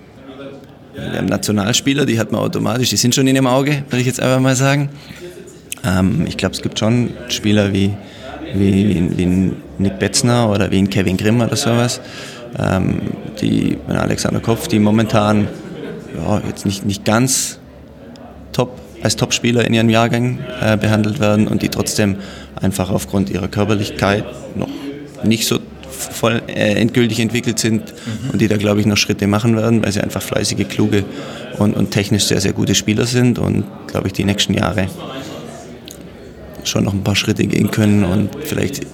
wir 0.94 1.18
haben 1.18 1.28
Nationalspieler, 1.28 2.06
die 2.06 2.20
hat 2.20 2.32
man 2.32 2.42
automatisch, 2.42 2.90
die 2.90 2.98
sind 2.98 3.16
schon 3.16 3.28
in 3.28 3.36
dem 3.36 3.48
Auge, 3.48 3.84
würde 3.90 4.02
ich 4.02 4.08
jetzt 4.08 4.20
einfach 4.20 4.40
mal 4.40 4.56
sagen. 4.56 4.90
Ähm, 5.86 6.26
ich 6.28 6.38
glaube, 6.38 6.54
es 6.54 6.62
gibt 6.62 6.80
schon 6.80 7.12
Spieler 7.30 7.74
wie, 7.74 7.94
wie, 8.54 9.18
wie 9.18 9.52
Nick 9.78 10.00
Betzner 10.00 10.50
oder 10.50 10.72
wie 10.72 10.84
Kevin 10.86 11.18
Grimm 11.18 11.42
oder 11.42 11.56
sowas, 11.56 12.02
ähm, 12.60 13.02
die, 13.42 13.78
Alexander 13.88 14.40
Kopf, 14.40 14.68
die 14.68 14.80
momentan 14.80 15.48
ja, 16.16 16.42
jetzt 16.48 16.66
nicht, 16.66 16.86
nicht 16.86 17.06
ganz 17.06 17.60
top 18.52 18.80
als 19.02 19.16
Topspieler 19.16 19.66
in 19.66 19.74
ihren 19.74 19.90
Jahrgängen 19.90 20.40
äh, 20.62 20.78
behandelt 20.78 21.20
werden 21.20 21.48
und 21.48 21.62
die 21.62 21.70
trotzdem 21.70 22.18
einfach 22.56 22.92
aufgrund 22.92 23.30
ihrer 23.30 23.48
Körperlichkeit 23.48 24.26
noch 24.56 24.68
nicht 25.24 25.48
so 25.48 25.60
voll 26.02 26.42
äh, 26.48 26.76
endgültig 26.76 27.20
entwickelt 27.20 27.60
sind 27.60 27.82
mhm. 27.82 28.32
und 28.32 28.42
die 28.42 28.48
da, 28.48 28.58
glaube 28.58 28.80
ich, 28.80 28.86
noch 28.86 28.98
Schritte 28.98 29.28
machen 29.28 29.56
werden, 29.56 29.84
weil 29.84 29.92
sie 29.92 30.02
einfach 30.02 30.22
fleißige, 30.22 30.68
kluge 30.68 31.04
und, 31.58 31.76
und 31.76 31.92
technisch 31.92 32.26
sehr, 32.26 32.42
sehr 32.42 32.54
gute 32.54 32.76
Spieler 32.76 33.06
sind 33.06 33.40
und, 33.40 33.66
glaube 33.88 34.08
ich, 34.08 34.14
die 34.14 34.24
nächsten 34.24 34.54
Jahre 34.54 34.88
schon 36.64 36.84
noch 36.84 36.94
ein 36.94 37.04
paar 37.04 37.16
Schritte 37.16 37.46
gehen 37.46 37.72
können 37.72 38.04
und 38.04 38.30
vielleicht 38.44 38.86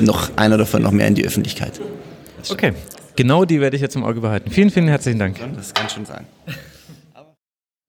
noch 0.00 0.36
einer 0.36 0.58
davon 0.58 0.82
noch 0.82 0.90
mehr 0.90 1.06
in 1.06 1.14
die 1.14 1.24
Öffentlichkeit. 1.24 1.80
Okay, 2.50 2.72
genau 3.16 3.44
die 3.44 3.60
werde 3.60 3.76
ich 3.76 3.82
jetzt 3.82 3.94
im 3.94 4.04
Auge 4.04 4.20
behalten. 4.20 4.50
Vielen, 4.50 4.70
vielen 4.70 4.88
herzlichen 4.88 5.18
Dank. 5.18 5.38
Das 5.56 5.72
kann 5.72 5.88
schon 5.88 6.04
sein. 6.04 6.26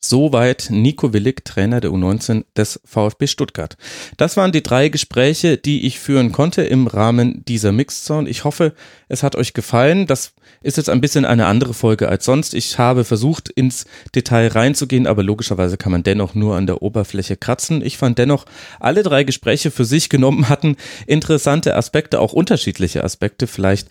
Soweit 0.05 0.67
Nico 0.69 1.13
Willig, 1.13 1.45
Trainer 1.45 1.79
der 1.79 1.91
U19 1.91 2.43
des 2.57 2.81
VfB 2.83 3.25
Stuttgart. 3.25 3.77
Das 4.17 4.35
waren 4.35 4.51
die 4.51 4.61
drei 4.61 4.89
Gespräche, 4.89 5.57
die 5.57 5.85
ich 5.87 5.97
führen 5.97 6.33
konnte 6.33 6.61
im 6.61 6.87
Rahmen 6.87 7.45
dieser 7.45 7.71
Mixzone. 7.71 8.29
Ich 8.29 8.43
hoffe, 8.43 8.73
es 9.07 9.23
hat 9.23 9.37
euch 9.37 9.53
gefallen. 9.53 10.05
Das 10.05 10.33
ist 10.61 10.75
jetzt 10.75 10.89
ein 10.89 10.99
bisschen 10.99 11.23
eine 11.23 11.45
andere 11.45 11.73
Folge 11.73 12.09
als 12.09 12.25
sonst. 12.25 12.53
Ich 12.53 12.77
habe 12.77 13.05
versucht, 13.05 13.47
ins 13.47 13.85
Detail 14.13 14.49
reinzugehen, 14.49 15.07
aber 15.07 15.23
logischerweise 15.23 15.77
kann 15.77 15.93
man 15.93 16.03
dennoch 16.03 16.35
nur 16.35 16.57
an 16.57 16.67
der 16.67 16.81
Oberfläche 16.81 17.37
kratzen. 17.37 17.81
Ich 17.81 17.97
fand 17.97 18.17
dennoch, 18.17 18.45
alle 18.81 19.03
drei 19.03 19.23
Gespräche 19.23 19.71
für 19.71 19.85
sich 19.85 20.09
genommen 20.09 20.49
hatten 20.49 20.75
interessante 21.07 21.77
Aspekte, 21.77 22.19
auch 22.19 22.33
unterschiedliche 22.33 23.05
Aspekte. 23.05 23.47
Vielleicht 23.47 23.87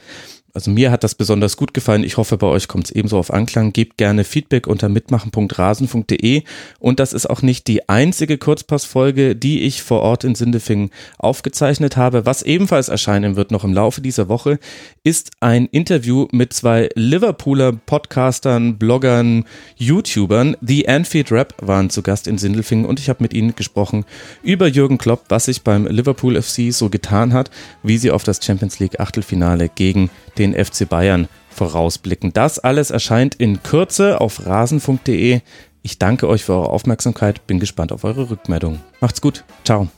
also 0.55 0.71
mir 0.71 0.91
hat 0.91 1.03
das 1.03 1.15
besonders 1.15 1.57
gut 1.57 1.73
gefallen. 1.73 2.05
Ich 2.05 2.19
hoffe, 2.19 2.37
bei 2.37 2.47
euch 2.47 2.69
kommt 2.69 2.87
es 2.87 2.91
ebenso 2.91 3.17
auf 3.19 3.33
Anklang. 3.33 3.73
Gebt 3.73 3.97
gerne 3.97 4.23
Feedback 4.23 4.67
unter 4.67 4.91
mitmachen.rasen.de. 4.91 6.43
Und 6.79 7.01
das 7.01 7.15
ist 7.15 7.31
auch 7.31 7.41
nicht 7.41 7.67
die 7.69 7.89
einzige 7.89 8.37
Kurzpassfolge, 8.37 9.35
die 9.35 9.63
ich 9.63 9.83
vor 9.83 10.03
Ort 10.03 10.25
in 10.25 10.35
Sindefingen 10.35 10.91
aufgezeichnet 11.17 11.97
habe. 11.97 12.27
Was 12.27 12.43
ebenfalls 12.43 12.91
erscheinen 12.91 13.37
wird 13.37 13.51
noch 13.51 13.65
im 13.65 13.73
Laufe 13.73 14.03
dieser 14.03 14.29
Woche, 14.29 14.59
ist 15.05 15.31
ein 15.41 15.67
Interview 15.67 16.29
mit 16.33 16.53
zwei 16.53 16.91
Liverpooler 16.95 17.73
Podcastern, 17.73 18.77
Bloggern, 18.77 19.45
YouTubern. 19.77 20.59
The 20.61 20.87
Anfield 20.87 21.33
Rap 21.33 21.55
waren 21.63 21.89
zu 21.89 22.03
Gast 22.03 22.27
in 22.27 22.37
Sindelfingen 22.37 22.85
und 22.85 23.01
ich 23.01 23.09
habe 23.09 23.23
mit 23.23 23.33
ihnen 23.33 23.57
gesprochen 23.57 24.05
über 24.43 24.67
Jürgen 24.67 24.99
Klopp, 24.99 25.25
was 25.31 25.47
sich 25.47 25.63
beim 25.63 25.87
Liverpool 25.87 26.41
FC 26.41 26.73
so 26.75 26.91
getan 26.91 27.33
hat, 27.33 27.51
wie 27.83 27.97
sie 27.97 28.11
auf 28.11 28.23
das 28.23 28.45
Champions 28.45 28.81
League 28.81 29.01
Achtelfinale 29.01 29.71
gegen 29.71 30.11
den 30.39 30.55
FC 30.55 30.89
Bayern 30.89 31.29
vorausblicken. 31.51 32.33
Das 32.33 32.59
alles 32.59 32.91
erscheint 32.91 33.35
in 33.35 33.63
Kürze 33.63 34.21
auf 34.21 34.47
rasenfunk.de. 34.47 35.41
Ich 35.83 35.99
danke 35.99 36.29
euch 36.29 36.45
für 36.45 36.53
eure 36.55 36.71
Aufmerksamkeit, 36.71 37.47
bin 37.47 37.61
gespannt 37.61 37.93
auf 37.93 38.05
eure 38.05 38.31
Rückmeldungen. 38.31 38.81
Macht's 39.01 39.21
gut, 39.21 39.45
ciao. 39.65 39.89